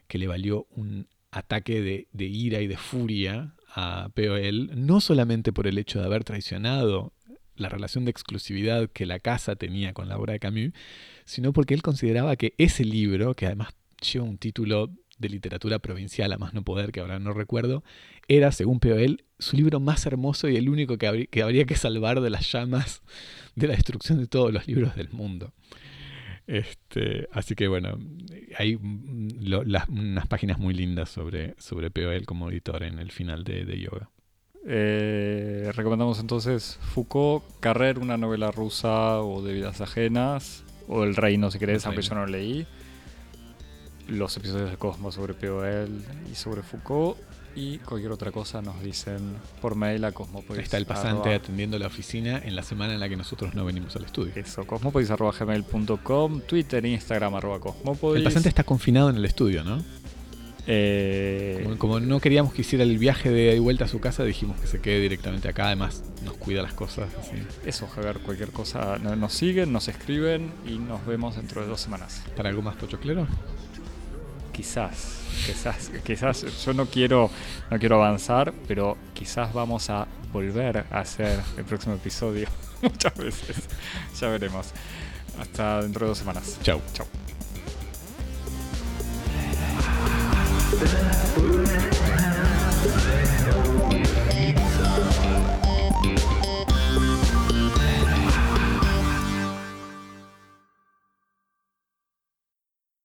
que 0.09 0.18
le 0.18 0.26
valió 0.26 0.66
un 0.70 1.07
ataque 1.30 1.80
de, 2.12 2.24
ira 2.24 2.60
y 2.60 2.66
de 2.66 2.76
furia 2.76 3.54
a 3.74 4.10
POL, 4.14 4.70
no 4.74 5.00
solamente 5.00 5.52
por 5.52 5.66
el 5.66 5.78
hecho 5.78 6.00
de 6.00 6.06
haber 6.06 6.24
traicionado 6.24 7.12
la 7.56 7.68
relación 7.68 8.04
de 8.04 8.10
exclusividad 8.10 8.88
que 8.90 9.06
la 9.06 9.20
casa 9.20 9.54
tenía 9.54 9.92
con 9.92 10.08
la 10.08 10.16
obra 10.16 10.32
de 10.32 10.40
Camus, 10.40 10.72
sino 11.24 11.52
porque 11.52 11.74
él 11.74 11.82
consideraba 11.82 12.36
que 12.36 12.54
ese 12.58 12.84
libro, 12.84 13.34
que 13.34 13.46
además 13.46 13.74
lleva 14.00 14.24
un 14.24 14.38
título 14.38 14.90
de 15.18 15.28
literatura 15.28 15.78
provincial 15.78 16.32
a 16.32 16.38
más 16.38 16.54
no 16.54 16.62
poder, 16.64 16.90
que 16.90 17.00
ahora 17.00 17.18
no 17.18 17.32
recuerdo, 17.32 17.84
era, 18.26 18.50
según 18.52 18.80
POL, 18.80 19.24
su 19.38 19.56
libro 19.56 19.78
más 19.78 20.06
hermoso 20.06 20.48
y 20.48 20.56
el 20.56 20.68
único 20.68 20.96
que, 20.96 21.28
que 21.30 21.42
habría 21.42 21.66
que 21.66 21.76
salvar 21.76 22.20
de 22.20 22.30
las 22.30 22.50
llamas 22.50 23.02
de 23.54 23.68
la 23.68 23.74
destrucción 23.74 24.18
de 24.18 24.26
todos 24.26 24.52
los 24.52 24.66
libros 24.66 24.96
del 24.96 25.10
mundo. 25.10 25.52
Este, 26.51 27.28
así 27.30 27.55
que 27.55 27.68
bueno, 27.68 27.96
hay 28.59 28.74
unas 28.74 30.26
páginas 30.26 30.59
muy 30.59 30.74
lindas 30.74 31.09
sobre, 31.09 31.55
sobre 31.59 31.92
POL 31.92 32.26
como 32.26 32.51
editor 32.51 32.82
en 32.82 32.98
el 32.98 33.12
final 33.12 33.44
de, 33.44 33.78
Yoga. 33.78 34.11
Eh, 34.66 35.70
recomendamos 35.76 36.18
entonces 36.18 36.76
Foucault, 36.92 37.44
Carrer, 37.61 38.01
una 38.01 38.16
novela 38.16 38.51
rusa 38.51 39.20
o 39.20 39.42
de 39.42 39.55
vidas 39.55 39.80
ajenas, 39.80 40.64
o 40.88 41.05
El 41.05 41.14
Reino 41.14 41.53
si 41.53 41.61
querés, 41.61 41.86
aunque 41.86 42.03
yo 42.03 42.16
no 42.16 42.26
leí. 42.26 42.66
Los 44.09 44.36
episodios 44.36 44.72
de 44.72 44.76
Cosmos 44.76 45.14
sobre 45.14 45.34
POL 45.34 46.03
y 46.32 46.34
sobre 46.34 46.62
Foucault 46.62 47.16
y 47.55 47.78
cualquier 47.78 48.12
otra 48.12 48.30
cosa 48.30 48.62
nos 48.62 48.82
dicen 48.82 49.36
por 49.61 49.74
mail 49.74 50.05
a 50.05 50.12
Cosmopolis. 50.12 50.62
Está 50.62 50.76
el 50.76 50.86
pasante 50.86 51.34
atendiendo 51.34 51.78
la 51.78 51.86
oficina 51.86 52.40
en 52.44 52.57
la 52.57 52.62
semana 52.62 52.94
en 52.94 53.01
la 53.01 53.09
que 53.09 53.16
nosotros 53.16 53.55
no 53.55 53.64
venimos 53.64 53.96
al 53.96 54.05
estudio. 54.05 54.32
Eso, 54.36 54.64
cosmopolis.gmail.com, 54.64 56.40
Twitter, 56.42 56.84
Instagram, 56.84 57.34
arroba 57.34 57.61
cosmopolis. 57.61 58.18
El 58.18 58.24
pasante 58.24 58.48
está 58.48 58.64
confinado 58.64 59.11
en 59.11 59.16
el 59.16 59.24
estudio, 59.24 59.64
¿no? 59.64 59.82
Eh... 60.66 61.74
Como, 61.78 62.01
no 62.01 62.20
queríamos 62.20 62.53
que 62.53 62.61
hiciera 62.61 62.84
el 62.84 62.98
viaje 62.98 63.30
de 63.30 63.59
vuelta 63.59 63.86
a 63.86 63.88
su 63.88 63.98
casa, 63.98 64.24
dijimos 64.24 64.61
que 64.61 64.66
se 64.66 64.80
quede 64.80 65.01
directamente 65.01 65.48
acá. 65.48 65.66
Además, 65.66 66.05
nos 66.24 66.34
cuida 66.34 66.62
las 66.62 66.74
cosas. 66.74 67.09
Eso, 67.64 67.88
Javier, 67.88 68.18
cualquier 68.20 68.51
cosa. 68.51 68.98
Nos 68.98 69.32
siguen, 69.32 69.72
nos 69.72 69.88
escriben 69.88 70.53
y 70.66 70.78
nos 70.78 71.05
vemos 71.07 71.36
dentro 71.36 71.62
de 71.62 71.68
dos 71.68 71.80
semanas. 71.80 72.22
¿Para 72.36 72.51
algo 72.51 72.62
más 72.62 72.76
pochoclero? 72.76 73.26
quizás, 74.61 75.22
quizás, 75.46 75.90
quizás 76.04 76.64
yo 76.66 76.74
no 76.74 76.84
quiero, 76.84 77.30
no 77.70 77.78
quiero 77.78 77.96
avanzar, 77.96 78.52
pero 78.68 78.98
quizás 79.14 79.54
vamos 79.54 79.88
a 79.88 80.06
volver 80.34 80.84
a 80.90 81.00
hacer 81.00 81.40
el 81.56 81.64
próximo 81.64 81.94
episodio 81.94 82.46
muchas 82.82 83.14
veces. 83.16 83.56
Ya 84.20 84.28
veremos. 84.28 84.72
Hasta 85.40 85.80
dentro 85.80 86.04
de 86.04 86.08
dos 86.11 86.18
semanas. 86.18 86.58
Chau. 86.62 86.82
Chau. 86.92 87.06